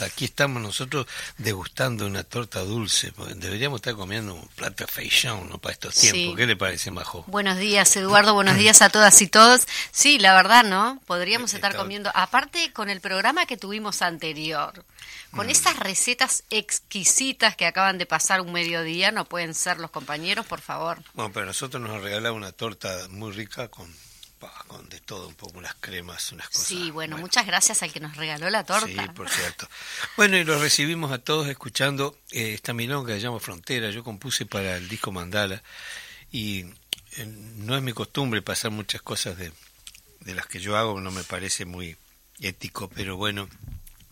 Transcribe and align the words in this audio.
Aquí 0.00 0.26
estamos 0.26 0.62
nosotros 0.62 1.06
degustando 1.38 2.06
una 2.06 2.24
torta 2.24 2.60
dulce. 2.60 3.12
Deberíamos 3.36 3.78
estar 3.78 3.94
comiendo 3.94 4.34
un 4.34 4.48
plato 4.48 4.84
de 4.84 4.92
feijóo, 4.92 5.44
¿no? 5.44 5.58
Para 5.58 5.72
estos 5.72 5.94
tiempos. 5.94 6.36
¿Qué 6.36 6.46
le 6.46 6.56
parece, 6.56 6.90
Majo? 6.90 7.24
Buenos 7.26 7.58
días, 7.58 7.94
Eduardo. 7.96 8.34
Buenos 8.34 8.56
días 8.56 8.82
a 8.82 8.90
todas 8.90 9.20
y 9.22 9.26
todos. 9.26 9.66
Sí, 9.90 10.18
la 10.18 10.34
verdad, 10.34 10.64
¿no? 10.64 11.00
Podríamos 11.06 11.54
estar 11.54 11.76
comiendo, 11.76 12.10
aparte 12.14 12.72
con 12.72 12.90
el 12.90 13.00
programa 13.00 13.46
que 13.46 13.56
tuvimos 13.56 14.02
anterior, 14.02 14.84
con 15.30 15.46
mm. 15.46 15.50
esas 15.50 15.78
recetas 15.78 16.44
exquisitas 16.50 17.56
que 17.56 17.66
acaban 17.66 17.98
de 17.98 18.06
pasar 18.06 18.40
un 18.40 18.52
mediodía, 18.52 19.12
¿no 19.12 19.24
pueden 19.24 19.54
ser 19.54 19.78
los 19.78 19.90
compañeros, 19.90 20.46
por 20.46 20.60
favor? 20.60 21.02
Bueno, 21.14 21.32
pero 21.32 21.46
nosotros 21.46 21.82
nos 21.82 21.92
han 21.92 22.02
regalado 22.02 22.34
una 22.34 22.52
torta 22.52 23.06
muy 23.10 23.32
rica 23.32 23.68
con 23.68 23.92
con 24.66 24.88
de 24.88 25.00
todo, 25.00 25.28
un 25.28 25.34
poco 25.34 25.58
unas 25.58 25.74
cremas, 25.80 26.32
unas 26.32 26.48
cosas. 26.48 26.66
Sí, 26.66 26.90
bueno, 26.90 27.18
muchas 27.18 27.46
gracias 27.46 27.82
al 27.82 27.92
que 27.92 28.00
nos 28.00 28.16
regaló 28.16 28.48
la 28.50 28.64
torta. 28.64 28.86
Sí, 28.86 28.96
por 29.14 29.28
cierto. 29.28 29.68
Bueno, 30.16 30.36
y 30.36 30.44
los 30.44 30.60
recibimos 30.60 31.12
a 31.12 31.18
todos 31.18 31.48
escuchando 31.48 32.18
eh, 32.30 32.54
esta 32.54 32.72
milonga 32.72 33.08
que 33.08 33.14
se 33.14 33.20
llama 33.20 33.40
Frontera. 33.40 33.90
Yo 33.90 34.02
compuse 34.02 34.46
para 34.46 34.76
el 34.76 34.88
disco 34.88 35.12
Mandala 35.12 35.62
y 36.32 36.60
eh, 37.16 37.26
no 37.26 37.76
es 37.76 37.82
mi 37.82 37.92
costumbre 37.92 38.40
pasar 38.42 38.70
muchas 38.70 39.02
cosas 39.02 39.36
de, 39.36 39.52
de 40.20 40.34
las 40.34 40.46
que 40.46 40.60
yo 40.60 40.76
hago, 40.76 41.00
no 41.00 41.10
me 41.10 41.24
parece 41.24 41.64
muy 41.64 41.96
ético, 42.40 42.88
pero 42.88 43.16
bueno, 43.16 43.48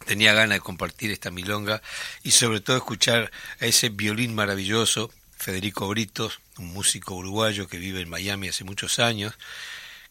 tenía 0.04 0.34
ganas 0.34 0.56
de 0.56 0.60
compartir 0.60 1.10
esta 1.10 1.30
milonga 1.30 1.82
y 2.22 2.32
sobre 2.32 2.60
todo 2.60 2.76
escuchar 2.76 3.30
a 3.60 3.66
ese 3.66 3.88
violín 3.88 4.34
maravilloso, 4.34 5.10
Federico 5.36 5.88
Britos, 5.88 6.40
un 6.58 6.72
músico 6.72 7.14
uruguayo 7.14 7.68
que 7.68 7.78
vive 7.78 8.00
en 8.00 8.08
Miami 8.08 8.48
hace 8.48 8.64
muchos 8.64 8.98
años, 8.98 9.34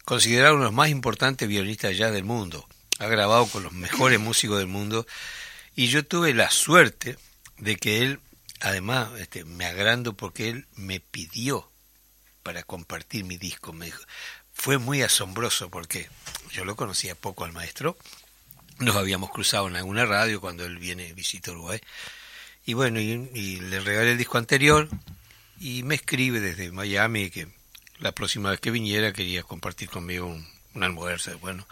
considerado 0.08 0.54
uno 0.54 0.62
de 0.62 0.68
los 0.70 0.74
más 0.74 0.88
importantes 0.88 1.46
violinistas 1.46 1.94
ya 1.94 2.10
del 2.10 2.24
mundo. 2.24 2.66
Ha 2.98 3.08
grabado 3.08 3.46
con 3.46 3.62
los 3.62 3.74
mejores 3.74 4.18
músicos 4.18 4.56
del 4.56 4.66
mundo 4.66 5.06
y 5.76 5.88
yo 5.88 6.02
tuve 6.02 6.32
la 6.32 6.48
suerte 6.48 7.18
de 7.58 7.76
que 7.76 8.00
él, 8.00 8.20
además, 8.60 9.10
este, 9.18 9.44
me 9.44 9.66
agrando 9.66 10.14
porque 10.14 10.48
él 10.48 10.66
me 10.76 11.00
pidió 11.00 11.70
para 12.42 12.62
compartir 12.62 13.26
mi 13.26 13.36
disco. 13.36 13.74
Me 13.74 13.92
fue 14.54 14.78
muy 14.78 15.02
asombroso 15.02 15.68
porque 15.68 16.08
yo 16.52 16.64
lo 16.64 16.74
conocía 16.74 17.14
poco 17.14 17.44
al 17.44 17.52
maestro, 17.52 17.98
nos 18.78 18.96
habíamos 18.96 19.28
cruzado 19.28 19.68
en 19.68 19.76
alguna 19.76 20.06
radio 20.06 20.40
cuando 20.40 20.64
él 20.64 20.78
viene 20.78 21.12
visita 21.12 21.50
Uruguay. 21.50 21.80
Y 22.64 22.72
bueno, 22.72 22.98
y, 22.98 23.60
le 23.60 23.80
regalé 23.80 24.12
el 24.12 24.18
disco 24.18 24.38
anterior 24.38 24.88
y 25.60 25.82
me 25.82 25.96
escribe 25.96 26.40
desde 26.40 26.72
Miami 26.72 27.28
que 27.28 27.57
la 28.00 28.12
próxima 28.12 28.50
vez 28.50 28.60
que 28.60 28.70
viniera 28.70 29.12
quería 29.12 29.42
compartir 29.42 29.88
conmigo 29.88 30.26
un, 30.26 30.58
almuerzo, 30.82 31.36
bueno. 31.40 31.66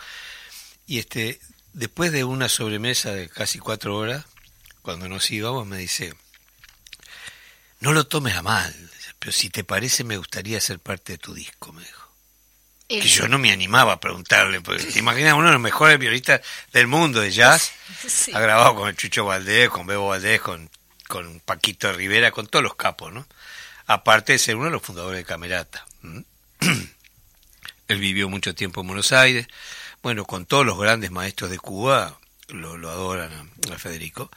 Y 0.86 0.98
este, 0.98 1.40
después 1.72 2.10
de 2.10 2.24
una 2.24 2.48
sobremesa 2.48 3.12
de 3.12 3.28
casi 3.28 3.60
cuatro 3.60 3.96
horas, 3.96 4.24
cuando 4.82 5.08
nos 5.08 5.30
íbamos, 5.30 5.66
me 5.66 5.78
dice, 5.78 6.14
no 7.78 7.92
lo 7.92 8.06
tomes 8.06 8.34
a 8.34 8.42
mal, 8.42 8.74
pero 9.18 9.32
si 9.32 9.50
te 9.50 9.62
parece 9.62 10.02
me 10.02 10.16
gustaría 10.16 10.60
ser 10.60 10.80
parte 10.80 11.12
de 11.12 11.18
tu 11.18 11.34
disco, 11.34 11.72
me 11.72 11.82
dijo. 11.82 12.06
Que 12.88 13.02
yo 13.02 13.26
no 13.26 13.38
me 13.38 13.50
animaba 13.50 13.94
a 13.94 14.00
preguntarle, 14.00 14.60
porque 14.60 14.84
te 14.84 14.98
imaginas 15.00 15.34
uno 15.34 15.46
de 15.46 15.54
los 15.54 15.60
mejores 15.60 15.98
violinistas 15.98 16.40
del 16.72 16.86
mundo 16.86 17.20
de 17.20 17.32
jazz, 17.32 17.72
ha 18.32 18.40
grabado 18.40 18.76
con 18.76 18.88
el 18.88 18.96
Chucho 18.96 19.24
Valdés, 19.24 19.70
con 19.70 19.86
Bebo 19.86 20.08
Valdés, 20.08 20.40
con, 20.40 20.70
con 21.08 21.40
Paquito 21.40 21.92
Rivera, 21.92 22.30
con 22.30 22.46
todos 22.46 22.62
los 22.62 22.76
capos, 22.76 23.12
¿no? 23.12 23.26
Aparte 23.86 24.32
de 24.32 24.38
ser 24.38 24.56
uno 24.56 24.66
de 24.66 24.72
los 24.72 24.82
fundadores 24.82 25.18
de 25.18 25.24
Camerata. 25.24 25.84
Él 27.88 27.98
vivió 27.98 28.28
mucho 28.28 28.54
tiempo 28.54 28.80
en 28.80 28.88
Buenos 28.88 29.12
Aires, 29.12 29.46
bueno, 30.02 30.24
con 30.24 30.46
todos 30.46 30.66
los 30.66 30.78
grandes 30.78 31.10
maestros 31.10 31.50
de 31.50 31.58
Cuba, 31.58 32.18
lo, 32.48 32.72
adoran 32.90 33.50
a, 33.72 33.78
Federico. 33.78 34.30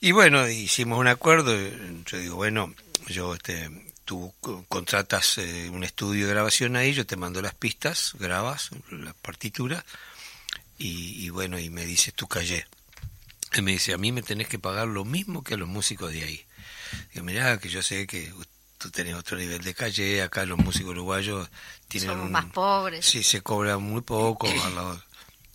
Y 0.00 0.12
bueno, 0.12 0.48
hicimos 0.48 0.98
un 0.98 1.08
acuerdo, 1.08 1.54
yo 2.06 2.18
digo, 2.18 2.36
bueno, 2.36 2.74
yo 3.08 3.34
este, 3.34 3.70
tú 4.04 4.32
contratas 4.68 5.38
eh, 5.38 5.68
un 5.70 5.84
estudio 5.84 6.26
de 6.26 6.32
grabación 6.32 6.76
ahí, 6.76 6.92
yo 6.94 7.06
te 7.06 7.16
mando 7.16 7.42
las 7.42 7.54
pistas, 7.54 8.12
grabas 8.18 8.70
la 8.90 9.12
partitura 9.14 9.84
y, 10.78 11.28
bueno, 11.30 11.58
y 11.58 11.70
me 11.70 11.84
dices 11.84 12.14
tú 12.14 12.28
callé. 12.28 12.66
Él 13.52 13.62
me 13.62 13.72
dice, 13.72 13.92
a 13.92 13.98
mí 13.98 14.12
me 14.12 14.22
tenés 14.22 14.48
que 14.48 14.58
pagar 14.58 14.86
lo 14.86 15.04
mismo 15.04 15.42
que 15.42 15.54
a 15.54 15.56
los 15.56 15.68
músicos 15.68 16.12
de 16.12 16.22
ahí. 16.22 16.44
Digo, 17.12 17.24
mirá, 17.24 17.58
que 17.58 17.68
yo 17.68 17.82
sé 17.82 18.06
que 18.06 18.32
tú 18.78 18.90
tenés 18.90 19.14
otro 19.14 19.36
nivel 19.36 19.62
de 19.62 19.74
calle, 19.74 20.22
acá 20.22 20.46
los 20.46 20.58
músicos 20.58 20.92
uruguayos 20.92 21.48
tienen... 21.88 22.10
Somos 22.10 22.30
más 22.30 22.46
pobres. 22.46 23.04
Sí, 23.04 23.22
se 23.22 23.42
cobra 23.42 23.78
muy 23.78 24.00
poco. 24.00 24.48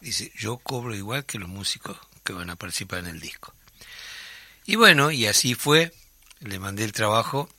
Dice, 0.01 0.31
yo 0.37 0.57
cobro 0.57 0.93
igual 0.93 1.25
que 1.25 1.39
los 1.39 1.49
músicos 1.49 1.97
que 2.23 2.33
van 2.33 2.49
a 2.49 2.55
participar 2.55 2.99
en 2.99 3.07
el 3.07 3.19
disco. 3.19 3.53
Y 4.65 4.75
bueno, 4.75 5.11
y 5.11 5.25
así 5.25 5.55
fue, 5.55 5.93
le 6.41 6.59
mandé 6.59 6.83
el 6.83 6.91
trabajo 6.91 7.49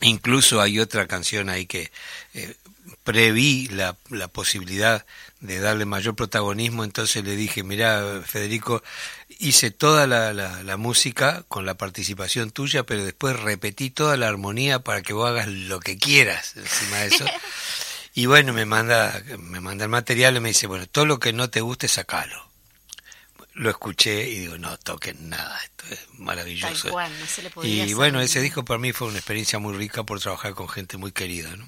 Incluso 0.00 0.60
hay 0.60 0.78
otra 0.78 1.06
canción 1.06 1.48
ahí 1.48 1.66
que 1.66 1.90
eh, 2.34 2.54
preví 3.02 3.68
la, 3.68 3.96
la, 4.10 4.28
posibilidad 4.28 5.06
de 5.40 5.58
darle 5.58 5.86
mayor 5.86 6.14
protagonismo, 6.14 6.84
entonces 6.84 7.24
le 7.24 7.34
dije, 7.34 7.62
mira 7.62 8.22
Federico, 8.24 8.82
hice 9.38 9.70
toda 9.70 10.06
la, 10.06 10.32
la, 10.32 10.76
música 10.76 11.44
con 11.48 11.66
la 11.66 11.74
participación 11.74 12.50
tuya, 12.50 12.84
pero 12.84 13.04
después 13.04 13.38
repetí 13.38 13.90
toda 13.90 14.16
la 14.16 14.28
armonía 14.28 14.80
para 14.80 15.02
que 15.02 15.12
vos 15.12 15.28
hagas 15.28 15.48
lo 15.48 15.80
que 15.80 15.98
quieras 15.98 16.56
encima 16.56 16.98
de 16.98 17.06
eso. 17.08 17.24
y 18.14 18.26
bueno, 18.26 18.52
me 18.52 18.64
manda, 18.64 19.22
me 19.38 19.60
manda 19.60 19.84
el 19.84 19.90
material 19.90 20.36
y 20.36 20.40
me 20.40 20.48
dice, 20.48 20.66
bueno, 20.66 20.86
todo 20.86 21.06
lo 21.06 21.18
que 21.18 21.32
no 21.32 21.50
te 21.50 21.60
guste, 21.60 21.88
sacalo 21.88 22.46
lo 23.56 23.70
escuché 23.70 24.28
y 24.28 24.40
digo, 24.40 24.58
no 24.58 24.76
toquen 24.78 25.30
nada, 25.30 25.58
esto 25.64 25.84
es 25.90 26.06
maravilloso. 26.18 26.94
y 27.62 27.94
bueno, 27.94 28.20
ese 28.20 28.40
disco 28.40 28.64
para 28.64 28.78
mí 28.78 28.92
fue 28.92 29.08
una 29.08 29.16
experiencia 29.16 29.58
muy 29.58 29.74
rica 29.74 30.04
por 30.04 30.20
trabajar 30.20 30.54
con 30.54 30.68
gente 30.68 30.98
muy 30.98 31.10
querida, 31.10 31.56
¿no? 31.56 31.66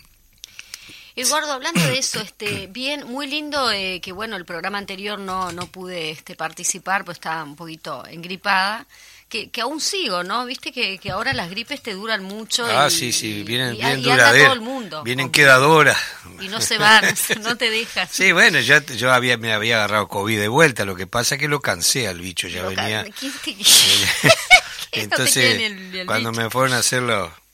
Eduardo, 1.20 1.53
hablando 1.53 1.81
de 1.81 1.99
eso, 1.99 2.20
este, 2.20 2.67
bien, 2.70 3.06
muy 3.06 3.26
lindo 3.26 3.70
eh, 3.70 4.00
que 4.00 4.12
bueno, 4.12 4.37
el 4.37 4.44
programa 4.44 4.79
anterior 4.79 5.19
no, 5.19 5.53
no 5.53 5.67
pude 5.67 6.11
este, 6.11 6.37
participar, 6.37 7.05
pues 7.05 7.17
estaba 7.17 7.43
un 7.44 7.56
poquito 7.56 8.05
engripada 8.06 8.87
que, 9.29 9.50
que 9.50 9.61
aún 9.61 9.81
sigo, 9.81 10.25
¿no? 10.25 10.47
Viste 10.47 10.73
que, 10.73 10.99
que 10.99 11.11
ahora 11.11 11.32
las 11.32 11.50
gripes 11.50 11.82
te 11.82 11.93
duran 11.93 12.25
mucho. 12.25 12.65
Ah, 12.67 12.88
sí, 12.88 13.12
sí, 13.12 13.43
vienen 13.43 13.76
bien 13.76 14.03
duraderas. 14.03 14.44
todo 14.44 14.55
el 14.55 14.61
mundo. 14.61 15.03
Vienen 15.03 15.31
quedadoras. 15.31 15.99
Y 16.41 16.49
no 16.49 16.61
se 16.61 16.79
van, 16.79 17.05
no 17.43 17.56
te 17.56 17.71
dejas. 17.71 18.11
Sí, 18.11 18.32
bueno, 18.32 18.61
yo, 18.61 18.81
yo 18.81 19.12
había, 19.12 19.37
me 19.37 19.53
había 19.53 19.76
agarrado 19.76 20.09
COVID 20.09 20.38
de 20.38 20.49
vuelta, 20.49 20.85
lo 20.85 20.97
que 20.97 21.06
pasa 21.06 21.35
es 21.35 21.41
que 21.41 21.49
lo 21.49 21.61
cansé 21.61 22.09
al 22.09 22.21
bicho, 22.21 22.49
ya 22.49 22.62
venía. 22.62 23.05
Entonces, 24.93 25.73
cuando 26.06 26.32
me 26.32 26.49
fueron 26.49 26.73
a 26.73 26.79
hacerlo 26.79 27.26
eh, 27.26 27.48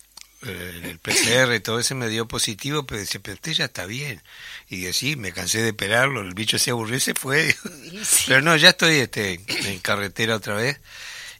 el 0.50 0.98
PCR 0.98 1.54
y 1.54 1.60
todo 1.60 1.78
eso 1.78 1.94
me 1.94 2.08
dio 2.08 2.28
positivo, 2.28 2.84
pero 2.84 3.00
decía, 3.00 3.20
pero 3.22 3.34
usted 3.34 3.52
ya 3.52 3.64
está 3.66 3.86
bien. 3.86 4.22
Y 4.68 4.76
dije, 4.76 4.92
sí, 4.92 5.16
me 5.16 5.32
cansé 5.32 5.62
de 5.62 5.68
esperarlo, 5.68 6.20
el 6.20 6.34
bicho 6.34 6.58
se 6.58 6.70
aburrió 6.70 6.96
y 6.96 7.00
se 7.00 7.14
fue. 7.14 7.54
Pero 8.26 8.42
no, 8.42 8.56
ya 8.56 8.70
estoy 8.70 8.96
este, 8.96 9.40
en 9.48 9.78
carretera 9.80 10.36
otra 10.36 10.54
vez 10.54 10.80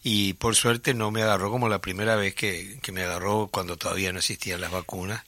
y 0.07 0.35
por 0.35 0.55
suerte 0.55 0.93
no 0.93 1.11
me 1.11 1.23
agarró 1.23 1.51
como 1.51 1.71
la 1.71 1.81
primera 1.81 2.15
vez 2.15 2.35
que, 2.35 2.79
me 2.93 3.03
agarró 3.03 3.49
cuando 3.51 3.79
todavía 3.79 4.13
no 4.13 4.19
existían 4.19 4.61
las 4.61 4.71
vacunas. 4.71 5.25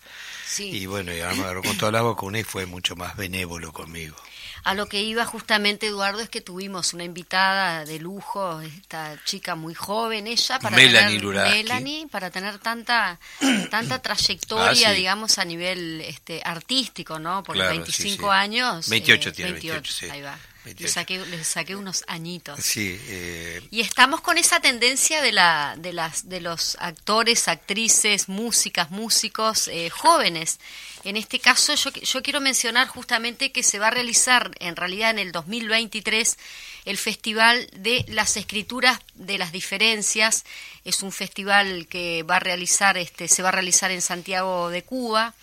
Y 0.58 0.84
bueno, 0.84 1.12
ya 1.14 1.32
me 1.32 1.43
agarró 1.43 1.62
con 1.62 1.78
todas 1.78 1.94
las 1.94 2.05
vacunas 2.05 2.43
y 2.43 2.44
fue 2.44 2.67
mucho 2.67 2.94
más 2.94 3.17
benévolo 3.17 3.73
conmigo. 3.73 4.17
A 4.66 4.74
lo 4.74 4.86
que 4.86 5.00
iba 5.00 5.24
justamente, 5.24 5.86
Eduardo, 5.86 6.18
es 6.18 6.28
que 6.28 6.40
tuvimos 6.40 6.92
una 6.92 7.04
invitada 7.04 7.84
de 7.84 8.00
lujo, 8.00 8.60
esta 8.62 9.16
chica 9.24 9.54
muy 9.54 9.74
joven, 9.74 10.26
ella, 10.26 10.58
para 10.58 10.74
Melanie 10.74 11.20
tener, 11.20 11.34
Melanie, 11.34 12.08
para 12.08 12.30
tener 12.30 12.58
tanta 12.58 13.16
tanta 13.70 14.02
trayectoria, 14.02 14.88
ah, 14.88 14.92
digamos, 14.92 15.38
a 15.38 15.44
nivel 15.44 16.00
este 16.00 16.42
artístico, 16.44 17.20
¿no? 17.20 17.44
Por 17.44 17.56
los 17.56 17.68
25 17.68 18.28
años. 18.32 18.88
28 18.88 19.28
eh, 19.28 19.32
tiene, 19.32 19.52
28, 19.52 20.06
ahí 20.10 20.22
va. 20.22 20.36
Le 20.74 20.88
saqué, 20.88 21.22
saqué 21.44 21.76
unos 21.76 22.04
añitos. 22.08 22.58
Sí. 22.60 22.98
Eh, 23.06 23.62
y 23.70 23.80
estamos 23.80 24.20
con 24.20 24.36
esa 24.36 24.58
tendencia 24.58 25.22
de, 25.22 25.32
la, 25.32 25.76
de, 25.78 25.92
las, 25.92 26.28
de 26.28 26.40
los 26.40 26.76
actores, 26.80 27.46
actrices, 27.46 28.28
músicas, 28.28 28.90
músicos 28.90 29.68
eh, 29.68 29.90
jóvenes. 29.90 30.58
En 31.04 31.16
este 31.16 31.38
caso 31.38 31.74
yo, 31.74 31.90
yo 31.92 32.22
quiero 32.22 32.40
mencionar 32.40 32.88
justamente 32.88 33.52
que 33.52 33.62
se 33.62 33.78
va 33.78 33.88
a 33.88 33.90
realizar 33.90 34.50
en 34.58 34.74
realidad 34.74 35.10
en 35.10 35.20
el 35.20 35.30
2023 35.30 36.36
el 36.84 36.96
Festival 36.96 37.68
de 37.72 38.04
las 38.08 38.36
Escrituras 38.36 38.98
de 39.14 39.38
las 39.38 39.52
Diferencias. 39.52 40.44
Es 40.84 41.02
un 41.02 41.12
festival 41.12 41.86
que 41.88 42.24
va 42.24 42.36
a 42.36 42.40
realizar, 42.40 42.98
este, 42.98 43.28
se 43.28 43.42
va 43.42 43.50
a 43.50 43.52
realizar 43.52 43.90
en 43.90 44.02
Santiago 44.02 44.70
de 44.70 44.82
Cuba 44.82 45.34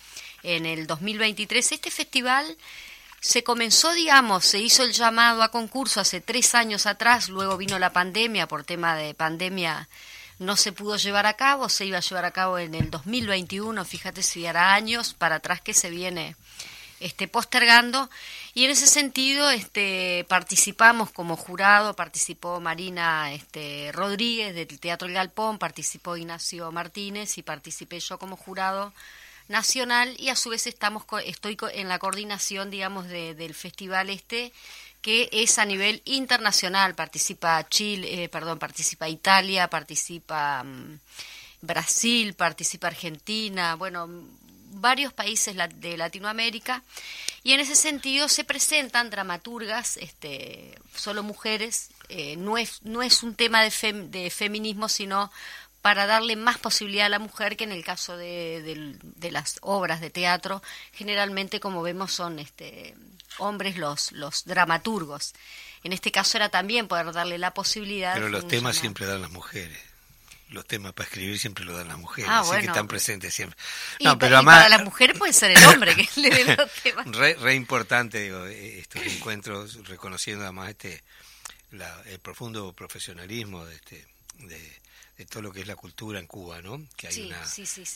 en 0.42 0.66
el 0.66 0.86
2023. 0.86 1.72
Este 1.72 1.90
festival 1.90 2.56
se 3.24 3.42
comenzó, 3.42 3.94
digamos, 3.94 4.44
se 4.44 4.58
hizo 4.58 4.82
el 4.82 4.92
llamado 4.92 5.42
a 5.42 5.50
concurso 5.50 5.98
hace 5.98 6.20
tres 6.20 6.54
años 6.54 6.84
atrás, 6.84 7.30
luego 7.30 7.56
vino 7.56 7.78
la 7.78 7.90
pandemia, 7.90 8.46
por 8.46 8.64
tema 8.64 8.96
de 8.96 9.14
pandemia 9.14 9.88
no 10.38 10.56
se 10.56 10.72
pudo 10.72 10.98
llevar 10.98 11.24
a 11.24 11.32
cabo, 11.32 11.70
se 11.70 11.86
iba 11.86 11.96
a 11.96 12.02
llevar 12.02 12.26
a 12.26 12.32
cabo 12.32 12.58
en 12.58 12.74
el 12.74 12.90
2021, 12.90 13.82
fíjate 13.86 14.22
si 14.22 14.44
hará 14.44 14.74
años 14.74 15.14
para 15.14 15.36
atrás 15.36 15.62
que 15.62 15.72
se 15.72 15.88
viene 15.88 16.36
este, 17.00 17.26
postergando, 17.26 18.10
y 18.52 18.66
en 18.66 18.72
ese 18.72 18.86
sentido 18.86 19.50
este, 19.50 20.26
participamos 20.28 21.10
como 21.10 21.34
jurado, 21.34 21.96
participó 21.96 22.60
Marina 22.60 23.32
este, 23.32 23.90
Rodríguez 23.92 24.54
del 24.54 24.78
Teatro 24.78 25.08
El 25.08 25.14
Galpón, 25.14 25.58
participó 25.58 26.18
Ignacio 26.18 26.70
Martínez 26.72 27.38
y 27.38 27.42
participé 27.42 28.00
yo 28.00 28.18
como 28.18 28.36
jurado 28.36 28.92
nacional 29.48 30.14
y 30.18 30.30
a 30.30 30.36
su 30.36 30.50
vez 30.50 30.66
estamos 30.66 31.04
estoy 31.24 31.56
en 31.72 31.88
la 31.88 31.98
coordinación 31.98 32.70
digamos 32.70 33.08
del 33.08 33.54
festival 33.54 34.10
este 34.10 34.52
que 35.02 35.28
es 35.32 35.58
a 35.58 35.66
nivel 35.66 36.00
internacional. 36.06 36.94
Participa 36.94 37.68
Chile 37.68 38.24
eh, 38.24 38.28
perdón 38.28 38.58
participa 38.58 39.08
Italia 39.08 39.68
participa 39.68 40.64
mm, 40.64 40.98
Brasil 41.60 42.34
participa 42.34 42.88
Argentina 42.88 43.74
bueno 43.74 44.08
varios 44.74 45.12
países 45.12 45.56
de 45.76 45.96
Latinoamérica. 45.96 46.82
Y 47.42 47.52
en 47.52 47.60
ese 47.60 47.76
sentido 47.76 48.28
se 48.28 48.44
presentan 48.44 49.10
dramaturgas 49.10 49.98
este 49.98 50.78
solo 50.94 51.22
mujeres 51.22 51.90
eh, 52.08 52.36
no 52.36 52.56
es 52.56 52.82
no 52.82 53.02
es 53.02 53.22
un 53.22 53.34
tema 53.34 53.62
de, 53.62 53.70
de 54.08 54.30
feminismo 54.30 54.88
sino 54.88 55.30
para 55.84 56.06
darle 56.06 56.34
más 56.34 56.56
posibilidad 56.56 57.04
a 57.04 57.08
la 57.10 57.18
mujer 57.18 57.58
que 57.58 57.64
en 57.64 57.72
el 57.72 57.84
caso 57.84 58.16
de, 58.16 58.96
las 59.30 59.58
obras 59.60 60.00
de 60.00 60.08
teatro, 60.08 60.62
generalmente 60.94 61.60
como 61.60 61.82
vemos 61.82 62.10
son 62.10 62.38
este, 62.38 62.94
hombres 63.36 63.76
los, 63.76 64.10
los 64.12 64.46
dramaturgos. 64.46 65.34
En 65.82 65.92
este 65.92 66.10
caso 66.10 66.38
era 66.38 66.48
también 66.48 66.88
poder 66.88 67.12
darle 67.12 67.36
la 67.36 67.52
posibilidad. 67.52 68.14
Pero 68.14 68.30
los 68.30 68.48
temas 68.48 68.76
siempre 68.76 69.04
dan 69.04 69.20
las 69.20 69.30
mujeres. 69.30 69.78
Los 70.48 70.66
temas 70.66 70.94
para 70.94 71.06
escribir 71.06 71.38
siempre 71.38 71.66
lo 71.66 71.76
dan 71.76 71.88
las 71.88 71.98
mujeres, 71.98 72.30
ah, 72.32 72.40
así 72.40 72.60
que 72.60 72.66
están 72.66 72.88
presentes 72.88 73.34
siempre. 73.34 73.58
No, 74.00 74.18
pero 74.18 74.36
además, 74.36 74.62
para 74.62 74.78
la 74.78 74.84
mujer 74.84 75.18
puede 75.18 75.34
ser 75.34 75.50
el 75.50 75.62
hombre 75.64 75.94
que 75.94 76.08
le 76.18 76.30
dé 76.30 76.56
los 76.56 76.70
temas. 76.82 77.06
Re, 77.08 77.54
importante, 77.54 78.20
digo, 78.20 78.46
estos 78.46 79.02
encuentros, 79.02 79.86
reconociendo 79.86 80.44
además 80.44 80.70
este, 80.70 81.04
el 82.06 82.18
profundo 82.20 82.72
profesionalismo 82.72 83.66
de, 83.66 83.74
este, 83.74 84.06
de, 84.38 84.83
de 85.16 85.26
todo 85.26 85.42
lo 85.42 85.52
que 85.52 85.60
es 85.60 85.66
la 85.66 85.76
cultura 85.76 86.18
en 86.18 86.26
Cuba, 86.26 86.60
¿no? 86.62 86.84
Que 86.96 87.08
hay 87.08 87.22
una, 87.22 87.40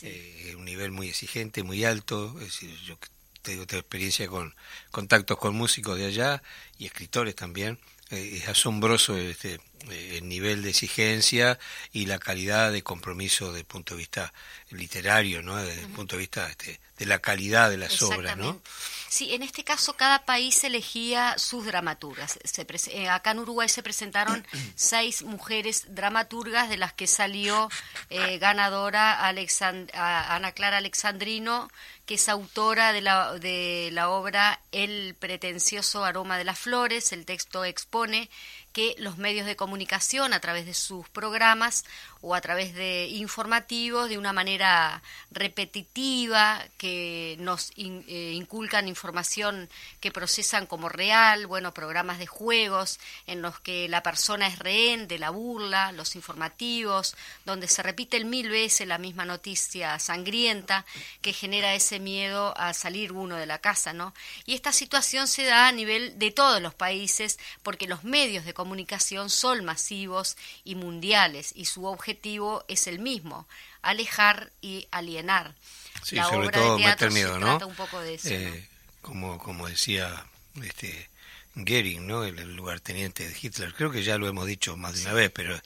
eh, 0.03 0.53
un 0.57 0.65
nivel 0.65 0.91
muy 0.91 1.09
exigente, 1.09 1.63
muy 1.63 1.83
alto. 1.83 2.35
Es 2.39 2.45
decir, 2.45 2.75
yo 2.85 2.97
tengo 3.41 3.63
experiencia 3.63 4.27
con 4.27 4.55
contactos 4.91 5.37
con 5.37 5.55
músicos 5.55 5.97
de 5.97 6.05
allá 6.05 6.41
y 6.77 6.85
escritores 6.85 7.35
también. 7.35 7.79
Eh, 8.11 8.39
es 8.41 8.47
asombroso 8.47 9.17
este, 9.17 9.59
eh, 9.89 10.17
el 10.17 10.27
nivel 10.27 10.63
de 10.63 10.69
exigencia 10.69 11.59
y 11.91 12.05
la 12.05 12.19
calidad 12.19 12.71
de 12.71 12.81
compromiso 12.83 13.47
desde 13.47 13.59
el 13.59 13.65
punto 13.65 13.93
de 13.93 13.99
vista 13.99 14.33
literario, 14.71 15.41
¿no? 15.43 15.57
Desde 15.57 15.81
el 15.81 15.89
punto 15.89 16.15
de 16.15 16.19
vista 16.21 16.49
este, 16.49 16.79
de 16.97 17.05
la 17.05 17.19
calidad 17.19 17.69
de 17.69 17.77
las 17.77 18.01
obras, 18.01 18.37
¿no? 18.37 18.61
Sí, 19.09 19.33
en 19.33 19.41
este 19.41 19.63
caso 19.63 19.93
cada 19.93 20.23
país 20.23 20.63
elegía 20.63 21.33
sus 21.39 21.65
dramaturgas. 21.65 22.37
Se 22.43 22.65
eh, 22.91 23.09
acá 23.09 23.31
en 23.31 23.39
Uruguay 23.39 23.67
se 23.67 23.81
presentaron 23.81 24.45
seis 24.75 25.23
mujeres 25.23 25.95
dramaturgas, 25.95 26.69
de 26.69 26.77
las 26.77 26.93
que 26.93 27.07
salió 27.07 27.69
eh, 28.11 28.37
ganadora 28.37 29.27
Ana 29.27 30.51
Clara 30.51 30.77
Alexandrino, 30.77 31.71
que 32.05 32.15
es 32.15 32.29
autora 32.29 32.93
de 32.93 33.01
la, 33.01 33.33
de 33.33 33.89
la 33.91 34.09
obra 34.09 34.61
El 34.71 35.15
pretencioso 35.15 36.05
aroma 36.05 36.37
de 36.37 36.43
las 36.43 36.59
flores. 36.59 37.11
El 37.11 37.25
texto 37.25 37.65
expone 37.65 38.29
que 38.73 38.95
los 38.97 39.17
medios 39.17 39.45
de 39.45 39.55
comunicación, 39.55 40.33
a 40.33 40.39
través 40.39 40.65
de 40.65 40.73
sus 40.73 41.07
programas 41.09 41.85
o 42.21 42.35
a 42.35 42.41
través 42.41 42.75
de 42.75 43.07
informativos, 43.07 44.09
de 44.09 44.17
una 44.17 44.33
manera 44.33 45.01
repetitiva, 45.31 46.61
que 46.77 47.37
nos 47.39 47.71
eh, 47.77 48.33
inculcan 48.35 48.87
información 48.87 49.69
que 50.01 50.11
procesan 50.11 50.65
como 50.65 50.89
real, 50.89 51.47
bueno, 51.47 51.73
programas 51.73 52.19
de 52.19 52.27
juegos 52.27 52.99
en 53.25 53.41
los 53.41 53.59
que 53.59 53.87
la 53.87 54.03
persona 54.03 54.47
es 54.47 54.59
rehén 54.59 55.07
de 55.07 55.19
la 55.19 55.29
burla, 55.29 55.91
los 55.93 56.15
informativos, 56.15 57.15
donde 57.45 57.67
se 57.67 57.83
repite 57.83 58.23
mil 58.25 58.49
veces 58.49 58.87
la 58.87 58.97
misma 58.97 59.25
noticia 59.25 59.97
sangrienta 59.99 60.85
que 61.21 61.33
genera 61.33 61.73
ese 61.73 61.99
miedo 61.99 62.53
a 62.57 62.73
salir 62.73 63.11
uno 63.11 63.35
de 63.35 63.45
la 63.45 63.59
casa, 63.59 63.93
¿no? 63.93 64.13
Y 64.45 64.55
esta 64.55 64.73
situación 64.73 65.27
se 65.27 65.43
da 65.43 65.67
a 65.67 65.71
nivel 65.71 66.19
de 66.19 66.31
todos 66.31 66.61
los 66.61 66.73
países 66.73 67.39
porque 67.63 67.87
los 67.87 68.03
medios 68.03 68.45
de 68.45 68.53
comunicación 68.59 69.29
son 69.29 69.63
masivos 69.63 70.35
y 70.65 70.75
mundiales 70.75 71.53
y 71.55 71.63
su 71.63 71.85
objetivo 71.85 72.65
es 72.67 72.87
el 72.87 72.99
mismo, 72.99 73.47
alejar 73.81 74.51
y 74.59 74.85
alienar. 74.91 75.55
Sí, 76.03 76.17
sobre 76.17 76.49
todo 76.49 76.77
meter 76.77 77.09
miedo, 77.09 77.39
¿no? 77.39 77.57
Un 77.65 77.75
poco 77.75 78.01
de 78.01 78.15
eso, 78.15 78.27
eh, 78.27 78.67
Como, 79.01 79.39
como 79.39 79.69
decía 79.69 80.25
este 80.61 81.09
Goering, 81.55 82.05
¿no? 82.05 82.25
El, 82.25 82.53
lugarteniente 82.53 83.29
de 83.29 83.37
Hitler. 83.41 83.73
Creo 83.73 83.91
que 83.91 84.03
ya 84.03 84.17
lo 84.17 84.27
hemos 84.27 84.45
dicho 84.45 84.75
más 84.75 84.95
de 84.95 85.03
una 85.03 85.13
vez, 85.13 85.31
pero 85.33 85.55
es 85.55 85.61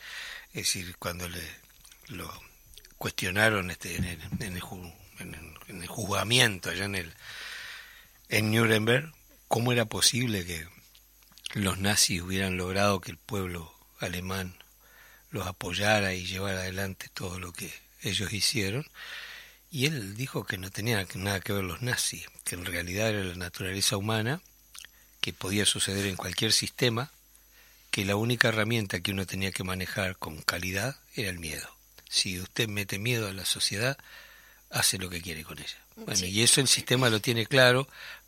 decir, 0.53 0.95
cuando 1.00 1.27
le 1.27 1.41
lo 2.09 2.31
cuestionaron 3.00 3.71
este, 3.71 3.95
en, 3.95 4.03
el, 4.03 4.19
en, 4.39 5.81
el, 5.81 5.88
juzgamiento 5.88 6.69
allá 6.69 6.85
en 6.85 6.93
el 6.93 7.13
en 8.29 8.51
Nuremberg, 8.51 9.12
cómo 9.47 9.71
era 9.71 9.85
posible 9.85 10.45
que 10.45 10.67
los 11.53 11.77
nazis 11.77 12.22
hubieran 12.22 12.57
logrado 12.57 13.00
que 13.00 13.12
el 13.12 13.17
pueblo 13.17 13.74
alemán 14.00 14.55
los 15.31 15.48
apoyara 15.48 16.13
y 16.13 16.25
llevara 16.25 16.60
adelante 16.60 17.10
todo 17.13 17.39
lo 17.39 17.53
que 17.53 17.74
ellos 18.01 18.33
hicieron. 18.33 18.86
Y 19.72 19.86
él 19.86 20.15
dijo 20.15 20.45
que 20.45 20.57
no 20.57 20.69
tenía 20.69 21.05
nada 21.15 21.39
que 21.39 21.53
ver 21.53 21.63
los 21.63 21.81
nazis, 21.81 22.27
que 22.43 22.55
en 22.55 22.65
realidad 22.65 23.10
era 23.10 23.24
la 23.24 23.36
naturaleza 23.36 23.98
humana, 23.98 24.41
que 25.22 25.33
podía 25.33 25.65
suceder 25.65 26.05
en 26.05 26.15
cualquier 26.15 26.51
sistema, 26.51 27.12
que 27.89 28.05
la 28.05 28.15
única 28.15 28.50
herramienta 28.50 29.00
que 29.00 29.12
uno 29.12 29.25
tenía 29.25 29.51
que 29.51 29.63
manejar 29.63 30.17
con 30.17 30.41
calidad 30.41 30.98
era 31.15 31.29
el 31.29 31.39
miedo. 31.39 31.67
Si 32.10 32.39
usted 32.39 32.67
mete 32.67 33.00
miedo 33.00 33.27
a 33.27 33.33
la 33.33 33.45
sociedad, 33.45 33.98
hace 34.69 34.98
lo 34.98 35.10
que 35.10 35.22
quiere 35.22 35.43
con 35.43 35.57
ella. 35.60 35.77
Bueno, 35.95 36.25
y 36.25 36.43
eso 36.43 36.62
el 36.62 36.67
sistema 36.67 37.10
lo 37.10 37.19
tiene 37.19 37.45
claro, 37.45 37.88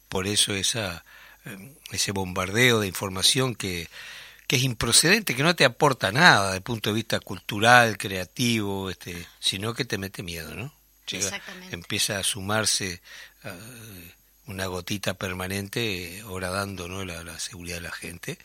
por 0.09 0.27
eso 0.27 0.53
esa 0.53 1.03
ese 1.91 2.11
bombardeo 2.11 2.79
de 2.79 2.87
información 2.87 3.55
que, 3.55 3.87
que 4.47 4.55
es 4.57 4.63
improcedente, 4.63 5.35
que 5.35 5.43
no 5.43 5.55
te 5.55 5.65
aporta 5.65 6.11
nada 6.11 6.45
desde 6.45 6.57
el 6.57 6.63
punto 6.63 6.89
de 6.89 6.95
vista 6.95 7.19
cultural, 7.19 7.97
creativo, 7.97 8.89
este, 8.89 9.27
sino 9.39 9.73
que 9.73 9.85
te 9.85 9.97
mete 9.97 10.23
miedo, 10.23 10.53
¿no? 10.55 10.73
empieza 11.71 12.17
a 12.17 12.23
sumarse 12.23 13.01
una 14.47 14.65
gotita 14.65 15.13
permanente 15.13 16.23
horadando 16.23 16.87
¿no? 16.87 17.05
la, 17.05 17.39
seguridad 17.39 17.75
de 17.75 17.81
la 17.81 17.91
gente 17.91 18.39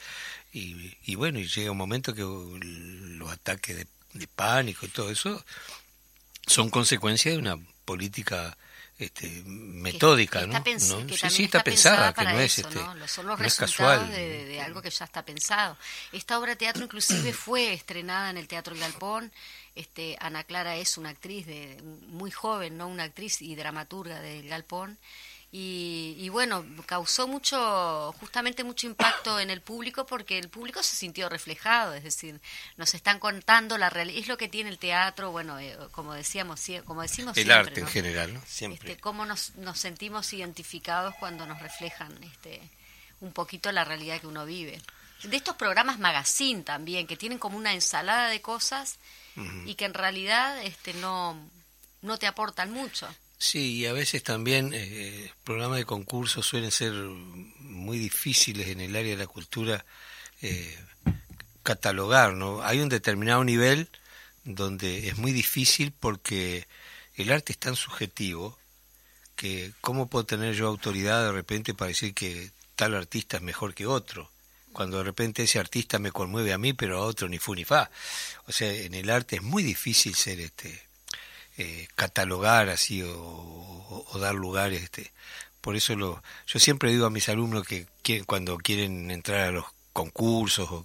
y, 0.52 0.96
y, 1.04 1.14
bueno, 1.14 1.38
y 1.38 1.46
llega 1.46 1.70
un 1.70 1.78
momento 1.78 2.14
que 2.14 2.22
los 2.22 3.30
ataques 3.30 3.76
de, 3.76 3.86
de 4.14 4.26
pánico 4.26 4.84
y 4.84 4.90
todo 4.90 5.10
eso 5.10 5.44
son 6.46 6.70
consecuencia 6.70 7.30
de 7.30 7.38
una 7.38 7.58
política 7.84 8.56
este, 9.00 9.42
metódica, 9.46 10.46
¿no? 10.46 10.62
sí, 10.78 11.30
sí, 11.30 11.44
está, 11.44 11.64
pensada, 11.64 12.12
que 12.12 12.24
no 12.24 12.38
es, 12.38 12.58
este, 12.58 12.78
son 13.06 13.26
los 13.26 13.38
resultados 13.38 14.08
De, 14.10 14.60
algo 14.60 14.82
que 14.82 14.90
ya 14.90 15.06
está 15.06 15.24
pensado. 15.24 15.76
Esta 16.12 16.38
obra 16.38 16.50
de 16.50 16.56
teatro 16.56 16.84
inclusive 16.84 17.32
fue 17.32 17.72
estrenada 17.72 18.30
en 18.30 18.36
el 18.36 18.46
Teatro 18.46 18.76
Galpón. 18.76 19.32
Este, 19.74 20.16
Ana 20.20 20.44
Clara 20.44 20.76
es 20.76 20.98
una 20.98 21.10
actriz 21.10 21.46
de 21.46 21.80
muy 22.08 22.30
joven, 22.30 22.76
no 22.76 22.88
una 22.88 23.04
actriz 23.04 23.40
y 23.40 23.54
dramaturga 23.54 24.20
del 24.20 24.48
Galpón 24.48 24.98
y, 25.52 26.28
bueno, 26.28 26.64
causó 26.86 27.26
mucho, 27.26 28.14
justamente 28.20 28.62
mucho 28.62 28.86
impacto 28.86 29.40
en 29.40 29.50
el 29.50 29.60
público 29.60 30.06
porque 30.06 30.38
el 30.38 30.48
público 30.48 30.80
se 30.84 30.94
sintió 30.94 31.28
reflejado, 31.28 31.92
es 31.94 32.04
decir, 32.04 32.40
nos 32.76 32.94
están 32.94 33.18
contando 33.18 33.76
la 33.76 33.90
realidad, 33.90 34.20
es 34.20 34.28
lo 34.28 34.36
que 34.36 34.46
tiene 34.46 34.70
el 34.70 34.78
teatro, 34.78 35.32
bueno, 35.32 35.58
eh, 35.58 35.76
como 35.90 36.14
decíamos, 36.14 36.64
como 36.84 37.02
decimos 37.02 37.36
el 37.36 37.50
arte 37.50 37.80
en 37.80 37.88
general, 37.88 38.32
¿no? 38.32 38.40
Siempre. 38.46 38.92
Este, 38.92 39.00
cómo 39.00 39.26
nos, 39.26 39.56
nos 39.56 39.76
sentimos 39.76 40.32
identificados 40.32 41.16
cuando 41.16 41.46
nos 41.46 41.60
reflejan 41.60 42.12
este, 42.22 42.62
un 43.18 43.32
poquito 43.32 43.72
la 43.72 43.82
realidad 43.84 44.20
que 44.20 44.28
uno 44.28 44.46
vive. 44.46 44.80
De 45.24 45.36
estos 45.36 45.56
programas 45.56 45.98
magazine 45.98 46.62
también, 46.62 47.08
que 47.08 47.16
tienen 47.16 47.38
como 47.38 47.56
una 47.56 47.74
ensalada 47.74 48.28
de 48.28 48.40
cosas 48.40 48.98
y 49.66 49.74
que 49.74 49.84
en 49.84 49.94
realidad 49.94 50.62
este, 50.62 50.94
no, 50.94 51.36
no 52.02 52.18
te 52.18 52.28
aportan 52.28 52.70
mucho. 52.70 53.08
Sí, 53.42 53.78
y 53.78 53.86
a 53.86 53.94
veces 53.94 54.22
también 54.22 54.72
eh, 54.74 55.32
programas 55.44 55.78
de 55.78 55.86
concursos 55.86 56.44
suelen 56.44 56.70
ser 56.70 56.92
muy 56.92 57.98
difíciles 57.98 58.68
en 58.68 58.80
el 58.80 58.94
área 58.94 59.12
de 59.12 59.16
la 59.16 59.26
cultura 59.26 59.82
eh, 60.42 60.78
catalogar, 61.62 62.34
¿no? 62.34 62.62
Hay 62.62 62.80
un 62.80 62.90
determinado 62.90 63.42
nivel 63.42 63.88
donde 64.44 65.08
es 65.08 65.16
muy 65.16 65.32
difícil 65.32 65.90
porque 65.90 66.68
el 67.14 67.32
arte 67.32 67.52
es 67.52 67.58
tan 67.58 67.76
subjetivo 67.76 68.58
que 69.36 69.72
cómo 69.80 70.08
puedo 70.08 70.26
tener 70.26 70.54
yo 70.54 70.66
autoridad 70.68 71.24
de 71.24 71.32
repente 71.32 71.72
para 71.72 71.88
decir 71.88 72.12
que 72.12 72.50
tal 72.76 72.94
artista 72.94 73.38
es 73.38 73.42
mejor 73.42 73.72
que 73.74 73.86
otro 73.86 74.30
cuando 74.72 74.98
de 74.98 75.04
repente 75.04 75.44
ese 75.44 75.58
artista 75.58 75.98
me 75.98 76.12
conmueve 76.12 76.52
a 76.52 76.58
mí 76.58 76.74
pero 76.74 76.98
a 76.98 77.06
otro 77.06 77.26
ni 77.28 77.38
fu 77.38 77.54
ni 77.54 77.64
fa 77.64 77.90
o 78.46 78.52
sea 78.52 78.70
en 78.70 78.94
el 78.94 79.08
arte 79.08 79.36
es 79.36 79.42
muy 79.42 79.62
difícil 79.62 80.14
ser 80.14 80.40
este 80.40 80.89
eh, 81.56 81.88
catalogar 81.94 82.68
así 82.68 83.02
o, 83.04 84.06
dar 84.20 84.34
lugares. 84.34 84.82
Este. 84.82 85.12
Por 85.60 85.76
eso 85.76 85.94
lo, 85.96 86.22
yo 86.46 86.58
siempre 86.58 86.90
digo 86.90 87.06
a 87.06 87.10
mis 87.10 87.28
alumnos 87.28 87.66
que, 87.66 87.86
cuando 88.26 88.58
quieren 88.58 89.10
entrar 89.10 89.48
a 89.48 89.52
los 89.52 89.66
concursos, 89.92 90.84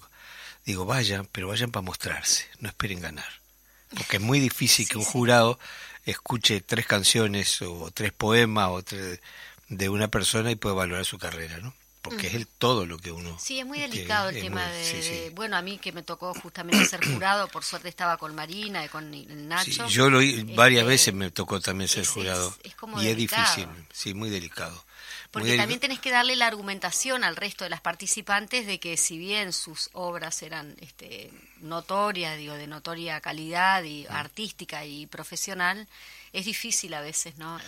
digo, 0.66 0.86
vayan, 0.86 1.28
pero 1.32 1.48
vayan 1.48 1.72
para 1.72 1.86
mostrarse, 1.86 2.48
no 2.60 2.70
esperen 2.70 3.02
ganar. 3.02 3.42
Porque 3.96 4.18
es 4.18 4.24
muy 4.24 4.40
difícil 4.40 4.88
que 4.90 4.98
un 4.98 5.06
jurado 5.06 5.60
escuche 6.06 6.62
tres 6.62 6.86
canciones 6.86 7.62
o 7.62 7.90
tres 7.92 8.12
poemas 8.12 8.70
o 8.70 8.84
de 9.70 9.90
una 9.90 10.10
persona 10.10 10.52
y 10.52 10.56
pueda 10.56 10.76
valorar 10.76 11.06
su 11.06 11.18
carrera, 11.18 11.58
¿no? 11.60 11.74
Porque 12.06 12.28
es 12.28 12.36
el 12.36 12.48
todo 12.48 12.86
lo 12.86 13.00
que 13.00 13.12
uno... 13.12 13.36
Sí, 13.40 13.60
es 13.60 13.66
muy 13.66 13.80
delicado 13.80 14.30
el 14.30 14.40
tema 14.40 14.64
de, 14.70 15.32
Bueno, 15.34 15.58
a 15.58 15.62
mí 15.64 15.80
que 15.80 15.92
me 15.92 16.04
tocó 16.04 16.34
justamente 16.36 16.86
ser 16.86 17.04
jurado, 17.14 17.48
por 17.48 17.64
suerte 17.64 17.90
estaba 17.90 18.18
con 18.18 18.36
Marina 18.36 18.86
y 18.86 18.90
con 18.90 19.12
Nacho. 19.48 19.88
yo 19.88 20.10
lo 20.10 20.20
varias 20.56 20.82
este, 20.82 20.90
veces 20.90 21.14
me 21.16 21.32
tocó 21.32 21.60
también 21.60 21.88
ser 21.88 22.06
jurado. 22.06 22.56
y 23.02 23.08
es 23.08 23.18
difícil, 23.18 23.68
sí, 23.92 24.14
muy 24.14 24.30
delicado. 24.30 24.86
Porque 25.32 25.58
también 25.58 25.82
tenés 25.82 26.00
que 26.00 26.12
darle 26.12 26.36
la 26.38 26.48
argumentación 26.48 27.24
al 27.26 27.36
resto 27.36 27.66
de 27.66 27.70
las 27.70 27.82
participantes 27.82 28.66
de 28.68 28.80
que 28.80 28.96
si 28.96 29.18
bien 29.18 29.52
sus 29.52 29.90
obras 29.92 30.42
eran 30.44 30.78
este, 30.80 31.30
notorias, 31.60 32.38
digo, 32.38 32.54
de 32.54 32.68
notoria 32.68 33.20
calidad 33.20 33.84
y 33.84 34.04
mm. 34.04 34.14
artística 34.14 34.86
y 34.86 35.08
profesional, 35.08 35.90
es 36.32 36.46
difícil 36.46 36.94
a 36.94 37.02
veces, 37.02 37.38
¿no? 37.38 37.60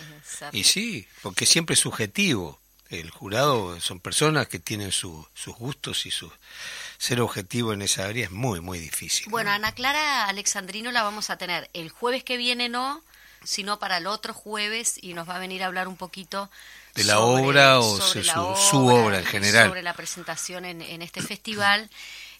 Y 0.52 0.64
sí, 0.64 1.06
porque 1.20 1.44
siempre 1.44 1.74
es 1.74 1.80
subjetivo 1.80 2.58
el 2.90 3.10
jurado 3.10 3.80
son 3.80 4.00
personas 4.00 4.48
que 4.48 4.58
tienen 4.58 4.92
sus 4.92 5.26
gustos 5.58 6.06
y 6.06 6.10
su 6.10 6.30
ser 6.96 7.20
objetivo 7.20 7.72
en 7.72 7.82
esa 7.82 8.06
área 8.06 8.24
es 8.24 8.30
muy, 8.30 8.60
muy 8.60 8.78
difícil. 8.78 9.28
Bueno, 9.30 9.50
Ana 9.50 9.72
Clara 9.72 10.26
Alexandrino 10.26 10.90
la 10.90 11.02
vamos 11.02 11.30
a 11.30 11.36
tener 11.36 11.68
el 11.74 11.90
jueves 11.90 12.24
que 12.24 12.36
viene, 12.36 12.68
no, 12.68 13.02
sino 13.44 13.78
para 13.78 13.98
el 13.98 14.06
otro 14.06 14.34
jueves 14.34 14.98
y 15.00 15.14
nos 15.14 15.28
va 15.28 15.36
a 15.36 15.38
venir 15.38 15.62
a 15.62 15.66
hablar 15.66 15.86
un 15.86 15.96
poquito 15.96 16.50
de 16.94 17.04
la 17.04 17.20
obra 17.20 17.78
o 17.78 18.00
su, 18.00 18.86
obra, 18.86 19.18
en 19.20 19.26
general. 19.26 19.68
Sobre 19.68 19.82
la 19.82 19.94
presentación 19.94 20.64
en, 20.64 20.82
en 20.82 21.02
este 21.02 21.22
festival 21.22 21.88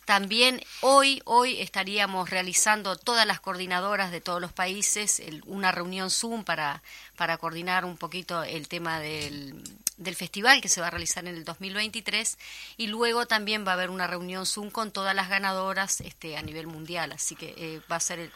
También 0.08 0.62
hoy, 0.80 1.20
hoy 1.26 1.60
estaríamos 1.60 2.30
realizando 2.30 2.96
todas 2.96 3.26
las 3.26 3.40
coordinadoras 3.40 4.10
de 4.10 4.22
todos 4.22 4.40
los 4.40 4.54
países 4.54 5.22
una 5.44 5.70
reunión 5.70 6.08
Zoom 6.08 6.44
para, 6.44 6.82
para 7.18 7.36
coordinar 7.36 7.84
un 7.84 7.98
poquito 7.98 8.42
el 8.42 8.68
tema 8.68 9.00
del, 9.00 9.62
del 9.98 10.16
festival 10.16 10.62
que 10.62 10.70
se 10.70 10.80
va 10.80 10.86
a 10.86 10.90
realizar 10.90 11.26
en 11.26 11.34
el 11.34 11.44
2023 11.44 12.38
y 12.78 12.86
luego 12.86 13.26
también 13.26 13.66
va 13.66 13.72
a 13.72 13.74
haber 13.74 13.90
una 13.90 14.06
reunión 14.06 14.46
Zoom 14.46 14.70
con 14.70 14.92
todas 14.92 15.14
las 15.14 15.28
ganadoras 15.28 16.00
este, 16.00 16.38
a 16.38 16.42
nivel 16.42 16.68
mundial. 16.68 17.12
Así 17.12 17.36
que 17.36 17.52
eh, 17.58 17.82
va 17.92 17.96
a 17.96 18.00
ser 18.00 18.30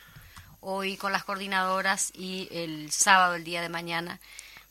hoy 0.61 0.99
con 0.99 1.11
las 1.11 1.25
coordinadoras 1.25 2.11
y 2.13 2.49
el 2.51 2.93
sábado, 2.93 3.35
el 3.35 3.45
día 3.45 3.63
de 3.63 3.71
mañana, 3.71 4.21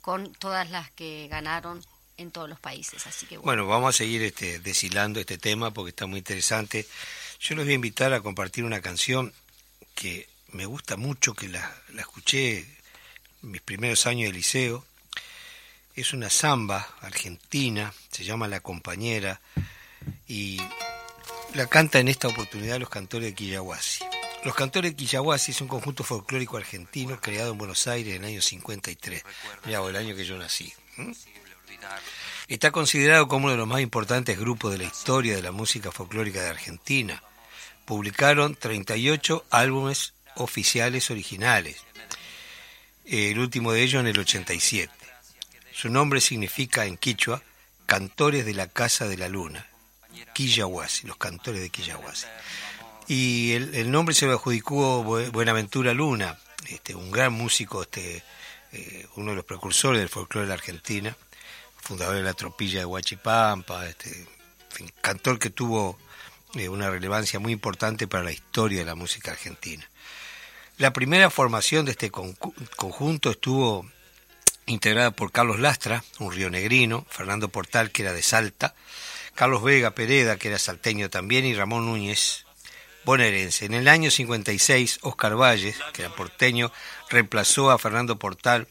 con 0.01 0.33
todas 0.33 0.69
las 0.69 0.91
que 0.91 1.27
ganaron 1.31 1.83
en 2.21 2.31
todos 2.31 2.49
los 2.49 2.59
países. 2.59 3.03
Bueno. 3.43 3.67
vamos 3.67 3.95
a 3.95 3.97
seguir 3.97 4.21
este, 4.21 4.59
deshilando 4.59 5.19
este 5.19 5.37
tema 5.37 5.71
porque 5.71 5.89
está 5.89 6.05
muy 6.05 6.19
interesante. 6.19 6.87
Yo 7.39 7.55
los 7.55 7.65
voy 7.65 7.73
a 7.73 7.75
invitar 7.75 8.13
a 8.13 8.21
compartir 8.21 8.63
una 8.63 8.81
canción 8.81 9.33
que 9.95 10.29
me 10.51 10.65
gusta 10.65 10.97
mucho, 10.97 11.33
que 11.33 11.49
la, 11.49 11.75
escuché 11.97 12.59
en 13.43 13.51
mis 13.51 13.61
primeros 13.61 14.05
años 14.05 14.29
de 14.29 14.33
liceo. 14.33 14.85
Es 15.95 16.13
una 16.13 16.29
samba 16.29 16.87
argentina, 17.01 17.93
se 18.11 18.23
llama 18.23 18.47
La 18.47 18.61
Compañera, 18.61 19.41
y 20.27 20.61
la 21.53 21.67
canta 21.67 21.99
en 21.99 22.07
esta 22.07 22.29
oportunidad 22.29 22.79
los 22.79 22.89
cantores 22.89 23.29
de 23.29 23.35
Quillahuasi. 23.35 24.05
Los 24.43 24.55
Cantores 24.55 24.91
de 24.91 24.97
Quillahuasi 24.97 25.51
es 25.51 25.61
un 25.61 25.67
conjunto 25.67 26.03
folclórico 26.03 26.57
argentino 26.57 27.19
creado 27.21 27.51
en 27.51 27.59
Buenos 27.59 27.85
Aires 27.85 28.15
en 28.15 28.23
el 28.23 28.31
año 28.31 28.41
53, 28.41 29.23
ya 29.69 29.81
el 29.81 29.95
año 29.95 30.15
que 30.15 30.25
yo 30.25 30.35
nací. 30.35 30.73
Está 32.47 32.71
considerado 32.71 33.27
como 33.27 33.45
uno 33.45 33.53
de 33.53 33.57
los 33.57 33.67
más 33.67 33.79
importantes 33.79 34.37
grupos 34.37 34.73
de 34.73 34.79
la 34.79 34.83
historia 34.83 35.35
de 35.35 35.41
la 35.41 35.53
música 35.53 35.91
folclórica 35.91 36.41
de 36.41 36.49
Argentina. 36.49 37.23
Publicaron 37.85 38.55
38 38.55 39.45
álbumes 39.49 40.13
oficiales 40.35 41.09
originales, 41.11 41.77
el 43.05 43.39
último 43.39 43.71
de 43.71 43.83
ellos 43.83 44.01
en 44.01 44.07
el 44.07 44.19
87. 44.19 44.91
Su 45.73 45.89
nombre 45.89 46.19
significa 46.21 46.85
en 46.85 46.97
quichua 46.97 47.41
Cantores 47.85 48.45
de 48.45 48.53
la 48.53 48.67
Casa 48.67 49.07
de 49.07 49.17
la 49.17 49.29
Luna, 49.29 49.67
Quillahuasi, 50.33 51.07
los 51.07 51.17
cantores 51.17 51.61
de 51.61 51.69
Quillahuasi. 51.69 52.27
Y 53.07 53.53
el, 53.53 53.91
nombre 53.91 54.13
se 54.13 54.25
lo 54.25 54.33
adjudicó 54.33 55.03
Buenaventura 55.03 55.93
Luna, 55.93 56.37
este, 56.67 56.95
un 56.95 57.11
gran 57.11 57.33
músico, 57.33 57.81
este, 57.81 58.23
eh, 58.73 59.07
uno 59.15 59.31
de 59.31 59.37
los 59.37 59.45
precursores 59.45 59.99
del 59.99 60.09
folclore 60.09 60.45
de 60.45 60.49
la 60.49 60.55
Argentina 60.55 61.17
fundador 61.81 62.15
de 62.15 62.23
la 62.23 62.33
tropilla 62.33 62.79
de 62.79 62.85
Huachipampa, 62.85 63.87
este, 63.87 64.27
cantor 65.01 65.39
que 65.39 65.49
tuvo 65.49 65.97
eh, 66.55 66.69
una 66.69 66.89
relevancia 66.89 67.39
muy 67.39 67.51
importante 67.51 68.07
para 68.07 68.23
la 68.23 68.31
historia 68.31 68.79
de 68.79 68.85
la 68.85 68.95
música 68.95 69.31
argentina. 69.31 69.87
La 70.77 70.93
primera 70.93 71.29
formación 71.29 71.85
de 71.85 71.91
este 71.91 72.09
conjunto 72.09 73.31
estuvo 73.31 73.85
integrada 74.65 75.11
por 75.11 75.31
Carlos 75.31 75.59
Lastra, 75.59 76.03
un 76.19 76.31
rionegrino, 76.31 77.05
Fernando 77.09 77.49
Portal, 77.49 77.91
que 77.91 78.03
era 78.03 78.13
de 78.13 78.23
Salta, 78.23 78.73
Carlos 79.35 79.63
Vega 79.63 79.91
Pereda, 79.91 80.37
que 80.37 80.47
era 80.47 80.59
salteño 80.59 81.09
también, 81.09 81.45
y 81.45 81.53
Ramón 81.53 81.85
Núñez, 81.85 82.45
bonaerense. 83.05 83.65
En 83.65 83.73
el 83.73 83.87
año 83.87 84.11
56, 84.11 84.99
Oscar 85.01 85.35
Valles, 85.35 85.77
que 85.93 86.03
era 86.03 86.15
porteño, 86.15 86.71
reemplazó 87.09 87.71
a 87.71 87.77
Fernando 87.77 88.17
Portal 88.17 88.67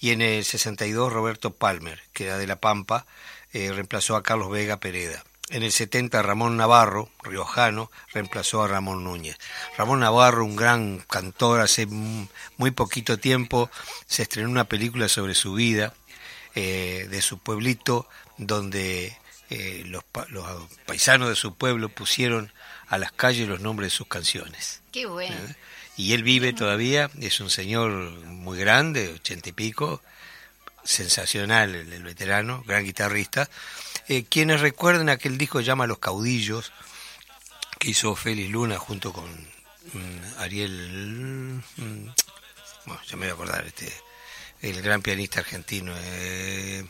y 0.00 0.10
en 0.10 0.22
el 0.22 0.44
62 0.44 1.12
Roberto 1.12 1.52
Palmer, 1.52 2.00
que 2.12 2.24
era 2.24 2.38
de 2.38 2.46
La 2.46 2.56
Pampa, 2.56 3.06
eh, 3.52 3.72
reemplazó 3.72 4.16
a 4.16 4.22
Carlos 4.22 4.50
Vega 4.50 4.78
Pereda. 4.78 5.24
En 5.50 5.62
el 5.62 5.72
70 5.72 6.22
Ramón 6.22 6.56
Navarro, 6.56 7.10
riojano, 7.22 7.90
reemplazó 8.12 8.62
a 8.62 8.68
Ramón 8.68 9.04
Núñez. 9.04 9.38
Ramón 9.76 10.00
Navarro, 10.00 10.44
un 10.44 10.56
gran 10.56 10.98
cantor, 11.08 11.60
hace 11.60 11.86
muy 11.86 12.70
poquito 12.70 13.18
tiempo 13.18 13.70
se 14.06 14.22
estrenó 14.22 14.48
una 14.48 14.64
película 14.64 15.08
sobre 15.08 15.34
su 15.34 15.54
vida, 15.54 15.94
eh, 16.54 17.06
de 17.10 17.20
su 17.20 17.38
pueblito, 17.38 18.08
donde 18.38 19.16
eh, 19.50 19.82
los, 19.86 20.02
los, 20.30 20.46
paisanos 20.86 21.28
de 21.28 21.36
su 21.36 21.54
pueblo 21.54 21.90
pusieron 21.90 22.52
a 22.88 22.96
las 22.96 23.12
calles 23.12 23.48
los 23.48 23.60
nombres 23.60 23.92
de 23.92 23.96
sus 23.96 24.06
canciones. 24.06 24.80
Qué 24.92 25.06
bueno 25.06 25.36
y 25.96 26.12
él 26.12 26.22
vive 26.22 26.52
todavía, 26.52 27.10
es 27.20 27.40
un 27.40 27.50
señor 27.50 27.90
muy 28.24 28.58
grande, 28.58 29.12
ochenta 29.14 29.48
y 29.48 29.52
pico, 29.52 30.02
sensacional 30.82 31.74
el, 31.74 32.02
veterano, 32.02 32.62
gran 32.66 32.84
guitarrista. 32.84 33.48
Eh, 34.08 34.24
quienes 34.24 34.60
recuerden 34.60 35.08
aquel 35.08 35.38
disco 35.38 35.60
llama 35.60 35.86
Los 35.86 35.98
Caudillos, 35.98 36.72
que 37.78 37.90
hizo 37.90 38.14
Félix 38.16 38.50
Luna 38.50 38.78
junto 38.78 39.12
con 39.12 39.24
mm, 39.30 40.38
Ariel, 40.38 41.62
mm, 41.76 42.08
bueno, 42.86 43.02
ya 43.06 43.16
me 43.16 43.26
voy 43.26 43.30
a 43.30 43.34
acordar, 43.34 43.66
este, 43.66 43.92
el 44.62 44.82
gran 44.82 45.00
pianista 45.00 45.40
argentino, 45.40 45.92
eh, 45.96 46.84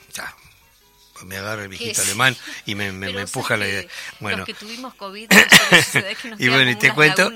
me 1.23 1.37
agarra 1.37 1.63
el 1.63 1.69
viejito 1.69 2.03
alemán 2.03 2.37
y 2.67 2.75
me, 2.75 2.93
me, 2.93 3.11
empuja 3.11 3.57
la 3.57 3.69
idea. 3.69 3.85
Bueno, 4.21 4.39
los 4.39 4.47
que 4.47 4.55
tuvimos 4.55 4.95
COVID, 4.95 5.31
y 6.39 6.49
bueno, 6.49 6.71
y 6.71 6.77
te 6.77 6.93
cuento, 6.93 7.33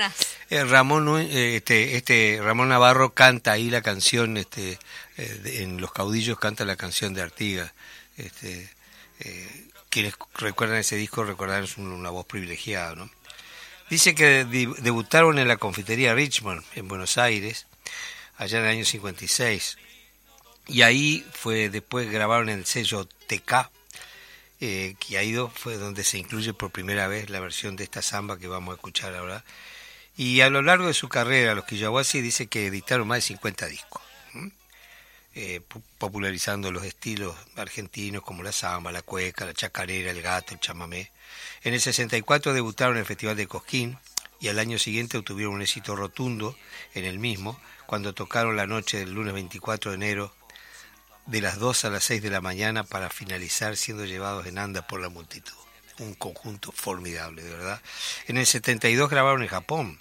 eh, 0.51 0.65
Ramón, 0.65 1.21
eh, 1.21 1.57
este, 1.57 1.97
este, 1.97 2.41
Ramón 2.43 2.69
Navarro 2.69 3.15
canta 3.15 3.53
ahí 3.53 3.71
la 3.71 3.83
canción, 3.83 4.37
este, 4.37 4.79
eh, 5.17 5.61
en 5.63 5.81
Los 5.81 5.93
Caudillos 5.93 6.39
canta 6.39 6.65
la 6.65 6.77
canción 6.77 7.15
de 7.15 7.23
Artigas. 7.23 7.73
Este, 8.17 8.69
quienes 9.91 10.15
recuerdan 10.35 10.79
ese 10.79 10.97
disco 10.97 11.25
recordarán 11.25 11.67
una 11.77 12.11
voz 12.11 12.27
privilegiada, 12.27 12.95
¿no? 12.95 13.11
Dice 13.91 14.15
que 14.15 14.45
debutaron 14.45 15.39
en 15.39 15.49
la 15.49 15.57
confitería 15.57 16.15
Richmond, 16.15 16.63
en 16.75 16.89
Buenos 16.89 17.17
Aires, 17.17 17.67
allá 18.37 18.59
en 18.59 18.65
el 18.65 18.71
año 18.71 18.85
56. 18.85 19.79
Y 20.67 20.83
ahí 20.83 21.25
fue, 21.33 21.71
después 21.71 22.11
grabaron 22.11 22.51
en 22.51 22.59
el 22.59 22.67
sello 22.67 23.09
TK, 23.29 23.71
eh, 24.61 24.97
que 24.99 25.19
ha 25.19 25.23
ido, 25.23 25.51
fue 25.51 25.77
donde 25.77 26.03
se 26.03 26.19
incluye 26.19 26.53
por 26.53 26.73
primera 26.73 27.07
vez 27.07 27.31
la 27.31 27.39
versión 27.39 27.77
de 27.77 27.85
esta 27.85 28.03
samba 28.03 28.39
que 28.39 28.49
vamos 28.49 28.73
a 28.73 28.75
escuchar 28.75 29.15
ahora. 29.15 29.45
Y 30.17 30.41
a 30.41 30.51
lo 30.51 30.63
largo 30.63 30.89
de 30.89 30.95
su 30.95 31.09
carrera, 31.09 31.55
los 31.55 31.65
Quillahuasi 31.65 32.21
dice 32.21 32.49
que 32.49 32.67
editaron 32.67 33.07
más 33.07 33.19
de 33.19 33.23
50 33.23 33.67
discos, 33.67 34.03
eh, 35.37 35.61
popularizando 35.99 36.73
los 36.73 36.85
estilos 36.85 37.37
argentinos 37.55 38.25
como 38.25 38.43
la 38.43 38.51
samba, 38.51 38.91
la 38.91 39.03
cueca, 39.03 39.47
la 39.47 39.55
chacarera, 39.55 40.11
el 40.11 40.21
gato, 40.21 40.55
el 40.55 40.61
chamamé. 40.61 41.13
En 41.63 41.75
el 41.75 41.81
64 41.81 42.53
debutaron 42.53 42.97
en 42.97 43.01
el 43.01 43.07
Festival 43.07 43.37
de 43.37 43.47
Cosquín 43.47 43.97
y 44.41 44.49
al 44.49 44.59
año 44.59 44.81
siguiente 44.81 45.19
obtuvieron 45.19 45.55
un 45.55 45.63
éxito 45.63 45.95
rotundo 45.95 46.57
en 46.95 47.05
el 47.05 47.21
mismo, 47.21 47.61
cuando 47.87 48.13
tocaron 48.13 48.57
la 48.57 48.67
noche 48.67 48.99
del 48.99 49.13
lunes 49.13 49.35
24 49.35 49.93
de 49.93 49.97
enero 49.97 50.35
de 51.29 51.43
las 51.43 51.59
2 51.59 51.85
a 51.85 51.91
las 51.91 52.05
6 52.05 52.23
de 52.23 52.31
la 52.31 52.41
mañana 52.41 52.85
para 52.85 53.11
finalizar 53.11 53.77
siendo 53.77 54.07
llevados 54.07 54.47
en 54.47 54.59
anda 54.59 54.87
por 54.87 55.01
la 55.01 55.11
multitud. 55.11 55.55
Un 55.99 56.15
conjunto 56.15 56.73
formidable, 56.73 57.43
de 57.43 57.51
verdad. 57.51 57.83
En 58.29 58.39
el 58.39 58.47
72 58.47 59.11
grabaron 59.11 59.43
en 59.43 59.49
Japón 59.49 59.99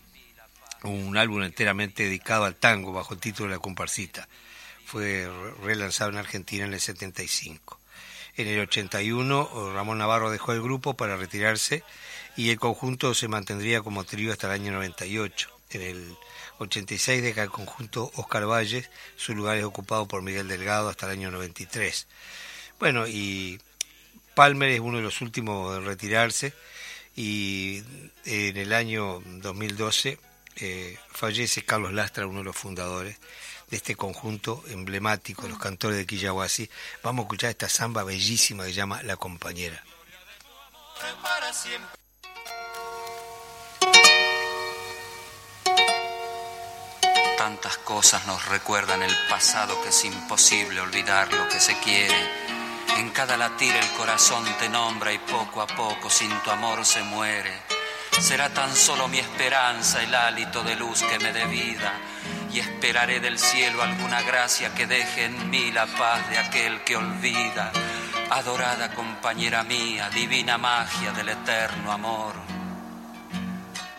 un 0.83 1.17
álbum 1.17 1.43
enteramente 1.43 2.03
dedicado 2.03 2.45
al 2.45 2.55
tango 2.55 2.93
bajo 2.93 3.13
el 3.13 3.19
título 3.19 3.49
La 3.49 3.59
Comparsita. 3.59 4.27
Fue 4.85 5.29
relanzado 5.63 6.11
en 6.11 6.17
Argentina 6.17 6.65
en 6.65 6.73
el 6.73 6.79
75. 6.79 7.77
En 8.37 8.47
el 8.47 8.61
81 8.61 9.73
Ramón 9.73 9.97
Navarro 9.97 10.31
dejó 10.31 10.53
el 10.53 10.61
grupo 10.61 10.93
para 10.93 11.17
retirarse 11.17 11.83
y 12.37 12.51
el 12.51 12.59
conjunto 12.59 13.13
se 13.13 13.27
mantendría 13.27 13.81
como 13.81 14.05
trío 14.05 14.31
hasta 14.31 14.47
el 14.47 14.61
año 14.61 14.71
98. 14.71 15.49
En 15.71 15.81
el 15.81 16.15
86 16.59 17.21
deja 17.21 17.43
el 17.43 17.49
conjunto 17.49 18.11
Oscar 18.15 18.45
Valles, 18.45 18.89
su 19.15 19.35
lugar 19.35 19.57
es 19.57 19.63
ocupado 19.63 20.07
por 20.07 20.21
Miguel 20.21 20.47
Delgado 20.47 20.89
hasta 20.89 21.05
el 21.05 21.13
año 21.13 21.31
93. 21.31 22.07
Bueno, 22.79 23.07
y 23.07 23.59
Palmer 24.35 24.69
es 24.69 24.79
uno 24.79 24.97
de 24.97 25.03
los 25.03 25.21
últimos 25.21 25.77
en 25.77 25.85
retirarse 25.85 26.53
y 27.15 27.83
en 28.25 28.57
el 28.57 28.73
año 28.73 29.21
2012 29.25 30.19
eh, 30.57 30.97
fallece 31.11 31.63
Carlos 31.63 31.93
Lastra, 31.93 32.27
uno 32.27 32.39
de 32.39 32.45
los 32.45 32.55
fundadores 32.55 33.17
de 33.69 33.77
este 33.77 33.95
conjunto 33.95 34.63
emblemático, 34.67 35.47
los 35.47 35.59
cantores 35.59 35.97
de 35.97 36.05
Quillahuasi. 36.05 36.69
Vamos 37.03 37.23
a 37.23 37.25
escuchar 37.25 37.49
esta 37.49 37.69
samba 37.69 38.03
bellísima 38.03 38.63
que 38.63 38.69
se 38.69 38.75
llama 38.75 39.03
La 39.03 39.17
Compañera. 39.17 39.83
Tantas 47.47 47.77
cosas 47.77 48.27
nos 48.27 48.45
recuerdan 48.47 49.01
el 49.01 49.15
pasado 49.29 49.81
que 49.81 49.87
es 49.87 50.03
imposible 50.03 50.81
olvidar 50.81 51.31
lo 51.31 51.47
que 51.47 51.61
se 51.61 51.79
quiere. 51.79 52.29
En 52.97 53.09
cada 53.11 53.37
latir 53.37 53.73
el 53.73 53.87
corazón 53.91 54.43
te 54.59 54.67
nombra 54.67 55.13
y 55.13 55.17
poco 55.17 55.61
a 55.61 55.67
poco 55.67 56.09
sin 56.09 56.29
tu 56.43 56.51
amor 56.51 56.83
se 56.85 57.01
muere. 57.03 57.53
Será 58.19 58.49
tan 58.49 58.75
solo 58.75 59.07
mi 59.07 59.19
esperanza 59.19 60.03
el 60.03 60.13
hálito 60.13 60.61
de 60.61 60.75
luz 60.75 61.01
que 61.03 61.19
me 61.19 61.31
dé 61.31 61.45
vida 61.45 61.93
y 62.51 62.59
esperaré 62.59 63.21
del 63.21 63.39
cielo 63.39 63.81
alguna 63.81 64.21
gracia 64.23 64.75
que 64.75 64.85
deje 64.85 65.23
en 65.23 65.49
mí 65.49 65.71
la 65.71 65.85
paz 65.85 66.29
de 66.29 66.39
aquel 66.39 66.83
que 66.83 66.97
olvida. 66.97 67.71
Adorada 68.29 68.93
compañera 68.93 69.63
mía, 69.63 70.09
divina 70.09 70.57
magia 70.57 71.13
del 71.13 71.29
eterno 71.29 71.93
amor 71.93 72.57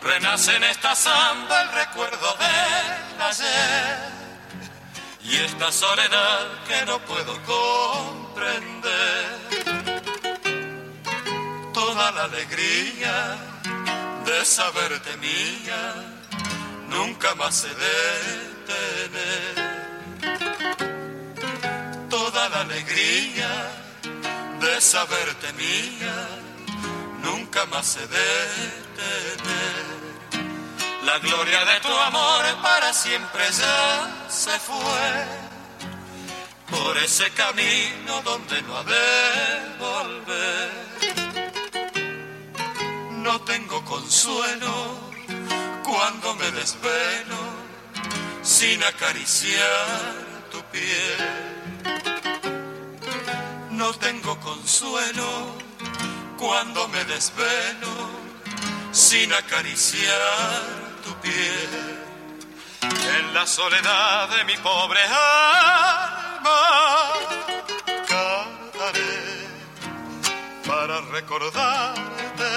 renace 0.01 0.55
en 0.55 0.63
esta 0.63 0.95
samba 0.95 1.61
el 1.61 1.71
recuerdo 1.71 2.35
del 2.37 3.21
ayer 3.21 3.97
y 5.23 5.35
esta 5.35 5.71
soledad 5.71 6.47
que 6.67 6.85
no 6.85 6.99
puedo 6.99 7.37
comprender. 7.43 8.89
Toda 11.73 12.11
la 12.11 12.23
alegría 12.23 13.37
de 14.25 14.45
saberte 14.45 15.17
mía 15.17 15.95
nunca 16.89 17.35
más 17.35 17.55
se 17.55 17.69
detener. 17.69 19.09
Toda 22.09 22.49
la 22.49 22.61
alegría 22.61 23.71
de 24.61 24.81
saberte 24.81 25.53
mía 25.53 26.27
nunca 27.23 27.65
más 27.67 27.85
se 27.85 28.07
La 31.03 31.17
gloria 31.17 31.65
de 31.65 31.79
tu 31.79 31.87
amor 31.87 32.43
para 32.61 32.93
siempre 32.93 33.43
ya 33.51 34.27
se 34.29 34.59
fue 34.59 35.25
por 36.69 36.97
ese 36.97 37.31
camino 37.31 38.21
donde 38.23 38.61
no 38.61 38.77
ha 38.77 38.83
de 38.83 39.77
volver. 39.79 40.71
No 43.11 43.41
tengo 43.41 43.83
consuelo 43.85 44.99
cuando 45.83 46.35
me 46.35 46.51
desvelo 46.51 47.37
sin 48.43 48.83
acariciar 48.83 50.13
tu 50.51 50.61
piel. 50.65 51.17
No 53.71 53.93
tengo 53.93 54.39
consuelo 54.39 55.55
cuando 56.37 56.87
me 56.89 57.03
desvelo 57.05 58.28
sin 58.91 59.33
acariciar 59.33 60.79
piel. 61.21 61.69
En 62.81 63.33
la 63.33 63.45
soledad 63.45 64.29
de 64.29 64.43
mi 64.45 64.57
pobre 64.57 65.01
alma 65.03 66.61
cantaré 68.07 69.47
para 70.67 71.01
recordarte 71.01 72.51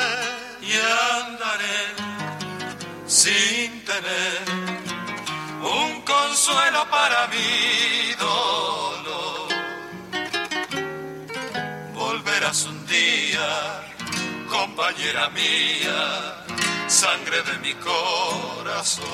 y 0.61 0.73
andaré 1.21 1.81
sin 3.07 3.85
tener 3.85 4.43
un 5.63 6.03
consuelo 6.03 6.89
para 6.91 7.27
mi 7.29 8.13
dolor. 8.19 9.49
Volverás 11.95 12.65
un 12.65 12.87
día, 12.87 13.92
compañera 14.53 15.31
mía 15.31 16.45
sangre 16.87 17.43
de 17.43 17.59
mi 17.65 17.75
corazón. 17.89 19.07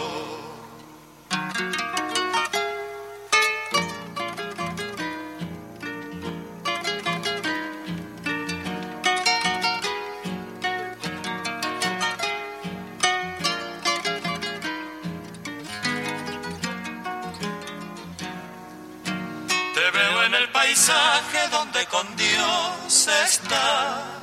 Te 19.75 19.91
veo 19.99 20.23
en 20.25 20.35
el 20.35 20.49
paisaje 20.51 21.49
donde 21.53 21.87
con 21.87 22.17
Dios 22.17 23.09
está 23.25 24.19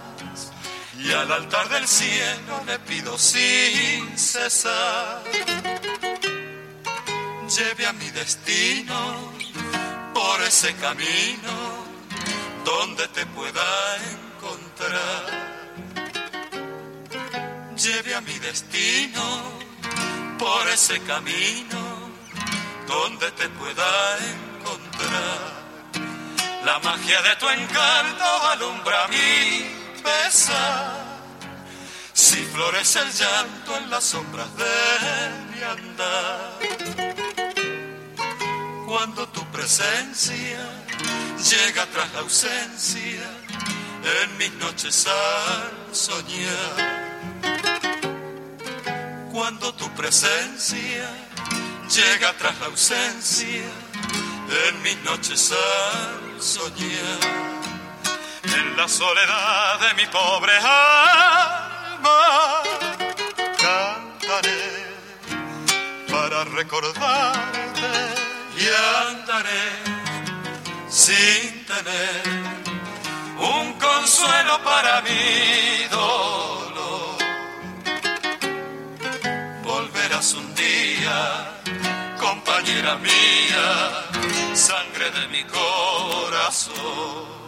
y 1.05 1.11
al 1.11 1.31
altar 1.31 1.69
del 1.69 1.87
cielo 1.87 2.63
le 2.65 2.79
pido 2.79 3.15
sin 3.17 4.17
cesar. 4.17 5.21
Lleve 7.55 7.85
a 7.85 7.93
mi 7.93 8.09
destino 8.09 9.31
por 10.13 10.41
ese 10.41 10.73
camino 10.75 11.53
donde 12.63 13.07
te 13.09 13.23
pueda 13.27 13.97
encontrar. 14.13 15.45
Lleve 17.77 18.15
a 18.15 18.21
mi 18.21 18.39
destino 18.39 19.23
por 20.39 20.67
ese 20.69 20.99
camino 21.01 21.81
donde 22.87 23.31
te 23.31 23.47
pueda 23.49 24.17
encontrar. 24.17 25.65
La 26.65 26.79
magia 26.79 27.21
de 27.21 27.35
tu 27.35 27.47
encanto 27.47 28.25
alumbra 28.53 29.07
mi 29.09 29.84
si 32.13 32.37
florece 32.45 32.99
el 32.99 33.11
llanto 33.11 33.77
en 33.77 33.89
las 33.89 34.03
sombras 34.03 34.47
de 34.57 34.65
mi 35.51 35.61
andar. 35.63 36.59
Cuando 38.85 39.27
tu 39.29 39.43
presencia 39.51 40.59
llega 41.49 41.85
tras 41.87 42.13
la 42.13 42.19
ausencia 42.19 43.23
en 44.23 44.37
mis 44.37 44.53
noches 44.53 45.07
al 45.07 45.95
soñar. 45.95 46.75
Cuando 49.31 49.73
tu 49.73 49.89
presencia 49.91 51.09
llega 51.89 52.33
tras 52.37 52.59
la 52.59 52.67
ausencia 52.67 53.69
en 54.67 54.81
mis 54.81 54.97
noches 55.03 55.51
al 55.51 56.41
soñar 56.41 57.54
en 58.53 58.77
la 58.77 58.87
soledad 58.87 59.79
de 59.79 59.93
mi 59.95 60.05
pobre 60.07 60.55
alma 60.57 62.19
cantaré 63.57 64.85
para 66.11 66.43
recordarte 66.45 67.91
y 68.57 68.67
andaré 69.09 69.69
sin 70.89 71.65
tener 71.65 72.23
un 73.37 73.73
consuelo 73.73 74.63
para 74.63 75.01
mi 75.01 75.83
dolor. 75.89 77.17
Volverás 79.63 80.33
un 80.33 80.55
día, 80.55 81.59
compañera 82.19 82.95
mía, 82.95 84.09
sangre 84.53 85.11
de 85.11 85.27
mi 85.27 85.43
corazón. 85.43 87.44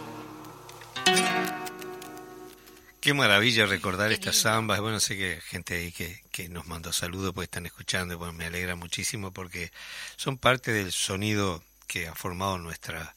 Qué 3.00 3.14
maravilla 3.14 3.66
recordar 3.66 4.12
estas 4.12 4.42
zambas. 4.42 4.80
Bueno, 4.80 5.00
sé 5.00 5.16
que 5.16 5.34
hay 5.34 5.40
gente 5.40 5.76
ahí 5.76 5.92
que, 5.92 6.22
que 6.30 6.48
nos 6.48 6.66
mandó 6.66 6.92
saludos 6.92 7.32
porque 7.32 7.44
están 7.44 7.66
escuchando. 7.66 8.18
Bueno, 8.18 8.34
me 8.34 8.46
alegra 8.46 8.74
muchísimo 8.74 9.32
porque 9.32 9.72
son 10.16 10.36
parte 10.36 10.72
del 10.72 10.92
sonido 10.92 11.62
que 11.86 12.08
ha 12.08 12.14
formado 12.14 12.58
nuestra 12.58 13.14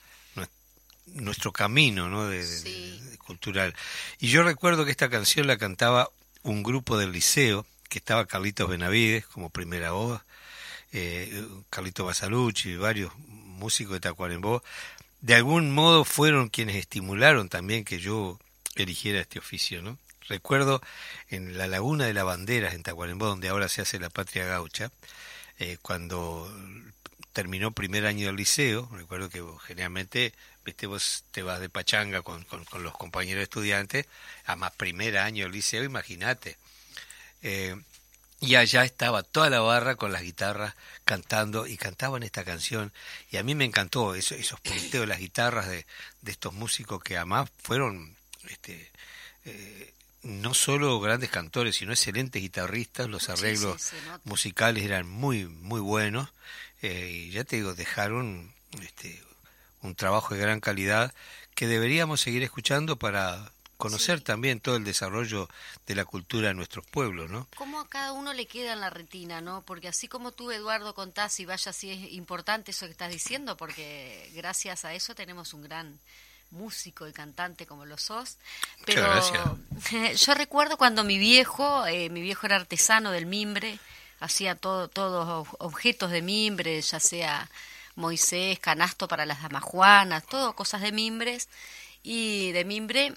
nuestro 1.13 1.51
camino 1.51 2.09
¿no? 2.09 2.27
de, 2.27 3.17
cultural. 3.25 3.75
Y 4.19 4.27
yo 4.27 4.43
recuerdo 4.43 4.85
que 4.85 4.91
esta 4.91 5.09
canción 5.09 5.47
la 5.47 5.57
cantaba 5.57 6.09
un 6.43 6.63
grupo 6.63 6.97
del 6.97 7.11
liceo, 7.11 7.65
que 7.89 7.99
estaba 7.99 8.25
Carlitos 8.25 8.69
Benavides 8.69 9.25
como 9.27 9.49
primera 9.49 9.91
voz, 9.91 10.21
eh, 10.93 11.45
Carlitos 11.69 12.05
Basalucci 12.05 12.71
y 12.71 12.77
varios 12.77 13.11
músicos 13.27 13.93
de 13.93 13.99
Tacuarembó. 13.99 14.63
De 15.21 15.35
algún 15.35 15.71
modo 15.71 16.03
fueron 16.03 16.49
quienes 16.49 16.75
estimularon 16.75 17.47
también 17.47 17.85
que 17.85 17.99
yo 17.99 18.39
eligiera 18.75 19.21
este 19.21 19.39
oficio, 19.39 19.81
¿no? 19.83 19.97
Recuerdo 20.27 20.81
en 21.29 21.57
la 21.57 21.67
Laguna 21.67 22.05
de 22.05 22.13
la 22.13 22.23
Banderas, 22.23 22.73
en 22.73 22.83
Tacuarembó, 22.83 23.27
donde 23.27 23.49
ahora 23.49 23.69
se 23.69 23.81
hace 23.81 23.99
la 23.99 24.09
Patria 24.09 24.45
Gaucha, 24.45 24.91
eh, 25.59 25.77
cuando 25.81 26.51
terminó 27.33 27.71
primer 27.71 28.05
año 28.07 28.27
del 28.27 28.35
liceo, 28.35 28.89
recuerdo 28.93 29.29
que 29.29 29.43
generalmente 29.65 30.33
viste, 30.65 30.87
vos 30.87 31.23
te 31.31 31.43
vas 31.43 31.59
de 31.59 31.69
pachanga 31.69 32.21
con, 32.21 32.43
con, 32.45 32.83
los 32.83 32.97
compañeros 32.97 33.43
estudiantes, 33.43 34.07
a 34.45 34.55
más 34.55 34.71
primer 34.71 35.17
año 35.17 35.45
del 35.45 35.53
liceo, 35.53 35.83
imagínate. 35.83 36.57
Eh, 37.43 37.75
y 38.41 38.55
allá 38.55 38.83
estaba 38.83 39.23
toda 39.23 39.49
la 39.49 39.61
barra 39.61 39.95
con 39.95 40.11
las 40.11 40.23
guitarras 40.23 40.73
cantando 41.05 41.67
y 41.67 41.77
cantaban 41.77 42.23
esta 42.23 42.43
canción. 42.43 42.91
Y 43.29 43.37
a 43.37 43.43
mí 43.43 43.55
me 43.55 43.65
encantó 43.65 44.15
eso, 44.15 44.35
esos 44.35 44.59
punteos 44.59 45.03
de 45.03 45.07
las 45.07 45.19
guitarras 45.19 45.69
de, 45.69 45.85
de 46.21 46.31
estos 46.31 46.51
músicos 46.51 47.01
que 47.03 47.15
además 47.15 47.49
fueron 47.61 48.15
este, 48.49 48.91
eh, 49.45 49.93
no 50.23 50.53
solo 50.53 50.99
grandes 50.99 51.29
cantores, 51.29 51.75
sino 51.75 51.91
excelentes 51.93 52.41
guitarristas, 52.41 53.09
los 53.09 53.29
arreglos 53.29 53.91
musicales 54.23 54.83
eran 54.83 55.09
muy, 55.09 55.45
muy 55.45 55.79
buenos, 55.79 56.29
eh, 56.81 57.27
y 57.27 57.31
ya 57.31 57.43
te 57.43 57.57
digo, 57.57 57.73
dejaron 57.73 58.51
este, 58.81 59.21
un 59.81 59.95
trabajo 59.95 60.35
de 60.35 60.41
gran 60.41 60.59
calidad 60.59 61.13
que 61.55 61.67
deberíamos 61.67 62.21
seguir 62.21 62.43
escuchando 62.43 62.97
para 62.97 63.51
conocer 63.81 64.21
también 64.21 64.59
todo 64.59 64.75
el 64.75 64.83
desarrollo 64.83 65.49
de 65.87 65.95
la 65.95 66.05
cultura 66.05 66.49
de 66.49 66.53
nuestros 66.53 66.85
pueblos, 66.85 67.31
¿no? 67.31 67.47
Cómo 67.55 67.79
a 67.79 67.89
cada 67.89 68.11
uno 68.13 68.31
le 68.31 68.45
queda 68.45 68.73
en 68.73 68.79
la 68.79 68.91
retina, 68.91 69.41
¿no? 69.41 69.63
Porque 69.63 69.87
así 69.87 70.07
como 70.07 70.31
tú, 70.31 70.51
Eduardo, 70.51 70.93
contás 70.93 71.39
y 71.39 71.47
vaya 71.47 71.73
si 71.73 71.89
es 71.89 72.13
importante 72.13 72.69
eso 72.69 72.85
que 72.85 72.91
estás 72.91 73.11
diciendo, 73.11 73.57
porque 73.57 74.29
gracias 74.35 74.85
a 74.85 74.93
eso 74.93 75.15
tenemos 75.15 75.55
un 75.55 75.63
gran 75.63 75.99
músico 76.51 77.07
y 77.07 77.11
cantante 77.11 77.65
como 77.65 77.87
lo 77.87 77.97
sos. 77.97 78.37
Pero 78.85 79.03
yo 80.15 80.33
recuerdo 80.35 80.77
cuando 80.77 81.03
mi 81.03 81.17
viejo, 81.17 81.87
eh, 81.87 82.11
mi 82.11 82.21
viejo 82.21 82.45
era 82.45 82.57
artesano 82.57 83.09
del 83.09 83.25
mimbre, 83.25 83.79
hacía 84.19 84.53
todo, 84.53 84.89
todos 84.89 85.47
objetos 85.57 86.11
de 86.11 86.21
mimbre, 86.21 86.79
ya 86.79 86.99
sea 86.99 87.49
Moisés, 87.95 88.59
canasto 88.59 89.07
para 89.07 89.25
las 89.25 89.41
damajuanas, 89.41 90.23
todo 90.27 90.53
cosas 90.53 90.81
de 90.81 90.91
mimbres 90.91 91.49
y 92.03 92.51
de 92.51 92.63
mimbre 92.63 93.15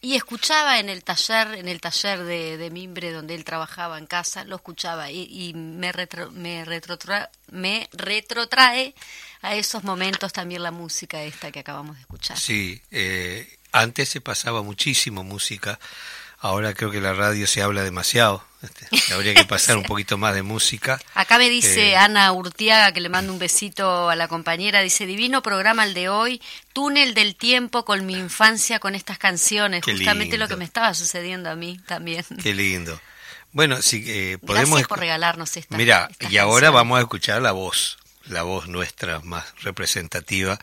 y 0.00 0.14
escuchaba 0.14 0.78
en 0.78 0.88
el 0.88 1.02
taller 1.02 1.54
en 1.54 1.68
el 1.68 1.80
taller 1.80 2.22
de, 2.24 2.56
de 2.56 2.70
mimbre 2.70 3.12
donde 3.12 3.34
él 3.34 3.44
trabajaba 3.44 3.98
en 3.98 4.06
casa 4.06 4.44
lo 4.44 4.56
escuchaba 4.56 5.10
y, 5.10 5.52
me 5.54 5.92
retro, 5.92 6.30
me, 6.30 6.64
retrotrae, 6.64 7.28
me 7.50 7.88
retrotrae 7.92 8.94
a 9.42 9.54
esos 9.54 9.84
momentos 9.84 10.32
también 10.32 10.62
la 10.62 10.70
música 10.70 11.22
esta 11.22 11.50
que 11.50 11.60
acabamos 11.60 11.96
de 11.96 12.02
escuchar. 12.02 12.38
Sí 12.38 12.80
eh, 12.90 13.58
antes 13.72 14.08
se 14.08 14.20
pasaba 14.20 14.62
muchísimo 14.62 15.24
música 15.24 15.78
Ahora 16.40 16.72
creo 16.74 16.90
que 16.90 17.00
la 17.00 17.14
radio 17.14 17.46
se 17.46 17.62
habla 17.62 17.82
demasiado. 17.82 18.44
Este, 18.62 19.14
habría 19.14 19.34
que 19.34 19.44
pasar 19.44 19.76
un 19.76 19.82
poquito 19.84 20.18
más 20.18 20.34
de 20.34 20.42
música. 20.42 21.00
Acá 21.14 21.38
me 21.38 21.48
dice 21.48 21.90
eh, 21.90 21.96
Ana 21.96 22.32
Urtiaga, 22.32 22.92
que 22.92 23.00
le 23.00 23.08
mando 23.08 23.32
un 23.32 23.38
besito 23.38 24.08
a 24.08 24.16
la 24.16 24.28
compañera, 24.28 24.80
dice, 24.80 25.06
divino 25.06 25.42
programa 25.42 25.84
el 25.84 25.94
de 25.94 26.08
hoy, 26.08 26.40
túnel 26.72 27.14
del 27.14 27.36
tiempo 27.36 27.84
con 27.84 28.06
mi 28.06 28.14
infancia 28.14 28.78
con 28.78 28.94
estas 28.94 29.18
canciones, 29.18 29.84
justamente 29.84 30.38
lo 30.38 30.48
que 30.48 30.56
me 30.56 30.64
estaba 30.64 30.94
sucediendo 30.94 31.50
a 31.50 31.56
mí 31.56 31.80
también. 31.86 32.24
Qué 32.42 32.54
lindo. 32.54 33.00
Bueno, 33.52 33.80
si 33.82 34.04
eh, 34.06 34.38
podemos... 34.38 34.70
Gracias 34.70 34.88
por 34.88 34.98
regalarnos 34.98 35.56
esta. 35.56 35.76
Mira, 35.76 36.08
y 36.30 36.36
ahora 36.36 36.70
vamos 36.70 36.98
a 36.98 37.02
escuchar 37.02 37.40
la 37.40 37.52
voz, 37.52 37.98
la 38.26 38.42
voz 38.42 38.68
nuestra 38.68 39.20
más 39.20 39.44
representativa, 39.62 40.58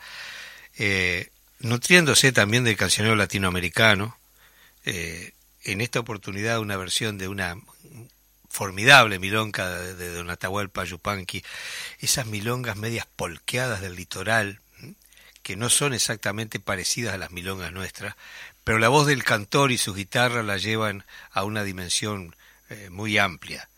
eh, 0.78 1.30
nutriéndose 1.60 2.32
también 2.32 2.64
del 2.64 2.76
cancionero 2.76 3.16
latinoamericano. 3.16 4.16
Eh, 4.84 5.32
en 5.66 5.80
esta 5.80 6.00
oportunidad 6.00 6.60
una 6.60 6.76
versión 6.76 7.18
de 7.18 7.28
una 7.28 7.56
formidable 8.48 9.18
milonga 9.18 9.68
de 9.68 10.14
Don 10.14 10.30
Atahualpa 10.30 10.84
Yupanqui, 10.84 11.44
esas 11.98 12.26
milongas 12.26 12.76
medias 12.76 13.06
polqueadas 13.16 13.80
del 13.80 13.96
litoral, 13.96 14.60
que 15.42 15.56
no 15.56 15.68
son 15.68 15.92
exactamente 15.92 16.58
parecidas 16.58 17.14
a 17.14 17.18
las 17.18 17.32
milongas 17.32 17.72
nuestras, 17.72 18.14
pero 18.64 18.78
la 18.78 18.88
voz 18.88 19.06
del 19.06 19.24
cantor 19.24 19.72
y 19.72 19.78
su 19.78 19.94
guitarra 19.94 20.42
la 20.42 20.56
llevan 20.56 21.04
a 21.30 21.44
una 21.44 21.64
dimensión 21.64 22.34
eh, 22.70 22.88
muy 22.90 23.18
amplia. 23.18 23.68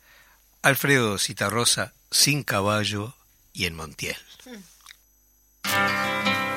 Alfredo 0.62 1.18
Citarrosa, 1.18 1.92
sin 2.10 2.42
caballo 2.42 3.14
y 3.52 3.66
en 3.66 3.74
Montiel. 3.74 4.16
Mm. 4.46 6.47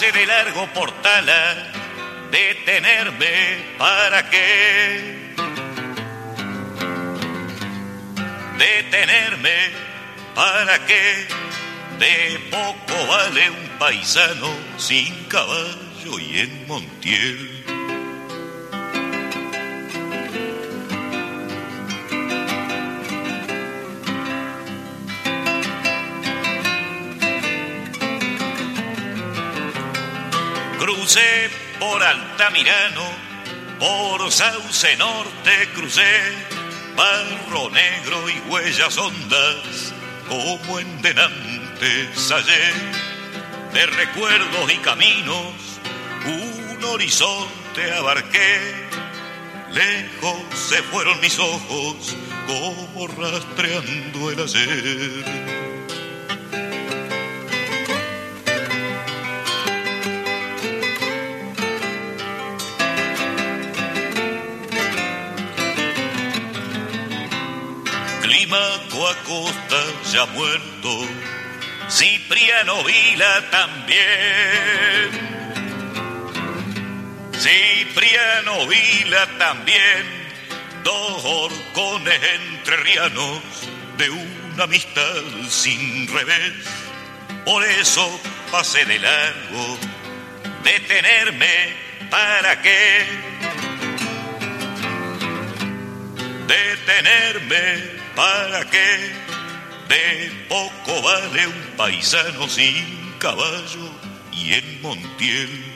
De 0.00 0.26
largo 0.26 0.66
portal 0.74 1.26
detenerme 2.28 3.76
para 3.78 4.28
qué. 4.28 5.34
Detenerme 8.58 9.54
para 10.34 10.84
qué. 10.86 11.28
De 12.00 12.40
poco 12.50 13.06
vale 13.06 13.50
un 13.50 13.68
paisano 13.78 14.50
sin 14.78 15.14
caballo 15.26 16.18
y 16.18 16.40
en 16.40 16.66
Montiel. 16.66 17.53
Por 31.94 32.02
Altamirano, 32.02 33.04
por 33.78 34.32
Sauce 34.32 34.96
Norte 34.96 35.68
crucé, 35.76 36.02
barro 36.96 37.70
negro 37.70 38.28
y 38.28 38.50
huellas 38.50 38.98
hondas, 38.98 39.94
como 40.28 40.80
en 40.80 41.02
denantes 41.02 42.32
hallé, 42.32 42.72
de 43.74 43.86
recuerdos 43.86 44.72
y 44.72 44.78
caminos, 44.78 45.54
un 46.26 46.84
horizonte 46.84 47.92
abarqué, 47.96 48.88
lejos 49.70 50.42
se 50.52 50.82
fueron 50.82 51.20
mis 51.20 51.38
ojos, 51.38 52.16
como 52.48 53.06
rastreando 53.06 54.32
el 54.32 54.40
ayer. 54.40 55.63
Costa 69.24 69.82
ya 70.12 70.26
muerto, 70.26 71.08
Cipriano 71.88 72.84
Vila 72.84 73.50
también. 73.50 75.10
Cipriano 77.32 78.66
Vila 78.66 79.26
también, 79.38 80.30
dos 80.82 81.24
horcones 81.24 82.20
entrerrianos 82.34 83.40
de 83.96 84.10
una 84.10 84.64
amistad 84.64 85.22
sin 85.48 86.06
revés. 86.12 86.52
Por 87.46 87.64
eso 87.64 88.20
pasé 88.50 88.84
de 88.84 88.98
largo, 88.98 89.78
detenerme 90.62 91.76
para 92.10 92.60
qué. 92.60 93.06
Detenerme 96.46 97.93
para 98.14 98.64
qué 98.70 99.12
de 99.88 100.46
poco 100.48 101.02
vale 101.02 101.46
un 101.46 101.76
paisano 101.76 102.48
sin 102.48 103.14
caballo 103.18 103.90
y 104.32 104.54
en 104.54 104.82
Montiel. 104.82 105.74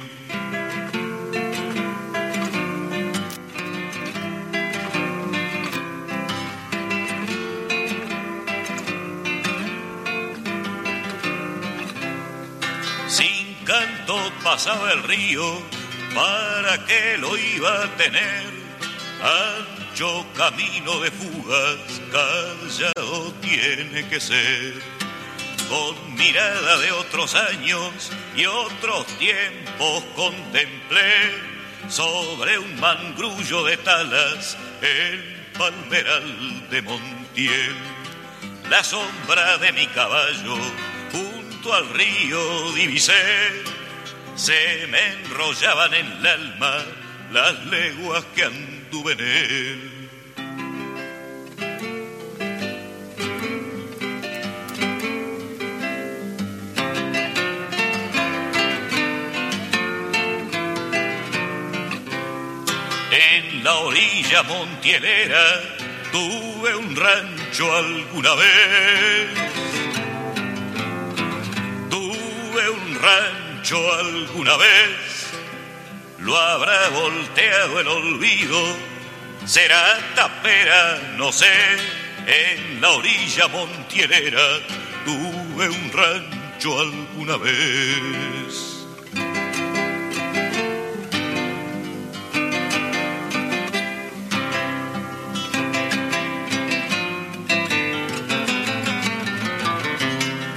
Sin 13.08 13.54
canto 13.64 14.32
pasaba 14.44 14.92
el 14.92 15.02
río, 15.02 15.62
¿para 16.14 16.84
qué 16.86 17.16
lo 17.18 17.36
iba 17.36 17.84
a 17.84 17.96
tener? 17.96 18.48
Ancho 19.98 20.24
camino 20.36 21.00
de 21.00 21.10
fugas, 21.10 22.00
callado 22.12 23.32
tiene 23.40 24.06
que 24.06 24.20
ser. 24.20 24.74
Con 25.68 26.14
mirada 26.14 26.78
de 26.78 26.92
otros 26.92 27.34
años 27.34 28.12
y 28.36 28.46
otros 28.46 29.06
tiempos 29.18 30.04
contemplé 30.14 31.34
sobre 31.88 32.58
un 32.58 32.78
mangrullo 32.78 33.64
de 33.64 33.76
talas 33.78 34.56
el 34.82 35.50
palmeral 35.58 36.68
de 36.70 36.82
Montiel. 36.82 37.76
La 38.70 38.84
sombra 38.84 39.58
de 39.58 39.72
mi 39.72 39.88
caballo 39.88 40.58
junto 41.10 41.74
al 41.74 41.88
río 41.88 42.72
divisé, 42.72 43.64
se 44.36 44.86
me 44.86 45.24
enrollaban 45.24 45.92
en 45.92 46.06
el 46.06 46.26
alma 46.26 46.84
las 47.32 47.66
leguas 47.66 48.24
que 48.36 48.44
anduve 48.90 49.12
en. 49.12 50.08
En 63.10 63.64
la 63.64 63.74
orilla 63.74 64.42
montielera 64.44 65.44
tuve 66.12 66.76
un 66.76 66.96
rancho 66.96 67.76
alguna 67.76 68.34
vez. 68.34 69.28
Tuve 71.90 72.70
un 72.70 72.98
rancho 73.00 73.94
alguna 73.94 74.56
vez 74.56 75.17
lo 76.28 76.36
habrá 76.36 76.90
volteado 76.90 77.80
el 77.80 77.88
olvido, 77.88 78.60
será 79.46 79.98
tapera, 80.14 81.14
no 81.16 81.32
sé, 81.32 81.46
en 82.26 82.82
la 82.82 82.90
orilla 82.90 83.48
montierera 83.48 84.46
tuve 85.06 85.70
un 85.70 85.90
rancho 85.90 86.80
alguna 86.80 87.38
vez. 87.38 88.84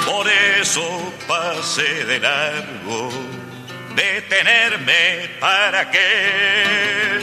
Por 0.05 0.27
eso 0.59 1.13
pasé 1.29 2.03
de 2.03 2.19
largo, 2.19 3.09
detenerme 4.01 5.29
para 5.39 5.91
qué, 5.91 7.19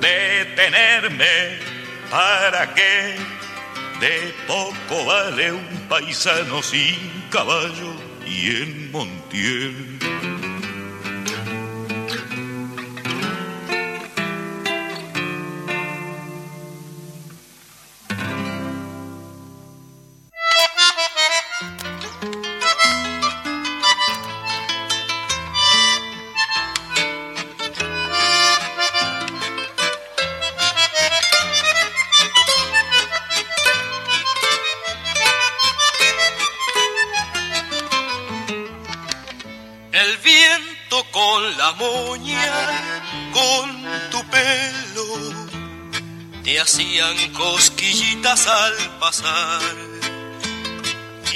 detenerme 0.00 1.58
para 2.10 2.72
qué, 2.72 3.16
de 4.00 4.34
poco 4.46 5.04
vale 5.04 5.52
un 5.52 5.86
paisano 5.88 6.62
sin 6.62 7.24
caballo 7.30 7.92
y 8.26 8.62
en 8.62 8.90
Montiel. 8.90 10.13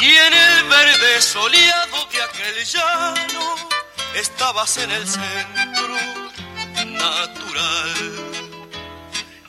Y 0.01 0.07
en 0.07 0.33
el 0.33 0.65
verde 0.71 1.21
soleado 1.21 2.09
de 2.11 2.23
aquel 2.23 2.65
llano, 2.65 3.55
estabas 4.15 4.79
en 4.79 4.91
el 4.91 5.07
centro 5.07 5.95
natural. 6.87 7.95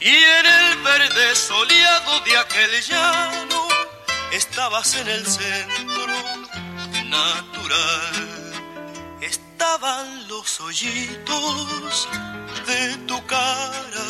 Y 0.02 0.10
en 0.10 0.46
el 0.46 0.78
verde 0.82 1.34
soleado 1.34 2.20
de 2.26 2.38
aquel 2.38 2.82
llano, 2.82 3.68
estabas 4.34 4.96
en 4.96 5.08
el 5.08 5.26
centro 5.26 6.08
natural. 7.06 8.52
Estaban 9.22 10.28
los 10.28 10.60
hoyitos 10.60 12.10
de 12.68 12.98
tu 13.08 13.26
cara, 13.28 14.08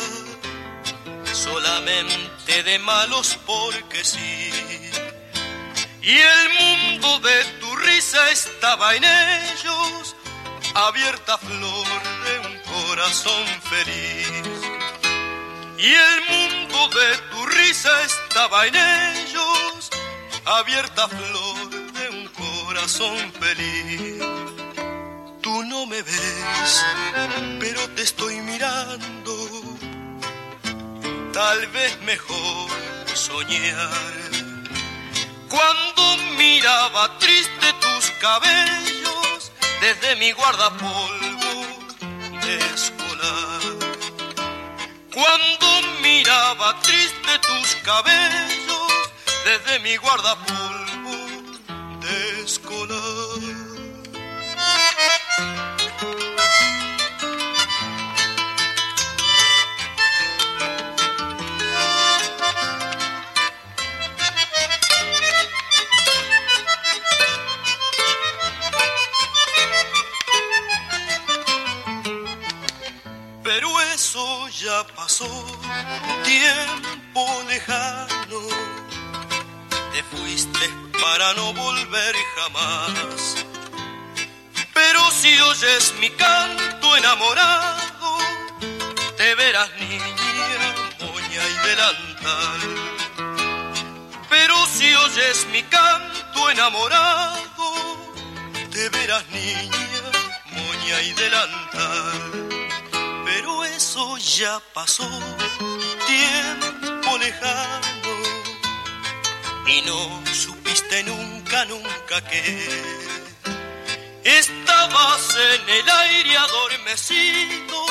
solamente 1.32 2.29
de 2.50 2.78
malos 2.80 3.38
porque 3.46 4.04
sí. 4.04 4.50
Y 6.02 6.18
el 6.18 6.48
mundo 6.58 7.20
de 7.20 7.44
tu 7.60 7.76
risa 7.76 8.30
estaba 8.30 8.96
en 8.96 9.04
ellos, 9.04 10.16
abierta 10.74 11.38
flor 11.38 11.86
de 12.26 12.48
un 12.48 12.58
corazón 12.74 13.44
feliz. 13.62 14.26
Y 15.78 15.94
el 15.94 16.20
mundo 16.28 16.88
de 16.88 17.16
tu 17.30 17.46
risa 17.46 17.90
estaba 18.02 18.66
en 18.66 18.74
ellos, 18.74 19.90
abierta 20.44 21.08
flor 21.08 21.70
de 21.92 22.08
un 22.10 22.28
corazón 22.28 23.32
feliz. 23.40 24.22
Tú 25.40 25.62
no 25.62 25.86
me 25.86 26.02
ves, 26.02 26.84
pero 27.60 27.88
te 27.90 28.02
estoy 28.02 28.40
mirando. 28.40 29.79
Tal 31.32 31.66
vez 31.68 32.00
mejor 32.02 32.70
soñar. 33.14 34.30
Cuando 35.48 36.02
miraba 36.36 37.18
triste 37.18 37.72
tus 37.80 38.10
cabellos 38.18 39.52
desde 39.80 40.16
mi 40.16 40.32
guardapolvo 40.32 41.52
de 42.44 42.56
escolar. 42.74 43.62
Cuando 45.14 45.66
miraba 46.02 46.80
triste 46.80 47.38
tus 47.48 47.76
cabellos 47.84 48.92
desde 49.44 49.78
mi 49.80 49.96
guardapolvo 49.96 51.16
de 52.00 52.42
escolar. 52.44 53.29
Ya 74.60 74.86
pasó, 74.94 75.26
tiempo 76.24 77.24
lejano. 77.48 78.40
Te 79.92 80.02
fuiste 80.02 80.68
para 81.00 81.32
no 81.34 81.54
volver 81.54 82.14
jamás. 82.36 83.36
Pero 84.74 85.00
si 85.12 85.40
oyes 85.40 85.94
mi 86.00 86.10
canto 86.10 86.96
enamorado, 86.96 88.18
te 89.16 89.34
verás 89.34 89.70
niña, 89.78 90.74
moña 91.00 91.42
y 91.54 91.68
delantal. 91.68 92.60
Pero 94.28 94.66
si 94.66 94.94
oyes 94.94 95.46
mi 95.52 95.62
canto 95.62 96.50
enamorado, 96.50 97.66
te 98.70 98.88
verás 98.90 99.26
niña, 99.30 100.02
moña 100.52 101.00
y 101.02 101.12
delantal. 101.12 102.49
Ya 103.92 104.62
pasó, 104.72 105.08
tiempo 106.06 107.18
lejano, 107.18 108.14
y 109.66 109.82
no 109.82 110.22
supiste 110.32 111.02
nunca, 111.02 111.64
nunca 111.64 112.24
que 112.30 113.10
Estabas 114.22 115.34
en 115.34 115.68
el 115.68 115.90
aire 115.90 116.36
adormecido, 116.36 117.84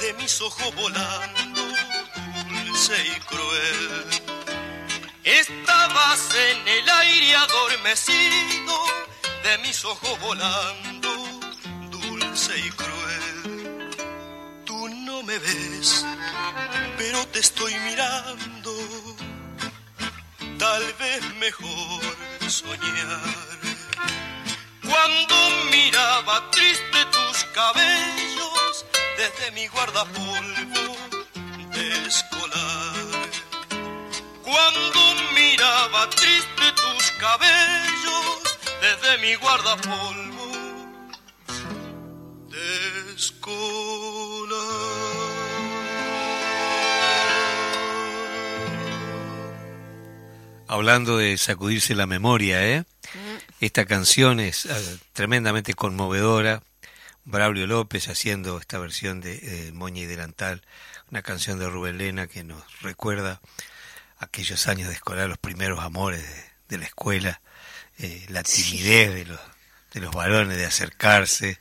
de 0.00 0.12
mis 0.14 0.40
ojos 0.40 0.72
volando, 0.76 1.62
dulce 2.64 2.94
y 3.04 3.20
cruel. 3.22 4.06
Estabas 5.24 6.20
en 6.36 6.68
el 6.68 6.88
aire 6.88 7.34
adormecido, 7.34 8.84
de 9.42 9.58
mis 9.58 9.84
ojos 9.84 10.20
volando, 10.20 10.91
pero 16.96 17.26
te 17.28 17.40
estoy 17.40 17.74
mirando, 17.80 18.72
tal 20.58 20.82
vez 21.00 21.34
mejor 21.36 22.02
soñar. 22.48 23.58
Cuando 24.82 25.34
miraba 25.70 26.50
triste 26.50 27.04
tus 27.10 27.44
cabellos 27.54 28.86
desde 29.16 29.50
mi 29.52 29.66
guardapolvo 29.68 30.96
de 31.74 32.06
escolar. 32.06 33.30
Cuando 34.42 35.00
miraba 35.34 36.08
triste 36.10 36.72
tus 36.76 37.10
cabellos 37.12 38.58
desde 38.80 39.18
mi 39.18 39.34
guardapolvo 39.36 40.52
de 42.50 43.14
escolar. 43.16 43.81
Hablando 50.72 51.18
de 51.18 51.36
sacudirse 51.36 51.94
la 51.94 52.06
memoria, 52.06 52.66
¿eh? 52.66 52.84
Esta 53.60 53.84
canción 53.84 54.40
es 54.40 54.64
eh, 54.64 54.98
tremendamente 55.12 55.74
conmovedora. 55.74 56.62
Braulio 57.26 57.66
López 57.66 58.08
haciendo 58.08 58.58
esta 58.58 58.78
versión 58.78 59.20
de 59.20 59.34
eh, 59.42 59.72
Moña 59.72 60.00
y 60.00 60.06
Delantal, 60.06 60.62
una 61.10 61.20
canción 61.20 61.58
de 61.58 61.68
Rubén 61.68 61.98
Lena 61.98 62.26
que 62.26 62.42
nos 62.42 62.64
recuerda 62.80 63.42
aquellos 64.16 64.66
años 64.66 64.88
de 64.88 64.94
escolar, 64.94 65.28
los 65.28 65.36
primeros 65.36 65.80
amores 65.80 66.22
de, 66.22 66.44
de 66.70 66.78
la 66.78 66.86
escuela, 66.86 67.42
eh, 67.98 68.24
la 68.30 68.42
timidez 68.42 69.12
de 69.12 69.26
los, 69.26 69.40
de 69.92 70.00
los 70.00 70.14
varones 70.14 70.56
de 70.56 70.64
acercarse. 70.64 71.58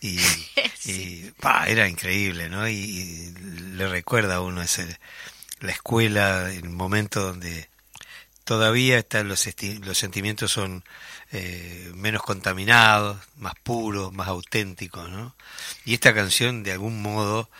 Y, 0.00 0.20
y 0.84 1.32
pa, 1.40 1.66
era 1.66 1.88
increíble, 1.88 2.48
¿no? 2.48 2.68
Y, 2.68 2.74
y, 2.74 3.30
le 3.72 3.88
recuerda 3.88 4.36
a 4.36 4.42
uno 4.42 4.62
ese, 4.62 5.00
la 5.58 5.72
escuela, 5.72 6.52
el 6.52 6.68
momento 6.68 7.20
donde 7.20 7.73
todavía 8.44 8.98
están 8.98 9.28
los, 9.28 9.48
los 9.82 9.98
sentimientos 9.98 10.52
son 10.52 10.84
eh, 11.32 11.90
menos 11.94 12.22
contaminados, 12.22 13.18
más 13.36 13.54
puros, 13.62 14.12
más 14.12 14.28
auténticos, 14.28 15.10
¿no? 15.10 15.34
Y 15.84 15.94
esta 15.94 16.14
canción 16.14 16.62
de 16.62 16.72
algún 16.72 17.02
modo 17.02 17.50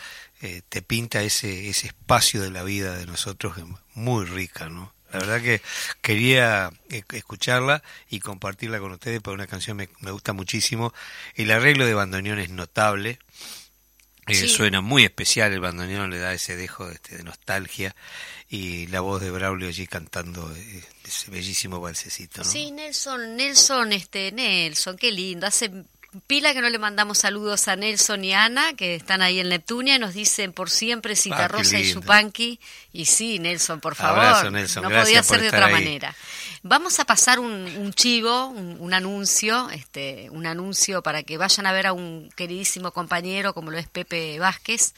eh, 0.42 0.62
te 0.68 0.82
pinta 0.82 1.22
ese, 1.22 1.68
ese 1.68 1.88
espacio 1.88 2.42
de 2.42 2.50
la 2.50 2.62
vida 2.62 2.96
de 2.96 3.06
nosotros 3.06 3.56
muy 3.94 4.24
rica, 4.26 4.68
¿no? 4.68 4.92
La 5.12 5.20
verdad 5.20 5.40
que 5.40 5.62
quería 6.00 6.70
eh, 6.90 7.04
escucharla 7.12 7.82
y 8.10 8.20
compartirla 8.20 8.80
con 8.80 8.92
ustedes 8.92 9.20
porque 9.22 9.34
una 9.34 9.46
canción 9.46 9.76
me, 9.76 9.88
me 10.00 10.10
gusta 10.10 10.32
muchísimo. 10.32 10.92
El 11.34 11.50
arreglo 11.52 11.86
de 11.86 11.94
bandoneón 11.94 12.40
es 12.40 12.50
notable. 12.50 13.18
Eh, 14.26 14.48
suena 14.48 14.80
muy 14.80 15.04
especial 15.04 15.52
el 15.52 15.60
bandoneón, 15.60 16.10
le 16.10 16.18
da 16.18 16.32
ese 16.32 16.56
dejo 16.56 16.88
este, 16.90 17.18
de 17.18 17.24
nostalgia 17.24 17.94
y 18.48 18.86
la 18.86 19.00
voz 19.00 19.20
de 19.20 19.30
Braulio 19.30 19.68
allí 19.68 19.86
cantando 19.86 20.50
eh, 20.54 20.82
ese 21.04 21.30
bellísimo 21.30 21.80
balsecito. 21.80 22.42
¿no? 22.42 22.50
Sí, 22.50 22.70
Nelson, 22.70 23.36
Nelson, 23.36 23.92
este, 23.92 24.32
Nelson, 24.32 24.96
qué 24.96 25.12
lindo. 25.12 25.46
Hace 25.46 25.70
pila 26.26 26.52
que 26.54 26.60
no 26.60 26.68
le 26.68 26.78
mandamos 26.78 27.18
saludos 27.18 27.68
a 27.68 27.76
Nelson 27.76 28.24
y 28.24 28.32
Ana, 28.32 28.74
que 28.74 28.94
están 28.94 29.22
ahí 29.22 29.40
en 29.40 29.48
Neptunia, 29.48 29.96
y 29.96 29.98
nos 29.98 30.14
dicen 30.14 30.52
por 30.52 30.70
siempre 30.70 31.16
Citarrosa 31.16 31.76
ah, 31.76 31.80
y 31.80 31.92
Chupanqui. 31.92 32.60
Y 32.92 33.06
sí, 33.06 33.38
Nelson, 33.38 33.80
por 33.80 33.94
favor. 33.94 34.50
no 34.50 34.90
podía 34.90 35.22
ser 35.22 35.40
de 35.40 35.48
otra 35.48 35.68
manera. 35.68 36.14
Vamos 36.62 36.98
a 36.98 37.04
pasar 37.04 37.40
un, 37.40 37.92
chivo, 37.92 38.46
un, 38.46 38.94
anuncio, 38.94 39.68
este, 39.70 40.30
un 40.30 40.46
anuncio 40.46 41.02
para 41.02 41.22
que 41.22 41.36
vayan 41.36 41.66
a 41.66 41.72
ver 41.72 41.86
a 41.86 41.92
un 41.92 42.30
queridísimo 42.36 42.92
compañero 42.92 43.52
como 43.52 43.70
lo 43.70 43.78
es 43.78 43.88
Pepe 43.88 44.38
Vázquez, 44.38 44.94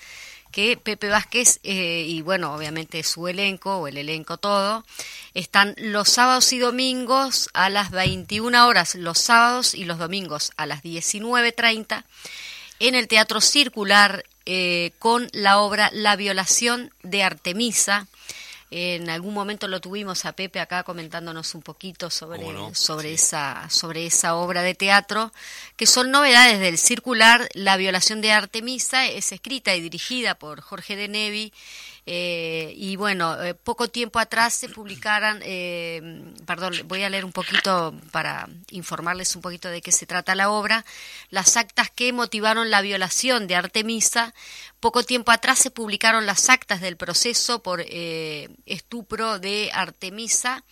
que 0.57 0.78
Pepe 0.78 1.11
Vázquez 1.11 1.61
eh, 1.64 2.07
y 2.09 2.22
bueno, 2.22 2.54
obviamente 2.54 3.02
su 3.02 3.28
elenco 3.28 3.76
o 3.76 3.88
el 3.88 3.98
elenco 3.98 4.38
todo, 4.38 4.86
están 5.34 5.74
los 5.76 6.09
sábados 6.09 6.50
y 6.54 6.59
domingos 6.59 7.50
a 7.52 7.68
las 7.68 7.90
21 7.90 8.66
horas, 8.66 8.94
los 8.94 9.18
sábados 9.18 9.74
y 9.74 9.84
los 9.84 9.98
domingos 9.98 10.52
a 10.57 10.64
las 10.64 10.82
19.30 10.82 12.04
en 12.80 12.94
el 12.94 13.07
Teatro 13.07 13.42
Circular 13.42 14.24
eh, 14.46 14.92
con 14.98 15.28
la 15.32 15.59
obra 15.59 15.90
La 15.92 16.16
violación 16.16 16.90
de 17.02 17.22
Artemisa 17.22 18.07
en 18.70 19.08
algún 19.10 19.32
momento 19.32 19.68
lo 19.68 19.80
tuvimos 19.80 20.24
a 20.24 20.32
Pepe 20.32 20.58
acá 20.58 20.82
comentándonos 20.82 21.54
un 21.54 21.62
poquito 21.62 22.10
sobre, 22.10 22.46
sobre, 22.74 23.14
esa, 23.14 23.68
sobre 23.70 24.06
esa 24.06 24.34
obra 24.34 24.62
de 24.62 24.74
teatro, 24.74 25.32
que 25.76 25.86
son 25.86 26.10
novedades 26.10 26.58
del 26.58 26.76
circular. 26.76 27.48
La 27.54 27.76
violación 27.76 28.20
de 28.20 28.32
Artemisa 28.32 29.06
es 29.06 29.30
escrita 29.30 29.74
y 29.74 29.80
dirigida 29.80 30.34
por 30.34 30.60
Jorge 30.60 30.96
de 30.96 31.08
Nevi 31.08 31.52
eh, 32.09 32.72
y 32.76 32.94
bueno, 32.94 33.42
eh, 33.42 33.54
poco 33.54 33.88
tiempo 33.88 34.20
atrás 34.20 34.54
se 34.54 34.68
publicaran, 34.68 35.40
eh, 35.42 36.22
perdón, 36.46 36.74
voy 36.84 37.02
a 37.02 37.11
leer 37.11 37.24
un 37.24 37.32
poquito 37.32 37.94
para 38.12 38.48
informarles 38.70 39.34
un 39.34 39.42
poquito 39.42 39.68
de 39.68 39.82
qué 39.82 39.90
se 39.90 40.07
trata 40.07 40.36
la 40.36 40.50
obra, 40.50 40.84
las 41.30 41.57
actas 41.57 41.90
que 41.90 42.12
motivaron 42.12 42.70
la 42.70 42.80
violación 42.80 43.48
de 43.48 43.57
Artemisa. 43.57 44.34
Poco 44.78 45.02
tiempo 45.02 45.32
atrás 45.32 45.59
se 45.59 45.72
publicaron 45.72 46.26
las 46.26 46.48
actas 46.48 46.80
del 46.80 46.96
proceso 46.96 47.61
por 47.61 47.84
estupro 48.66 49.40
de 49.40 49.70
Artemisa 49.74 50.62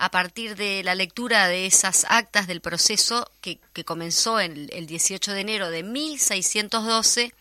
a 0.00 0.10
partir 0.10 0.56
de 0.56 0.82
la 0.82 0.94
lectura 0.94 1.46
de 1.46 1.66
esas 1.66 2.06
actas 2.08 2.46
del 2.46 2.62
proceso 2.62 3.30
que, 3.42 3.60
comenzó 3.84 4.40
en 4.40 4.70
el 4.72 4.86
18 4.86 5.32
de 5.32 5.40
enero 5.40 5.70
de 5.70 5.82
1612, 5.82 7.34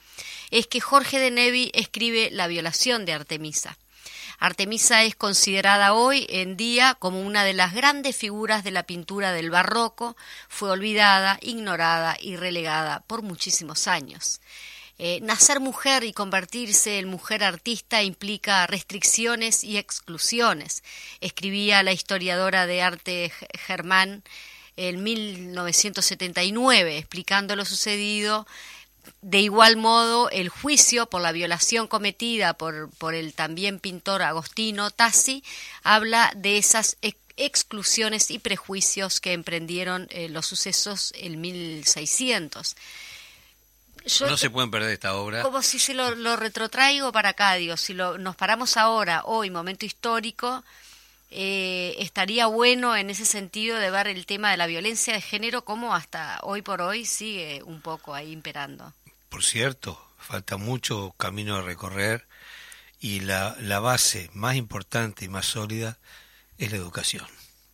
es 0.51 0.67
que 0.67 0.79
Jorge 0.81 1.19
de 1.19 1.31
Nevi 1.31 1.71
escribe 1.73 2.29
La 2.31 2.47
violación 2.47 3.05
de 3.05 3.13
Artemisa. 3.13 3.77
Artemisa 4.39 5.03
es 5.03 5.15
considerada 5.15 5.93
hoy 5.93 6.25
en 6.29 6.55
día 6.55 6.95
como 6.97 7.21
una 7.21 7.43
de 7.43 7.53
las 7.53 7.73
grandes 7.73 8.15
figuras 8.15 8.63
de 8.63 8.71
la 8.71 8.83
pintura 8.83 9.33
del 9.33 9.49
barroco, 9.49 10.15
fue 10.47 10.69
olvidada, 10.69 11.37
ignorada 11.41 12.15
y 12.19 12.37
relegada 12.37 13.01
por 13.01 13.21
muchísimos 13.21 13.87
años. 13.87 14.39
Eh, 14.97 15.19
nacer 15.21 15.59
mujer 15.59 16.03
y 16.03 16.13
convertirse 16.13 16.99
en 16.99 17.07
mujer 17.07 17.43
artista 17.43 18.01
implica 18.03 18.67
restricciones 18.67 19.63
y 19.63 19.77
exclusiones, 19.77 20.83
escribía 21.21 21.83
la 21.83 21.93
historiadora 21.93 22.65
de 22.65 22.81
arte 22.81 23.31
Germán 23.65 24.23
en 24.75 25.03
1979, 25.03 26.97
explicando 26.97 27.57
lo 27.57 27.65
sucedido 27.65 28.47
de 29.22 29.39
igual 29.39 29.78
modo, 29.78 30.30
el 30.30 30.49
juicio 30.49 31.07
por 31.07 31.22
la 31.22 31.32
violación 31.32 31.88
cometida 31.88 32.53
por, 32.53 32.89
por 32.97 33.14
el 33.14 33.34
también 33.34 33.80
pintor 33.80 34.22
Agostino 34.22 34.91
Tassi 34.91 35.43
habla 35.84 36.32
de 36.36 36.57
esas 36.57 36.97
exclusiones 37.38 38.32
y 38.32 38.39
prejuicios 38.39 39.20
que 39.20 39.34
emprendieron 39.34 40.07
eh, 40.10 40.30
los 40.30 40.45
sucesos 40.45 41.14
en 41.16 41.39
1600. 41.41 42.76
no 44.22 44.38
se 44.38 44.49
pueden 44.49 44.70
perder 44.70 44.91
esta 44.91 45.16
obra. 45.16 45.41
Como 45.41 45.62
si 45.62 45.80
se 45.80 45.93
lo, 45.93 46.16
lo 46.16 46.36
retrotraigo 46.36 47.12
para 47.12 47.30
acá, 47.30 47.53
digo, 47.55 47.78
si 47.78 47.93
lo, 47.93 48.18
nos 48.18 48.36
paramos 48.36 48.78
ahora, 48.78 49.24
hoy, 49.26 49.49
momento 49.49 49.86
histórico, 49.86 50.64
eh, 51.32 51.95
estaría 51.99 52.47
bueno 52.47 52.95
en 52.95 53.09
ese 53.09 53.25
sentido 53.25 53.77
de 53.77 53.91
ver 53.91 54.07
el 54.07 54.25
tema 54.25 54.49
de 54.49 54.57
la 54.57 54.65
violencia 54.65 55.13
de 55.13 55.21
género 55.21 55.63
como 55.63 55.93
hasta 55.93 56.39
hoy 56.41 56.61
por 56.63 56.82
hoy 56.82 57.05
sigue 57.05 57.61
un 57.63 57.82
poco 57.82 58.15
ahí 58.15 58.32
imperando. 58.32 58.93
Por 59.30 59.43
cierto, 59.43 60.03
falta 60.17 60.57
mucho 60.57 61.13
camino 61.17 61.55
a 61.55 61.61
recorrer 61.61 62.27
y 62.99 63.19
la, 63.19 63.55
la 63.59 63.80
base 63.80 64.30
más 64.34 64.55
importante 64.55 65.25
y 65.25 65.30
más 65.30 65.45
sólida 65.45 65.99
es 66.57 66.71
la 66.71 66.77
educación. 66.77 67.27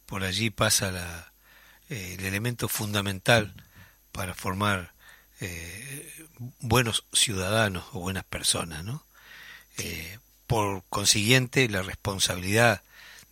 Por 0.06 0.24
allí 0.24 0.50
pasa 0.50 0.92
la, 0.92 1.32
eh, 1.90 2.18
el 2.20 2.26
elemento 2.26 2.68
fundamental 2.68 3.54
para 4.12 4.34
formar 4.34 4.94
eh, 5.40 6.14
buenos 6.60 7.06
ciudadanos 7.14 7.86
o 7.94 8.00
buenas 8.00 8.26
personas, 8.26 8.84
¿no? 8.84 9.04
por 10.48 10.84
consiguiente, 10.90 11.68
la 11.68 11.82
responsabilidad 11.82 12.82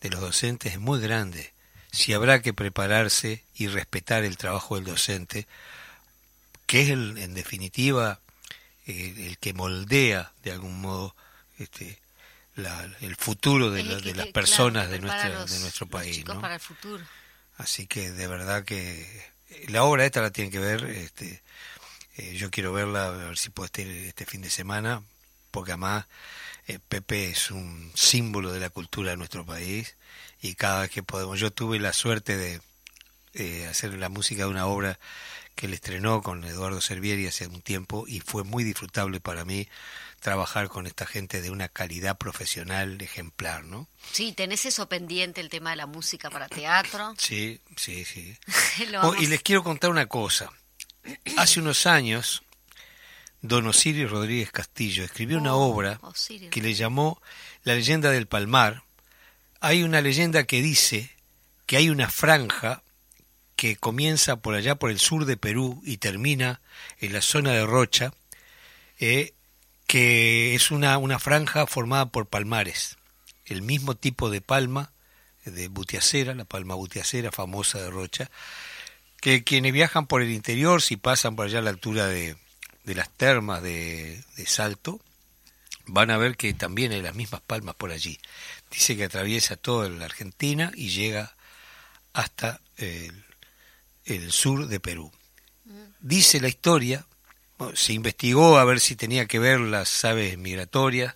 de 0.04 0.10
los 0.10 0.22
docentes 0.22 0.74
es 0.74 0.80
muy 0.80 0.99
grande. 0.99 1.54
Si 1.91 2.14
habrá 2.14 2.41
que 2.41 2.54
prepararse 2.54 3.43
y 3.56 3.68
respetar 3.68 4.24
el 4.24 4.38
trabajo 4.38 4.76
del 4.76 4.84
docente, 4.84 5.47
que 6.68 6.82
es 6.82 6.89
el, 6.89 7.18
en 7.18 7.34
definitiva 7.34 8.20
el, 8.86 9.38
que 9.39 9.54
moldea 9.54 10.34
de 10.43 10.51
algún 10.51 10.82
modo 10.82 11.16
este, 11.58 11.99
el 12.99 13.16
futuro 13.16 13.72
de, 13.72 13.84
de 13.84 14.14
las 14.14 14.28
personas 14.28 14.89
de, 14.89 14.99
nuestra, 14.99 15.45
de 15.45 15.60
nuestro 15.60 15.88
país. 15.88 16.26
¿no? 16.26 16.41
Para 16.41 16.56
el 16.56 16.60
futuro. 16.60 17.04
Así 17.58 17.88
que 17.88 18.12
de 18.12 18.28
verdad 18.28 18.66
que 18.66 19.08
la 19.70 19.84
obra 19.84 20.06
esta 20.06 20.22
la 20.22 20.32
tienen 20.32 20.51
que 20.51 20.60
ver. 20.60 20.84
Este, 20.84 21.41
eh, 22.18 22.36
yo 22.36 22.51
quiero 22.51 22.74
verla, 22.74 23.06
a 23.06 23.12
ver 23.12 23.38
si 23.38 23.51
puedo 23.51 23.68
estar 23.68 23.86
este 23.86 24.26
fin 24.26 24.41
de 24.41 24.49
semana, 24.49 25.01
porque 25.51 25.72
además 25.72 26.08
eh, 26.68 26.80
Pepe 26.88 27.30
es 27.30 27.51
un 27.51 27.91
símbolo 27.93 28.51
de 28.51 28.59
la 28.59 28.70
cultura 28.70 29.11
de 29.11 29.18
nuestro 29.18 29.45
país 29.45 29.95
y 30.41 30.55
cada 30.55 30.82
vez 30.82 30.91
que 30.91 31.03
podemos, 31.03 31.39
yo 31.39 31.51
tuve 31.51 31.80
la 31.80 31.93
suerte 31.93 32.38
de 32.38 32.61
eh, 33.34 33.68
hacer 33.68 33.93
la 33.95 34.09
música 34.09 34.43
de 34.43 34.49
una 34.49 34.68
obra 34.68 34.99
que 35.55 35.68
él 35.68 35.74
estrenó 35.74 36.22
con 36.22 36.43
Eduardo 36.43 36.82
Servieri 36.82 37.28
hace 37.28 37.47
un 37.47 37.61
tiempo 37.61 38.05
y 38.07 38.20
fue 38.20 38.43
muy 38.43 38.64
disfrutable 38.64 39.20
para 39.20 39.45
mí 39.45 39.68
trabajar 40.20 40.70
con 40.70 40.88
esta 40.88 41.05
gente 41.05 41.41
de 41.41 41.51
una 41.51 41.68
calidad 41.68 42.18
profesional 42.18 43.01
ejemplar, 43.01 43.66
¿no? 43.66 43.88
Sí, 44.11 44.32
tenés 44.32 44.66
eso 44.66 44.88
pendiente, 44.88 45.41
el 45.41 45.49
tema 45.49 45.72
de 45.72 45.76
la 45.76 45.86
música 45.86 46.30
para 46.30 46.47
teatro. 46.47 47.14
Sí, 47.18 47.59
sí, 47.76 48.05
sí. 48.05 48.38
Oh, 49.01 49.16
y 49.16 49.28
les 49.28 49.41
quiero 49.41 49.64
contar 49.64 49.89
una 49.89 50.07
cosa. 50.07 50.51
Hace 51.38 51.59
unos 51.59 51.86
años 51.86 52.43
don 53.43 53.67
Osiris 53.67 54.09
Rodríguez 54.09 54.51
Castillo 54.51 55.03
escribió 55.03 55.37
una 55.37 55.53
oh, 55.53 55.75
obra 55.75 55.99
que 56.49 56.61
le 56.61 56.73
llamó 56.73 57.21
La 57.63 57.75
leyenda 57.75 58.09
del 58.09 58.25
Palmar. 58.25 58.83
Hay 59.59 59.83
una 59.83 60.01
leyenda 60.01 60.45
que 60.45 60.61
dice 60.61 61.11
que 61.65 61.75
hay 61.75 61.89
una 61.89 62.09
franja 62.09 62.83
que 63.57 63.75
comienza 63.75 64.37
por 64.37 64.55
allá 64.55 64.75
por 64.75 64.91
el 64.91 64.99
sur 64.99 65.25
de 65.25 65.37
Perú 65.37 65.81
y 65.85 65.97
termina 65.97 66.61
en 66.99 67.11
la 67.11 67.21
zona 67.21 67.51
de 67.51 67.65
Rocha, 67.65 68.13
eh, 68.99 69.33
que 69.87 70.55
es 70.55 70.71
una, 70.71 70.97
una 70.97 71.19
franja 71.19 71.67
formada 71.67 72.05
por 72.07 72.27
palmares, 72.27 72.97
el 73.45 73.61
mismo 73.61 73.95
tipo 73.95 74.29
de 74.29 74.39
palma 74.39 74.91
de 75.43 75.67
butiacera, 75.67 76.33
la 76.33 76.45
palma 76.45 76.75
butiacera 76.75 77.29
famosa 77.31 77.81
de 77.81 77.89
Rocha, 77.89 78.31
que 79.19 79.43
quienes 79.43 79.73
viajan 79.73 80.07
por 80.07 80.21
el 80.21 80.31
interior, 80.31 80.81
si 80.81 80.95
pasan 80.95 81.35
por 81.35 81.47
allá 81.47 81.59
a 81.59 81.61
la 81.61 81.69
altura 81.69 82.07
de, 82.07 82.37
de 82.84 82.95
las 82.95 83.09
termas 83.09 83.61
de, 83.63 84.23
Salto, 84.45 84.99
van 85.86 86.11
a 86.11 86.17
ver 86.17 86.38
que 86.38 86.53
también 86.53 86.91
hay 86.91 87.01
las 87.01 87.15
mismas 87.15 87.41
palmas 87.41 87.75
por 87.75 87.91
allí. 87.91 88.19
Dice 88.71 88.95
que 88.95 89.05
atraviesa 89.05 89.55
toda 89.55 89.89
la 89.89 90.05
Argentina 90.05 90.71
y 90.75 90.89
llega 90.89 91.36
hasta 92.13 92.59
el, 92.77 94.31
sur 94.31 94.67
de 94.67 94.79
Perú. 94.79 95.11
Dice 95.99 96.41
la 96.41 96.49
historia, 96.49 97.05
se 97.73 97.93
investigó 97.93 98.57
a 98.57 98.65
ver 98.65 98.79
si 98.79 98.95
tenía 98.95 99.25
que 99.25 99.39
ver 99.39 99.59
las 99.59 100.03
aves 100.03 100.38
migratorias 100.38 101.15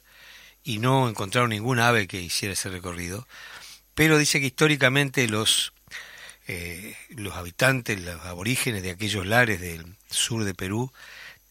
y 0.64 0.80
no 0.80 1.10
encontraron 1.10 1.50
ninguna 1.50 1.90
ave 1.90 2.08
que 2.08 2.22
hiciera 2.22 2.54
ese 2.54 2.70
recorrido. 2.70 3.28
pero 3.96 4.18
dice 4.18 4.40
que 4.40 4.48
históricamente 4.48 5.28
los, 5.28 5.74
eh, 6.48 6.96
los 7.10 7.36
habitantes, 7.36 8.00
los 8.00 8.22
aborígenes 8.26 8.84
de 8.84 8.92
aquellos 8.92 9.26
lares 9.26 9.60
del 9.60 9.96
sur 10.10 10.44
de 10.44 10.54
Perú, 10.54 10.92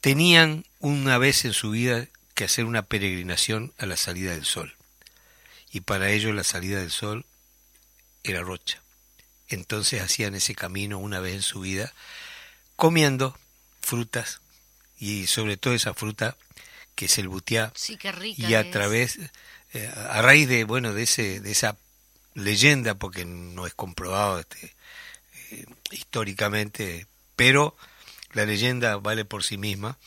tenían 0.07 0.65
una 0.79 1.19
vez 1.19 1.45
en 1.47 1.53
su 1.53 1.71
vida 1.71 2.07
que 2.35 2.45
hacer 2.45 2.65
una 2.65 2.83
peregrinación 2.83 3.73
a 3.77 3.87
la 3.87 3.97
salida 3.97 4.31
del 4.31 4.45
sol. 4.45 4.77
Y 5.73 5.81
para 5.81 6.11
ellos 6.11 6.33
la 6.33 6.45
salida 6.45 6.79
del 6.79 6.93
sol 6.93 7.27
era 8.23 8.41
rocha. 8.43 8.81
Entonces 9.49 10.01
hacían 10.01 10.37
ese 10.37 10.55
camino 10.55 10.99
una 10.99 11.19
vez 11.19 11.35
en 11.35 11.43
su 11.43 11.59
vida, 11.59 11.93
comiendo 12.77 13.37
frutas 13.81 14.43
y 14.97 15.27
sobre 15.27 15.57
todo 15.57 15.75
esa 15.75 15.93
fruta 15.93 16.37
que 16.95 17.07
es 17.07 17.19
el 17.19 17.27
butiá. 17.27 17.73
Sí, 17.75 17.97
qué 17.97 18.13
rica 18.13 18.49
y 18.49 18.55
a 18.55 18.71
través, 18.71 19.19
eh, 19.73 19.93
a 20.09 20.23
raíz 20.23 20.49
de 20.49 20.63
bueno 20.63 20.95
de 20.95 21.03
ese 21.03 21.41
de 21.41 21.51
esa 21.51 21.77
leyenda, 22.35 22.95
porque 22.95 23.25
no 23.25 23.67
es 23.67 23.75
comprobado 23.75 24.39
este, 24.39 24.73
eh, 25.51 25.67
históricamente, 25.91 27.09
pero 27.35 27.77
la 28.37 28.45
leyenda 28.45 28.99
vale 28.99 29.25
por 29.25 29.43
sí 29.45 29.57
misma. 29.57 29.99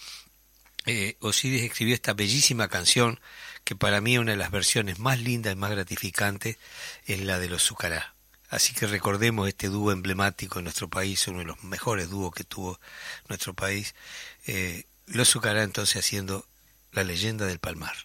Eh, 0.86 1.18
Osiris 1.20 1.64
escribió 1.64 1.96
esta 1.96 2.14
bellísima 2.14 2.68
canción 2.68 3.20
que 3.64 3.76
para 3.76 4.02
mí 4.02 4.20
una 4.20 4.32
de 4.32 4.38
las 4.38 4.52
versiones 4.52 5.00
más 5.00 5.20
lindas 5.20 5.54
y 5.54 5.56
más 5.56 5.72
gratificantes 5.72 6.58
es 7.06 7.22
la 7.22 7.40
de 7.40 7.50
los 7.50 7.64
Zucará. 7.64 8.14
Así 8.50 8.74
que 8.74 8.86
recordemos 8.86 9.48
este 9.48 9.68
dúo 9.68 9.92
emblemático 9.92 10.60
en 10.60 10.66
nuestro 10.66 10.90
país, 10.90 11.28
uno 11.28 11.40
de 11.40 11.46
los 11.46 11.64
mejores 11.64 12.12
dúos 12.12 12.32
que 12.32 12.44
tuvo 12.44 12.80
nuestro 13.28 13.56
país. 13.56 13.96
Eh, 14.46 14.86
los 15.08 15.30
Zucará 15.30 15.64
entonces 15.64 15.98
haciendo 15.98 16.46
la 16.92 17.04
leyenda 17.04 17.48
del 17.48 17.58
Palmar. 17.58 17.96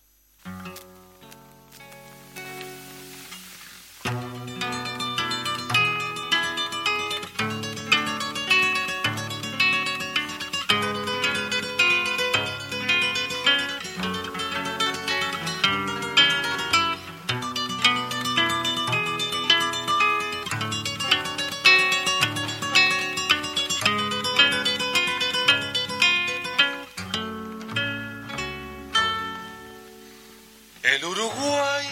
El 30.84 31.02
Uruguay 31.02 31.86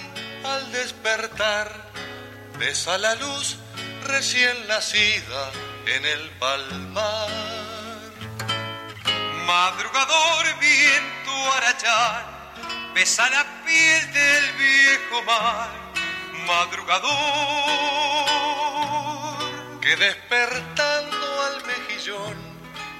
al 0.45 0.71
despertar 0.71 1.73
besa 2.59 2.99
la 2.99 3.15
luz 3.15 3.57
recién 4.05 4.69
nacida 4.69 5.51
en 5.87 6.05
el 6.05 6.29
palmar. 6.33 7.31
Madrugador 9.47 10.59
viento 10.61 11.53
arachar 11.55 12.53
besa 12.95 13.31
la 13.31 13.65
piel 13.65 14.13
del 14.13 14.53
viejo 14.53 15.23
mar. 15.23 15.71
Madrugador 16.47 17.11
que 19.81 19.97
despertando 19.97 21.43
al 21.45 21.65
mejillón 21.65 22.37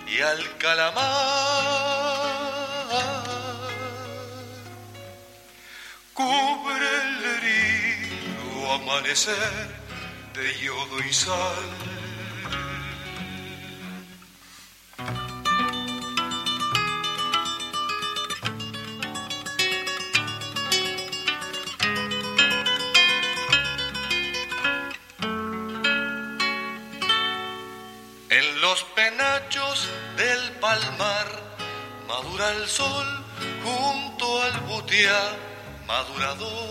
y 0.07 0.23
al 0.23 0.57
calamar 0.57 2.02
cubre 6.23 6.89
el 7.05 7.25
herido 7.35 8.73
amanecer 8.73 9.67
de 10.35 10.47
yodo 10.65 10.99
y 11.01 11.13
sal. 11.13 11.69
En 28.31 28.61
los 28.61 28.85
penachos 28.95 29.89
del 30.17 30.53
palmar 30.61 31.27
madura 32.07 32.51
el 32.53 32.69
sol 32.69 33.09
junto 33.65 34.43
al 34.43 34.61
butiá 34.61 35.52
madurador. 35.87 36.71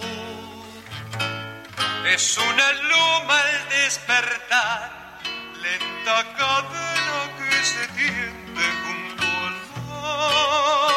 Es 2.08 2.38
una 2.38 2.72
loma 2.74 3.40
al 3.40 3.70
despertar, 3.70 5.20
lenta 5.62 6.34
cadena 6.34 7.20
que 7.38 7.64
se 7.64 7.88
tiende 7.90 8.64
junto 8.84 9.24
al 9.48 9.58
mar. 9.88 10.92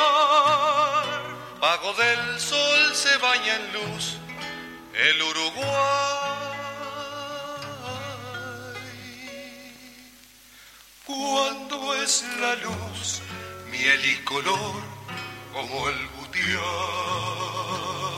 Pago 1.61 1.93
del 1.95 2.41
sol 2.41 2.95
se 2.95 3.17
baña 3.19 3.57
en 3.57 3.73
luz 3.73 4.19
el 4.95 5.23
Uruguay. 5.23 6.55
Cuando 11.05 11.95
es 12.03 12.25
la 12.41 12.55
luz, 12.57 13.21
miel 13.71 14.05
y 14.05 14.17
color 14.25 14.83
como 15.53 15.89
el 15.89 16.14
butiá. 16.35 18.14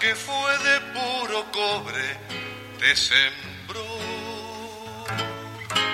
Que 0.00 0.16
fue 0.16 0.58
de 0.58 0.80
puro 0.92 1.52
cobre, 1.52 2.16
te 2.80 2.96
sembró. 2.96 3.86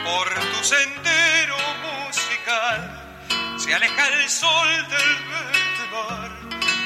Por 0.04 0.28
tu 0.32 0.64
sendero 0.64 1.56
musical 1.82 3.18
se 3.58 3.74
aleja 3.74 4.08
el 4.08 4.30
sol 4.30 4.68
del 4.88 5.16
verde 5.28 5.86
mar, 5.92 6.30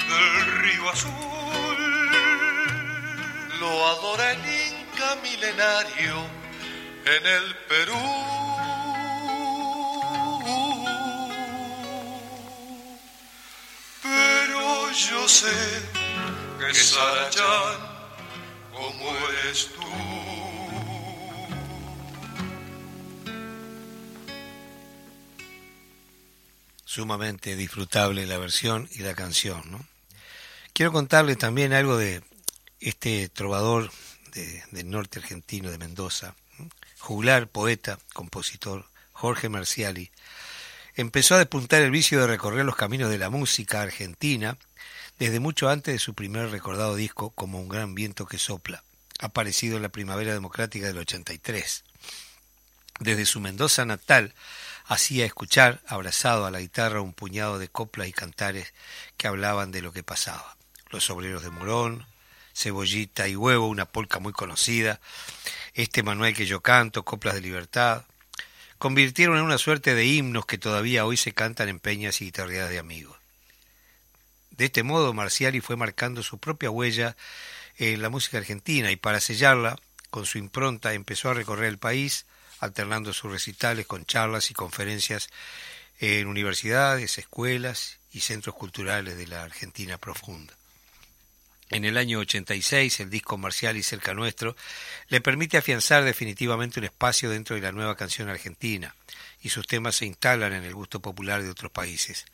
del 0.09 0.59
río 0.63 0.91
azul. 0.91 1.79
Lo 3.61 3.87
adora 3.87 4.33
el 4.33 4.41
Inca 4.41 5.15
milenario 5.23 6.27
en 7.05 7.27
el 7.27 7.55
Perú. 7.69 7.95
Pero 14.03 14.91
yo 14.91 15.29
sé 15.29 15.98
que 16.73 16.79
como 18.73 19.17
eres 19.43 19.69
tú. 19.75 19.83
sumamente 26.85 27.57
disfrutable 27.57 28.27
la 28.27 28.39
versión 28.39 28.89
y 28.93 29.01
la 29.01 29.15
canción. 29.15 29.63
¿no? 29.71 29.85
Quiero 30.73 30.93
contarles 30.93 31.39
también 31.39 31.73
algo 31.73 31.97
de 31.97 32.23
este 32.81 33.29
trovador 33.29 33.91
de- 34.33 34.63
del 34.71 34.91
norte 34.91 35.19
argentino, 35.19 35.71
de 35.71 35.79
Mendoza, 35.79 36.35
juglar, 36.99 37.49
poeta, 37.49 37.99
compositor, 38.15 38.87
Jorge 39.13 39.49
Marciali, 39.49 40.11
empezó 40.95 41.35
a 41.35 41.39
despuntar 41.39 41.83
el 41.83 41.91
vicio 41.91 42.21
de 42.21 42.27
recorrer 42.27 42.65
los 42.65 42.77
caminos 42.77 43.11
de 43.11 43.19
la 43.19 43.31
música 43.31 43.83
argentina 43.83 44.57
desde 45.19 45.41
mucho 45.41 45.69
antes 45.69 45.95
de 45.95 45.99
su 45.99 46.15
primer 46.15 46.51
recordado 46.51 46.95
disco 46.95 47.31
como 47.31 47.61
Un 47.61 47.69
gran 47.69 47.95
viento 47.95 48.27
que 48.27 48.39
sopla, 48.39 48.85
aparecido 49.19 49.77
en 49.77 49.83
la 49.83 49.89
primavera 49.89 50.33
democrática 50.33 50.87
del 50.87 50.99
83. 50.99 51.85
Desde 53.01 53.27
su 53.27 53.41
Mendoza 53.41 53.85
natal 53.85 54.33
hacía 54.87 55.27
escuchar, 55.27 55.81
abrazado 55.87 56.47
a 56.47 56.51
la 56.51 56.61
guitarra, 56.61 57.01
un 57.01 57.13
puñado 57.13 57.59
de 57.59 57.69
coplas 57.69 58.09
y 58.09 58.13
cantares 58.13 58.73
que 59.17 59.27
hablaban 59.27 59.73
de 59.73 59.83
lo 59.83 59.93
que 59.93 60.03
pasaba. 60.03 60.57
Los 60.91 61.11
obreros 61.11 61.43
de 61.43 61.51
Morón, 61.51 62.07
Cebollita 62.55 63.29
y 63.29 63.37
Huevo, 63.37 63.69
una 63.69 63.87
polca 63.87 64.21
muy 64.21 64.33
conocida, 64.33 65.01
este 65.75 66.03
Manuel 66.03 66.35
que 66.35 66.47
yo 66.47 66.61
canto, 66.61 67.05
Coplas 67.05 67.35
de 67.35 67.41
Libertad, 67.41 68.05
convirtieron 68.79 69.37
en 69.37 69.45
una 69.45 69.59
suerte 69.59 69.95
de 69.95 70.07
himnos 70.07 70.47
que 70.47 70.59
todavía 70.59 71.05
hoy 71.05 71.17
se 71.17 71.33
cantan 71.33 71.69
en 71.69 71.81
peñas 71.81 72.21
y 72.21 72.27
guitarreadas 72.27 72.71
de 72.71 72.79
amigos. 72.79 73.18
De 74.59 74.65
este 74.65 74.83
modo, 74.83 75.15
Marciali 75.15 75.61
fue 75.61 75.77
marcando 75.77 76.25
su 76.25 76.39
propia 76.39 76.69
huella 76.69 77.17
en 77.77 78.03
la 78.03 78.09
música 78.09 78.39
argentina 78.39 78.91
y 78.91 78.97
para 78.97 79.21
sellarla 79.21 79.79
con 80.11 80.27
su 80.27 80.37
impronta 80.37 80.95
empezó 80.95 81.31
a 81.31 81.35
recorrer 81.35 81.67
el 81.69 81.79
país, 81.79 82.27
alternando 82.59 83.13
sus 83.13 83.31
recitales 83.31 83.87
con 83.87 84.05
charlas 84.05 84.51
y 84.51 84.55
conferencias 84.55 85.29
en 86.01 86.27
universidades, 86.27 87.19
escuelas 87.19 87.99
y 88.13 88.21
centros 88.21 88.57
culturales 88.57 89.17
de 89.17 89.29
la 89.29 89.45
Argentina 89.45 89.97
profunda. 89.97 90.55
En 91.71 91.85
el 91.85 91.97
año 91.97 92.19
86, 92.19 92.99
el 92.99 93.11
disco 93.11 93.39
Marcial 93.39 93.77
y 93.77 93.85
Cerca 93.85 94.13
Nuestro 94.13 94.57
le 95.07 95.21
permite 95.21 95.57
afianzar 95.57 96.03
definitivamente 96.03 96.81
un 96.81 96.87
espacio 96.87 97.31
dentro 97.31 97.55
de 97.55 97.63
la 97.63 97.71
nueva 97.73 97.97
canción 97.97 98.29
argentina, 98.29 98.97
y 99.41 99.51
sus 99.51 99.69
temas 99.69 99.95
se 99.95 100.07
instalan 100.07 100.53
en 100.53 100.65
el 100.65 100.75
gusto 100.75 100.99
popular 100.99 101.45
de 101.45 101.51
otros 101.51 101.71
países. 101.71 102.25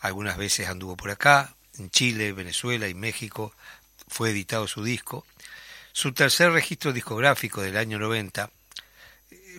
Algunas 0.00 0.36
veces 0.36 0.68
anduvo 0.68 0.96
por 0.96 1.10
acá, 1.10 1.54
en 1.78 1.90
Chile, 1.90 2.32
Venezuela 2.32 2.88
y 2.88 2.94
México 2.94 3.54
fue 4.08 4.30
editado 4.30 4.68
su 4.68 4.84
disco. 4.84 5.26
Su 5.92 6.12
tercer 6.12 6.52
registro 6.52 6.92
discográfico 6.92 7.62
del 7.62 7.76
año 7.76 7.98
90, 7.98 8.50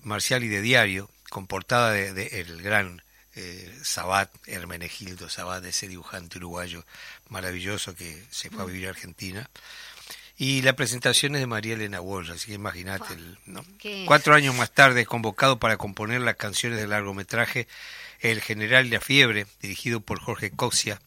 Marcial 0.03 0.43
y 0.43 0.47
de 0.47 0.61
Diario, 0.61 1.09
con 1.29 1.47
portada 1.47 1.91
de, 1.91 2.39
el 2.39 2.61
gran 2.61 3.01
eh, 3.35 3.79
Sabat, 3.83 4.31
Hermenegildo 4.45 5.29
Sabat, 5.29 5.63
ese 5.65 5.87
dibujante 5.87 6.37
uruguayo 6.37 6.85
maravilloso 7.29 7.95
que 7.95 8.23
se 8.29 8.49
fue 8.49 8.63
a 8.63 8.65
vivir 8.65 8.87
a 8.87 8.91
Argentina. 8.91 9.49
Y 10.35 10.63
la 10.63 10.75
presentación 10.75 11.35
es 11.35 11.41
de 11.41 11.47
María 11.47 11.75
Elena 11.75 12.01
Walsh, 12.01 12.31
así 12.31 12.47
que 12.47 12.53
imagínate. 12.53 13.15
Cuatro 14.05 14.33
años 14.33 14.55
más 14.55 14.71
tarde, 14.71 15.05
convocado 15.05 15.59
para 15.59 15.77
componer 15.77 16.21
las 16.21 16.35
canciones 16.35 16.79
del 16.79 16.89
largometraje 16.89 17.67
El 18.19 18.41
General 18.41 18.85
y 18.85 18.89
la 18.89 18.99
Fiebre, 18.99 19.45
dirigido 19.61 20.01
por 20.01 20.19
Jorge 20.19 20.49
Coxia. 20.51 20.99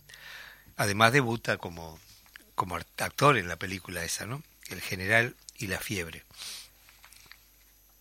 Además 0.77 1.12
debuta 1.12 1.57
como, 1.57 1.99
como 2.55 2.77
actor 2.77 3.39
en 3.39 3.49
la 3.49 3.57
película 3.57 4.05
esa, 4.05 4.27
¿no? 4.27 4.43
El 4.68 4.81
General 4.81 5.35
y 5.59 5.68
la 5.68 5.79
Fiebre. 5.79 6.24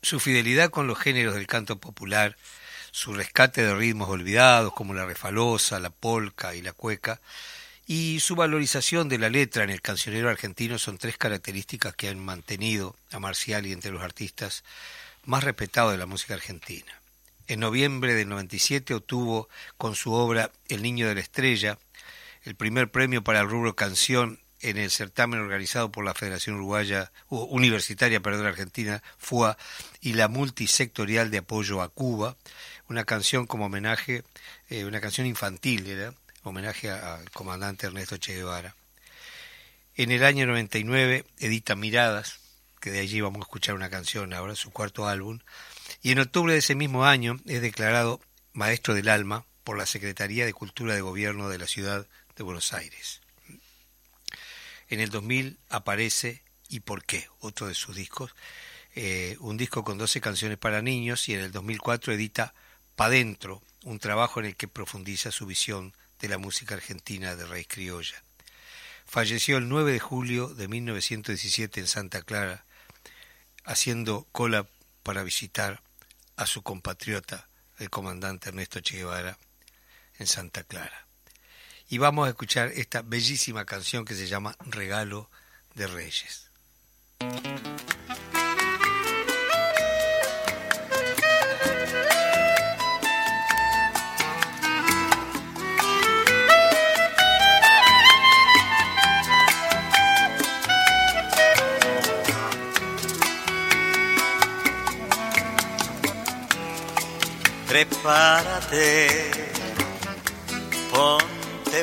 Su 0.02 0.20
fidelidad 0.20 0.70
con 0.70 0.88
los 0.88 1.00
géneros 1.00 1.36
del 1.36 1.48
canto 1.48 1.78
popular, 1.78 2.38
su 2.92 3.14
rescate 3.14 3.64
de 3.64 3.76
ritmos 3.76 4.10
olvidados 4.10 4.74
como 4.74 4.94
la 4.94 5.06
refalosa, 5.06 5.80
la 5.80 5.90
polca 5.90 6.56
y 6.56 6.62
la 6.62 6.74
cueca, 6.74 7.20
y 7.88 8.20
su 8.20 8.36
valorización 8.36 9.10
de 9.10 9.20
la 9.20 9.30
letra 9.30 9.64
en 9.64 9.70
el 9.70 9.82
cancionero 9.82 10.30
argentino 10.30 10.80
son 10.80 10.98
tres 10.98 11.18
características 11.18 11.96
que 11.96 12.10
han 12.10 12.20
mantenido 12.20 12.96
a 13.12 13.20
Marcial 13.20 13.66
y 13.66 13.74
entre 13.74 13.92
los 13.92 14.02
artistas 14.02 14.64
más 15.24 15.44
respetados 15.44 15.92
de 15.92 15.98
la 15.98 16.06
música 16.06 16.34
argentina. 16.34 17.00
En 17.48 17.60
noviembre 17.60 18.16
del 18.16 18.30
97 18.30 18.96
obtuvo 18.96 19.50
con 19.78 19.96
su 19.96 20.14
obra 20.14 20.52
El 20.68 20.82
Niño 20.82 21.08
de 21.08 21.16
la 21.16 21.22
Estrella 21.22 21.78
el 22.46 22.56
primer 22.56 22.90
premio 22.92 23.24
para 23.24 23.42
el 23.42 23.50
rubro 23.50 23.76
canción 23.76 24.40
en 24.62 24.78
el 24.78 24.90
certamen 24.90 25.40
organizado 25.40 25.92
por 25.92 26.06
la 26.06 26.14
Federación 26.14 26.56
Uruguaya 26.56 27.12
Universitaria 27.30 28.20
perdón, 28.20 28.46
Argentina, 28.46 29.04
FUA, 29.18 29.58
y 30.00 30.14
la 30.14 30.28
multisectorial 30.28 31.30
de 31.30 31.40
apoyo 31.40 31.82
a 31.82 31.90
Cuba, 31.90 32.38
una 32.88 33.04
canción 33.04 33.48
como 33.48 33.66
homenaje, 33.66 34.24
eh, 34.70 34.86
una 34.86 35.02
canción 35.02 35.28
infantil, 35.28 35.88
era 35.88 36.14
homenaje 36.44 36.92
al 36.92 37.30
comandante 37.32 37.88
Ernesto 37.88 38.18
Che 38.18 38.36
Guevara. 38.36 38.76
En 39.96 40.12
el 40.12 40.24
año 40.24 40.46
99 40.46 41.26
edita 41.40 41.76
Miradas, 41.76 42.40
que 42.80 42.92
de 42.92 43.00
allí 43.00 43.22
vamos 43.22 43.40
a 43.40 43.46
escuchar 43.46 43.76
una 43.76 43.90
canción 43.90 44.34
ahora, 44.34 44.56
su 44.56 44.72
cuarto 44.72 45.08
álbum, 45.08 45.40
y 46.02 46.12
en 46.12 46.20
octubre 46.20 46.54
de 46.54 46.60
ese 46.60 46.76
mismo 46.76 47.06
año 47.06 47.40
es 47.46 47.62
declarado 47.62 48.22
Maestro 48.54 48.94
del 48.94 49.10
Alma 49.10 49.46
por 49.64 49.78
la 49.78 49.88
Secretaría 49.88 50.46
de 50.46 50.54
Cultura 50.54 50.94
de 50.94 51.02
Gobierno 51.02 51.50
de 51.50 51.58
la 51.58 51.66
Ciudad 51.66 52.08
de 52.36 52.44
Buenos 52.44 52.74
Aires. 52.74 53.22
En 54.88 55.00
el 55.00 55.10
2000 55.10 55.58
aparece 55.70 56.46
¿Y 56.70 56.82
por 56.82 57.06
qué? 57.06 57.28
Otro 57.40 57.68
de 57.68 57.76
sus 57.76 57.96
discos, 57.96 58.34
eh, 58.96 59.38
un 59.40 59.58
disco 59.58 59.84
con 59.84 59.98
12 59.98 60.22
canciones 60.22 60.58
para 60.58 60.82
niños 60.82 61.30
y 61.30 61.34
en 61.34 61.42
el 61.42 61.52
2004 61.52 62.14
edita 62.14 62.54
Pa' 62.96 63.10
Dentro, 63.10 63.62
un 63.84 64.00
trabajo 64.00 64.40
en 64.40 64.48
el 64.48 64.56
que 64.56 64.68
profundiza 64.68 65.32
su 65.32 65.46
visión 65.46 65.94
de 66.20 66.30
la 66.30 66.38
música 66.38 66.76
argentina 66.76 67.36
de 67.36 67.46
raíz 67.46 67.68
criolla. 67.68 68.24
Falleció 69.06 69.58
el 69.58 69.68
9 69.68 69.92
de 69.92 70.00
julio 70.00 70.48
de 70.48 70.68
1917 70.68 71.82
en 71.82 71.88
Santa 71.88 72.22
Clara, 72.22 72.66
haciendo 73.66 74.28
cola 74.32 74.66
para 75.04 75.24
visitar 75.24 75.84
a 76.38 76.48
su 76.48 76.64
compatriota, 76.64 77.50
el 77.78 77.90
comandante 77.90 78.50
Ernesto 78.50 78.80
Che 78.80 78.98
Guevara, 78.98 79.38
en 80.18 80.28
Santa 80.28 80.64
Clara. 80.64 81.05
Y 81.90 81.98
vamos 82.00 82.26
a 82.26 82.30
escuchar 82.30 82.72
esta 82.76 83.02
bellísima 83.02 83.66
canción 83.66 84.06
que 84.06 84.16
se 84.16 84.28
llama 84.28 84.56
Regalo 84.66 85.30
de 85.76 85.88
Reyes. 85.88 86.50
Prepárate, 107.68 109.52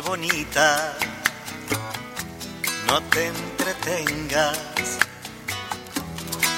bonita, 0.01 0.97
no 2.87 3.01
te 3.11 3.27
entretengas 3.27 4.59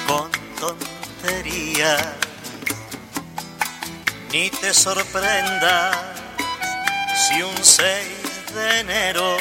con 0.07 0.31
tonterías, 0.59 2.01
ni 4.31 4.49
te 4.49 4.73
sorprendas 4.73 5.97
si 7.15 7.41
un 7.41 7.57
6 7.61 8.53
de 8.53 8.79
enero 8.79 9.37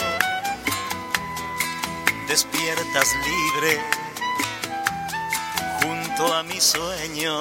despiertas 2.27 3.09
libre 3.25 3.81
junto 5.81 6.35
a 6.35 6.43
mi 6.43 6.61
sueño. 6.61 7.41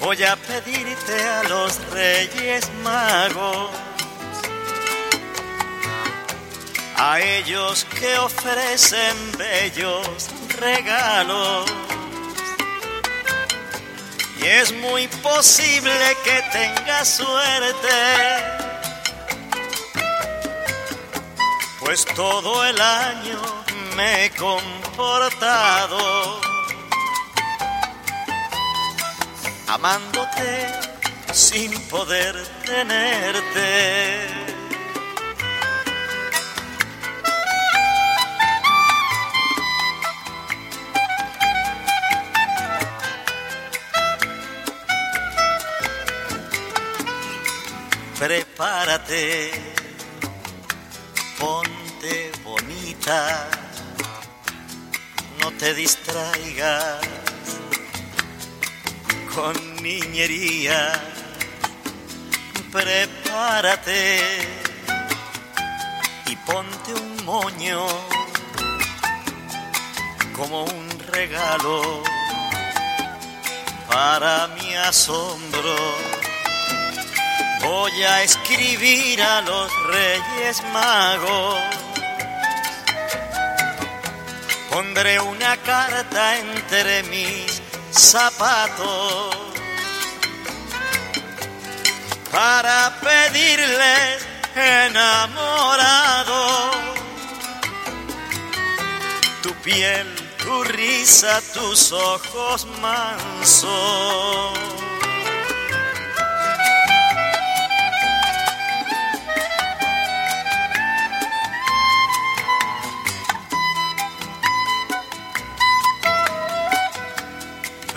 Voy 0.00 0.22
a 0.24 0.36
pedirte 0.36 1.22
a 1.22 1.42
los 1.44 1.78
reyes 1.90 2.70
magos, 2.82 3.70
a 6.98 7.20
ellos 7.20 7.86
que 7.98 8.18
ofrecen 8.18 9.16
bellos 9.38 10.28
regalos. 10.58 11.70
Y 14.40 14.46
es 14.46 14.72
muy 14.74 15.08
posible 15.08 16.16
que 16.24 16.42
tenga 16.52 17.04
suerte, 17.04 17.88
pues 21.80 22.04
todo 22.04 22.64
el 22.64 22.80
año 22.80 23.40
me 23.96 24.26
he 24.26 24.30
comportado 24.30 25.98
amándote 29.68 30.66
sin 31.32 31.78
poder 31.88 32.34
tenerte. 32.64 34.47
Prepárate, 48.18 49.52
ponte 51.38 52.32
bonita, 52.42 53.48
no 55.40 55.52
te 55.52 55.72
distraigas 55.72 56.98
con 59.32 59.54
niñería. 59.76 61.00
Prepárate 62.72 64.20
y 66.26 66.34
ponte 66.36 66.94
un 66.94 67.24
moño 67.24 67.86
como 70.32 70.64
un 70.64 70.98
regalo 71.12 72.02
para 73.88 74.48
mi 74.48 74.74
asombro. 74.74 76.07
Voy 77.68 78.02
a 78.02 78.22
escribir 78.22 79.22
a 79.22 79.42
los 79.42 79.70
reyes 79.86 80.62
magos. 80.72 81.60
Pondré 84.70 85.20
una 85.20 85.56
carta 85.58 86.38
entre 86.38 87.02
mis 87.04 87.60
zapatos 87.90 89.36
para 92.32 92.94
pedirles 93.00 94.26
enamorado 94.54 95.88
piel, 99.62 100.06
tu 100.38 100.64
risa, 100.64 101.40
tus 101.52 101.92
ojos 101.92 102.66
mansos. 102.80 104.77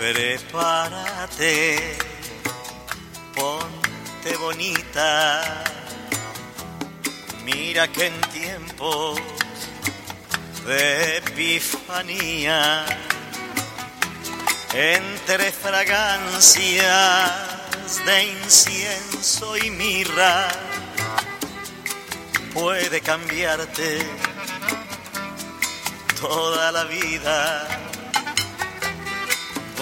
Prepárate, 0.02 1.96
ponte 3.36 4.36
bonita, 4.36 5.62
mira 7.44 7.86
que 7.86 8.06
en 8.06 8.20
tiempos 8.32 9.20
de 10.66 11.18
epifanía, 11.18 12.84
entre 14.74 15.52
fragancias 15.52 17.30
de 18.04 18.24
incienso 18.24 19.56
y 19.56 19.70
mirra, 19.70 20.48
puede 22.52 23.00
cambiarte 23.02 24.04
toda 26.20 26.72
la 26.72 26.82
vida. 26.86 27.81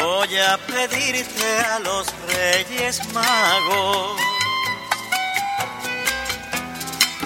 Voy 0.00 0.38
a 0.38 0.56
pedirte 0.56 1.58
a 1.60 1.78
los 1.80 2.06
reyes 2.26 3.06
magos, 3.12 4.20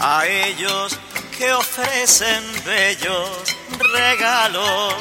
a 0.00 0.26
ellos 0.26 0.98
que 1.38 1.52
ofrecen 1.52 2.42
bellos 2.64 3.30
regalos. 3.92 4.94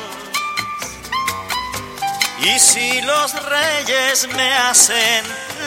Y 2.44 2.60
si 2.60 3.02
los 3.02 3.34
reyes 3.44 4.28
me 4.36 4.54
hacen 4.54 5.26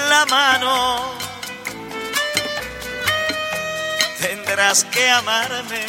la 0.09 0.27
mano, 0.27 1.13
tendrás 4.21 4.85
que 4.85 5.11
amarme 5.11 5.87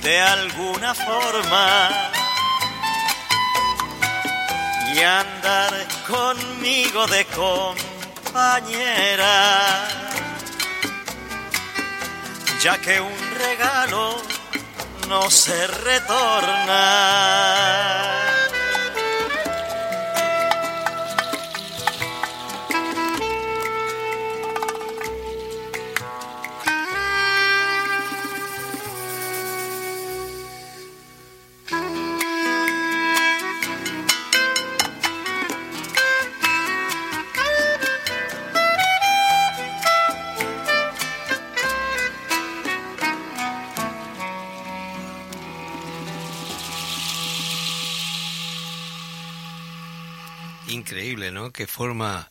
de 0.00 0.20
alguna 0.20 0.94
forma 0.94 2.09
y 4.94 5.00
andar 5.00 5.86
conmigo 6.08 7.06
de 7.06 7.24
compañera, 7.26 8.48
ya 12.62 12.78
que 12.78 13.00
un 13.00 13.34
regalo 13.38 14.16
no 15.08 15.30
se 15.30 15.66
retorna. 15.66 16.80
Increíble, 50.68 51.30
¿no? 51.30 51.52
Qué 51.52 51.66
forma 51.66 52.28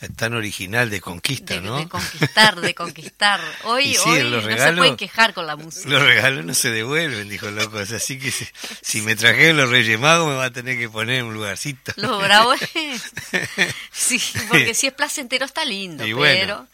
eh, 0.00 0.08
tan 0.08 0.34
original 0.34 0.90
de 0.90 1.00
conquista, 1.00 1.54
de, 1.54 1.60
¿no? 1.60 1.78
de 1.78 1.88
conquistar, 1.88 2.60
de 2.60 2.74
conquistar. 2.74 3.40
Hoy, 3.64 3.94
sí, 3.94 4.08
hoy 4.08 4.22
los 4.22 4.44
no 4.44 4.58
se 4.58 4.72
pueden 4.72 4.96
quejar 4.96 5.34
con 5.34 5.46
la 5.46 5.56
música. 5.56 5.88
Los 5.88 6.02
regalos 6.02 6.44
no 6.44 6.54
se 6.54 6.70
devuelven, 6.70 7.28
dijo 7.28 7.50
Locos. 7.50 7.92
Así 7.92 8.18
que 8.18 8.30
si, 8.30 8.46
si 8.82 9.00
me 9.02 9.16
trajeron 9.16 9.56
los 9.56 9.70
Reyes 9.70 9.98
Magos, 9.98 10.28
me 10.28 10.34
va 10.34 10.46
a 10.46 10.50
tener 10.50 10.78
que 10.78 10.88
poner 10.88 11.20
en 11.20 11.26
un 11.26 11.34
lugarcito. 11.34 11.92
Los 11.96 12.20
bravos. 12.20 12.58
sí, 13.92 14.20
porque 14.48 14.74
si 14.74 14.88
es 14.88 14.92
placentero 14.92 15.44
está 15.44 15.64
lindo, 15.64 16.06
Y 16.06 16.12
bueno, 16.12 16.40
pero. 16.40 16.66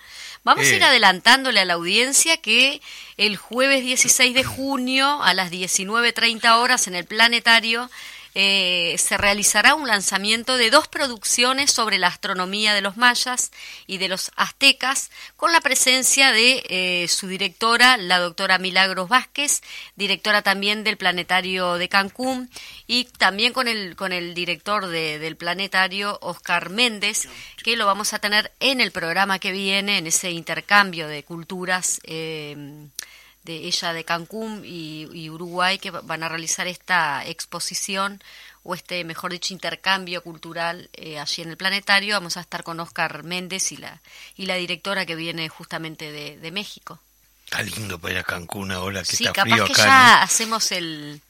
Vamos 0.42 0.64
a 0.64 0.74
ir 0.74 0.80
eh. 0.80 0.86
adelantándole 0.86 1.60
a 1.60 1.66
la 1.66 1.74
audiencia 1.74 2.38
que 2.38 2.80
el 3.18 3.36
jueves 3.36 3.82
16 3.82 4.34
de 4.34 4.42
junio 4.42 5.22
a 5.22 5.34
las 5.34 5.50
19.30 5.52 6.56
horas 6.56 6.86
en 6.86 6.94
el 6.94 7.04
planetario 7.04 7.90
eh, 8.34 8.96
se 8.98 9.16
realizará 9.16 9.74
un 9.74 9.88
lanzamiento 9.88 10.56
de 10.56 10.70
dos 10.70 10.88
producciones 10.88 11.70
sobre 11.70 11.98
la 11.98 12.06
astronomía 12.08 12.74
de 12.74 12.80
los 12.80 12.96
mayas 12.96 13.50
y 13.86 13.98
de 13.98 14.08
los 14.08 14.30
aztecas, 14.36 15.10
con 15.36 15.52
la 15.52 15.60
presencia 15.60 16.32
de 16.32 16.62
eh, 16.68 17.08
su 17.08 17.26
directora, 17.26 17.96
la 17.96 18.18
doctora 18.18 18.58
Milagros 18.58 19.08
Vázquez, 19.08 19.62
directora 19.96 20.42
también 20.42 20.84
del 20.84 20.96
Planetario 20.96 21.74
de 21.74 21.88
Cancún, 21.88 22.50
y 22.86 23.04
también 23.04 23.52
con 23.52 23.68
el, 23.68 23.96
con 23.96 24.12
el 24.12 24.34
director 24.34 24.86
de- 24.86 25.18
del 25.18 25.36
Planetario, 25.36 26.18
Oscar 26.22 26.70
Méndez, 26.70 27.28
que 27.62 27.76
lo 27.76 27.86
vamos 27.86 28.12
a 28.12 28.18
tener 28.18 28.52
en 28.60 28.80
el 28.80 28.92
programa 28.92 29.38
que 29.38 29.52
viene, 29.52 29.98
en 29.98 30.06
ese 30.06 30.30
intercambio 30.30 31.08
de 31.08 31.24
culturas. 31.24 32.00
eh, 32.04 32.56
de 33.50 33.66
ella 33.66 33.92
de 33.92 34.04
Cancún 34.04 34.62
y, 34.64 35.08
y 35.12 35.28
Uruguay 35.30 35.78
que 35.78 35.90
va- 35.90 36.00
van 36.02 36.22
a 36.22 36.28
realizar 36.28 36.66
esta 36.66 37.24
exposición 37.26 38.22
o 38.62 38.74
este, 38.74 39.02
mejor 39.04 39.32
dicho, 39.32 39.52
intercambio 39.54 40.22
cultural 40.22 40.90
eh, 40.92 41.18
allí 41.18 41.42
en 41.42 41.48
el 41.50 41.56
planetario. 41.56 42.14
Vamos 42.14 42.36
a 42.36 42.40
estar 42.40 42.62
con 42.62 42.78
Oscar 42.78 43.22
Méndez 43.24 43.72
y 43.72 43.76
la, 43.78 44.00
y 44.36 44.46
la 44.46 44.54
directora 44.56 45.06
que 45.06 45.16
viene 45.16 45.48
justamente 45.48 46.12
de, 46.12 46.36
de 46.38 46.50
México. 46.52 47.00
Está 47.46 47.62
lindo 47.62 47.98
para 47.98 48.14
ir 48.14 48.20
a 48.20 48.22
Cancún 48.22 48.70
ahora 48.70 49.00
que 49.02 49.16
Sí, 49.16 49.24
está 49.24 49.32
capaz 49.32 49.50
frío 49.50 49.64
que 49.64 49.72
acá. 49.72 49.84
ya 49.84 50.16
¿no? 50.18 50.22
hacemos 50.22 50.70
el, 50.72 51.20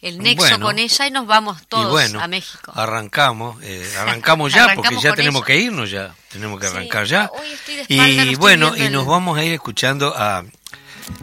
el 0.00 0.18
nexo 0.18 0.42
Bueno. 0.48 0.66
con 0.66 0.78
ella 0.78 1.06
y 1.06 1.10
nos 1.12 1.26
vamos 1.26 1.66
todos 1.68 1.90
bueno, 1.90 2.20
a 2.20 2.26
México. 2.26 2.72
arrancamos, 2.74 3.62
eh, 3.62 3.86
arrancamos 3.98 4.52
ya, 4.52 4.74
porque 4.74 4.96
ya 5.00 5.12
tenemos 5.14 5.40
ella. 5.42 5.46
que 5.46 5.56
irnos 5.58 5.90
ya, 5.90 6.14
tenemos 6.32 6.58
que 6.58 6.66
Sí, 6.66 6.72
arrancar 6.74 7.04
ya. 7.04 7.30
hoy 7.32 7.46
estoy 7.52 7.74
de 7.76 7.82
espalda, 7.82 8.24
Y 8.24 8.34
bueno, 8.36 8.74
y 8.76 8.82
el- 8.82 8.92
nos 8.92 9.06
vamos 9.06 9.38
a 9.38 9.44
ir 9.44 9.52
escuchando 9.52 10.12
a 10.16 10.44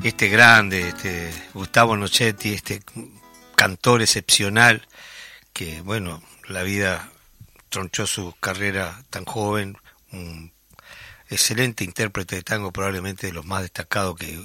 este 0.03 0.29
grande, 0.29 0.89
este 0.89 1.31
Gustavo 1.53 1.97
Nochetti, 1.97 2.53
este 2.53 2.81
cantor 3.55 4.01
excepcional, 4.01 4.87
que 5.53 5.81
bueno, 5.81 6.21
la 6.47 6.63
vida 6.63 7.11
tronchó 7.69 8.07
su 8.07 8.33
carrera 8.39 9.03
tan 9.09 9.25
joven, 9.25 9.77
un 10.11 10.51
excelente 11.29 11.83
intérprete 11.83 12.37
de 12.37 12.43
tango, 12.43 12.71
probablemente 12.71 13.27
de 13.27 13.33
los 13.33 13.45
más 13.45 13.61
destacados 13.61 14.15
que, 14.15 14.39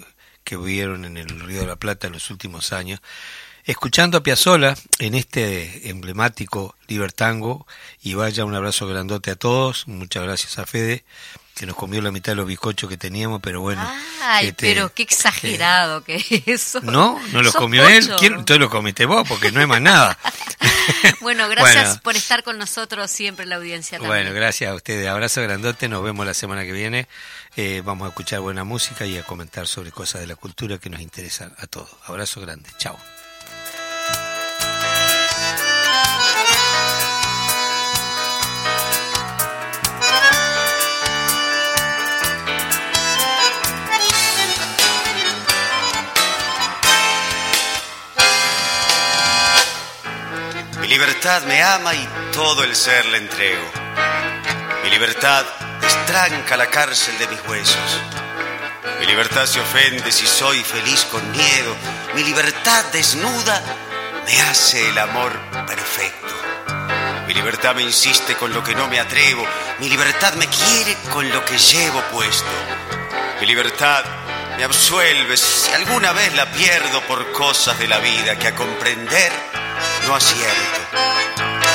que 0.44 0.56
hubieron 0.56 1.04
en 1.04 1.16
el 1.16 1.40
Río 1.40 1.60
de 1.60 1.66
la 1.66 1.76
Plata 1.76 2.06
en 2.06 2.14
los 2.14 2.30
últimos 2.30 2.72
años. 2.72 3.00
Escuchando 3.64 4.18
a 4.18 4.22
Piazzolla 4.24 4.74
en 4.98 5.14
este 5.14 5.88
emblemático 5.88 6.74
Libertango, 6.88 7.66
y 8.02 8.14
vaya 8.14 8.44
un 8.44 8.56
abrazo 8.56 8.88
grandote 8.88 9.30
a 9.30 9.36
todos, 9.36 9.86
muchas 9.86 10.24
gracias 10.24 10.58
a 10.58 10.66
Fede, 10.66 11.04
que 11.54 11.66
nos 11.66 11.76
comió 11.76 12.00
la 12.00 12.10
mitad 12.10 12.32
de 12.32 12.36
los 12.36 12.46
bizcochos 12.46 12.88
que 12.88 12.96
teníamos, 12.96 13.40
pero 13.42 13.60
bueno. 13.60 13.86
Ay, 14.22 14.48
este, 14.48 14.74
pero 14.74 14.92
qué 14.92 15.02
exagerado 15.02 16.02
que 16.02 16.16
es 16.16 16.26
eso. 16.46 16.80
no, 16.82 17.20
no 17.32 17.42
los 17.42 17.54
comió 17.54 17.86
él, 17.88 18.10
entonces 18.20 18.58
lo 18.58 18.70
comiste 18.70 19.06
vos, 19.06 19.26
porque 19.28 19.52
no 19.52 19.60
hay 19.60 19.66
más 19.66 19.80
nada. 19.80 20.18
Bueno, 21.20 21.48
gracias 21.48 21.84
Bueno. 21.84 22.00
por 22.02 22.16
estar 22.16 22.42
con 22.42 22.58
nosotros 22.58 23.10
siempre 23.10 23.44
en 23.44 23.50
la 23.50 23.56
audiencia 23.56 23.98
también. 23.98 24.24
Bueno, 24.24 24.34
gracias 24.34 24.70
a 24.70 24.74
ustedes. 24.74 25.06
Abrazo 25.08 25.40
grandote. 25.42 25.88
Nos 25.88 26.02
vemos 26.02 26.26
la 26.26 26.34
semana 26.34 26.64
que 26.64 26.72
viene. 26.72 27.08
Eh, 27.56 27.82
vamos 27.84 28.06
a 28.06 28.08
escuchar 28.08 28.40
buena 28.40 28.64
música 28.64 29.06
y 29.06 29.16
a 29.16 29.22
comentar 29.22 29.66
sobre 29.66 29.92
cosas 29.92 30.22
de 30.22 30.26
la 30.26 30.34
cultura 30.36 30.78
que 30.78 30.90
nos 30.90 31.00
interesan 31.00 31.54
a 31.58 31.66
todos. 31.66 31.90
Abrazo 32.06 32.40
grande. 32.40 32.68
Chao. 32.78 32.98
Libertad 51.02 51.42
me 51.46 51.60
ama 51.60 51.92
y 51.96 52.08
todo 52.32 52.62
el 52.62 52.76
ser 52.76 53.04
le 53.06 53.18
entrego. 53.18 53.68
Mi 54.84 54.90
libertad 54.90 55.44
destranca 55.80 56.56
la 56.56 56.68
cárcel 56.68 57.18
de 57.18 57.26
mis 57.26 57.40
huesos. 57.48 58.00
Mi 59.00 59.06
libertad 59.06 59.46
se 59.46 59.58
ofende 59.58 60.12
si 60.12 60.28
soy 60.28 60.62
feliz 60.62 61.04
con 61.10 61.28
miedo. 61.32 61.74
Mi 62.14 62.22
libertad 62.22 62.84
desnuda 62.92 63.60
me 64.24 64.42
hace 64.42 64.90
el 64.90 64.96
amor 64.96 65.32
perfecto. 65.66 66.34
Mi 67.26 67.34
libertad 67.34 67.74
me 67.74 67.82
insiste 67.82 68.36
con 68.36 68.52
lo 68.52 68.62
que 68.62 68.76
no 68.76 68.86
me 68.86 69.00
atrevo. 69.00 69.44
Mi 69.80 69.88
libertad 69.88 70.34
me 70.34 70.46
quiere 70.46 70.96
con 71.12 71.28
lo 71.30 71.44
que 71.44 71.58
llevo 71.58 72.00
puesto. 72.12 72.50
Mi 73.40 73.46
libertad 73.48 74.04
me 74.56 74.62
absuelve 74.62 75.36
si 75.36 75.72
alguna 75.72 76.12
vez 76.12 76.32
la 76.36 76.46
pierdo 76.52 77.00
por 77.08 77.32
cosas 77.32 77.76
de 77.80 77.88
la 77.88 77.98
vida 77.98 78.38
que 78.38 78.46
a 78.46 78.54
comprender 78.54 79.61
no 80.06 80.14
acierto. 80.14 80.80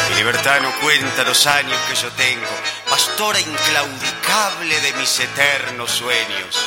Mi 0.10 0.16
libertad 0.16 0.62
no 0.62 0.72
cuenta 0.80 1.24
los 1.24 1.46
años 1.48 1.80
que 1.88 1.96
yo 1.96 2.12
tengo, 2.12 2.48
pastora 2.90 3.40
inclaudicable 3.40 4.80
de 4.82 4.94
mis 4.94 5.20
eternos 5.20 5.92
sueños. 5.92 6.60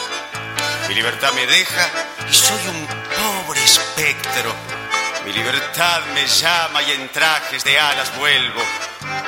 Mi 0.88 0.95
libertad 0.95 1.32
me 1.32 1.47
deja 1.47 1.88
y 2.28 2.34
soy 2.34 2.66
un 2.68 2.86
pobre 2.86 3.62
espectro. 3.62 4.55
Mi 5.24 5.32
libertad 5.32 6.01
me 6.14 6.26
llama 6.26 6.82
y 6.82 6.93
en 6.93 7.09
trajes 7.11 7.62
de 7.64 7.78
alas 7.78 8.16
vuelvo. 8.16 8.61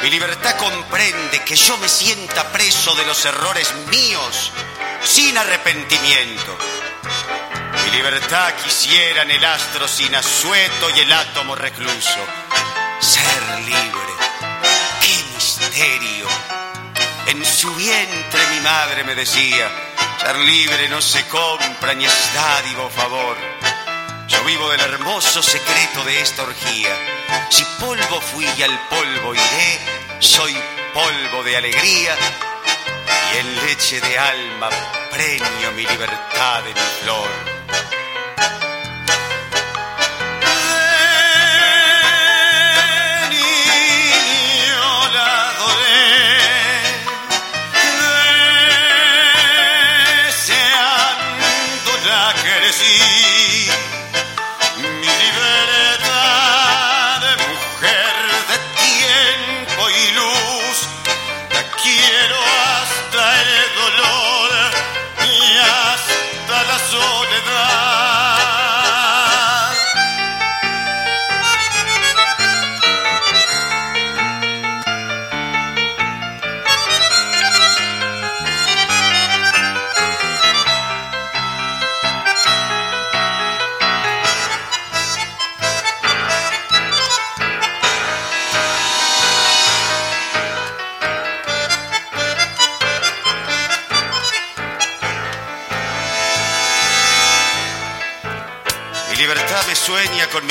Mi 0.02 0.10
libertad 0.10 0.56
comprende 0.56 1.40
que 1.44 1.54
yo 1.54 1.76
me 1.76 1.88
sienta 1.88 2.50
preso 2.50 2.94
de 2.94 3.06
los 3.06 3.24
errores 3.24 3.72
míos, 3.88 4.50
sin 5.04 5.38
arrepentimiento. 5.38 6.56
Mi 7.84 7.90
libertad 7.90 8.54
quisiera 8.62 9.22
en 9.22 9.30
el 9.30 9.44
astro 9.44 9.86
sin 9.88 10.14
asueto 10.14 10.90
y 10.96 11.00
el 11.00 11.12
átomo 11.12 11.54
recluso. 11.54 12.18
Ser 13.00 13.60
libre, 13.60 14.12
qué 15.00 15.34
misterio. 15.34 16.26
En 17.26 17.44
su 17.44 17.74
vientre 17.74 18.40
mi 18.52 18.60
madre 18.60 19.04
me 19.04 19.14
decía, 19.14 19.70
ser 20.20 20.36
libre 20.38 20.88
no 20.88 21.00
se 21.00 21.26
compra 21.28 21.94
ni 21.94 22.04
es 22.04 22.34
dádivo 22.34 22.88
favor. 22.90 23.36
Yo 24.28 24.42
vivo 24.44 24.70
del 24.70 24.80
hermoso 24.80 25.42
secreto 25.42 26.04
de 26.04 26.20
esta 26.20 26.42
orgía. 26.42 26.96
Si 27.50 27.64
polvo 27.80 28.20
fui 28.20 28.46
y 28.56 28.62
al 28.62 28.78
polvo 28.88 29.34
iré, 29.34 29.78
soy 30.20 30.56
polvo 30.94 31.42
de 31.42 31.56
alegría 31.56 32.16
y 33.34 33.38
en 33.38 33.66
leche 33.66 34.00
de 34.00 34.18
alma 34.18 34.70
premio 35.10 35.72
mi 35.76 35.84
libertad 35.86 36.62
de 36.62 36.72
mi 36.72 36.80
flor. 37.02 37.51
Con 52.82 53.31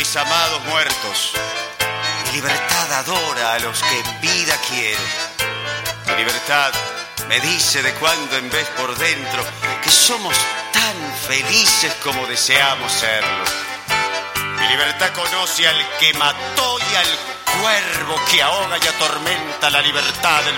mis 0.02 0.16
amados 0.16 0.66
muertos. 0.66 1.34
Mi 2.26 2.32
libertad 2.38 2.92
adora 2.92 3.54
a 3.54 3.60
los 3.60 3.80
que 3.84 4.00
en 4.00 4.22
vida 4.22 4.56
quiero. 4.68 5.00
Mi 6.08 6.16
libertad 6.16 6.72
me 7.28 7.40
dice 7.40 7.84
de 7.84 7.94
cuando 7.94 8.36
en 8.36 8.50
vez 8.50 8.68
por 8.70 8.98
dentro 8.98 9.46
que 9.84 9.92
somos 9.92 10.36
tan 10.74 10.98
felices 11.28 11.94
como 12.04 12.26
deseamos 12.26 12.92
serlo. 12.92 13.44
Mi 14.58 14.68
libertad 14.70 15.12
conoce 15.14 15.68
al 15.68 15.98
que 16.00 16.16
mató 16.16 16.80
y 16.80 16.96
al 16.96 17.62
cuervo 17.62 18.16
que 18.32 18.42
ahoga 18.42 18.80
y 18.84 18.88
atormenta 18.88 19.70
la 19.70 19.84
libertad 19.84 20.42
del 20.42 20.50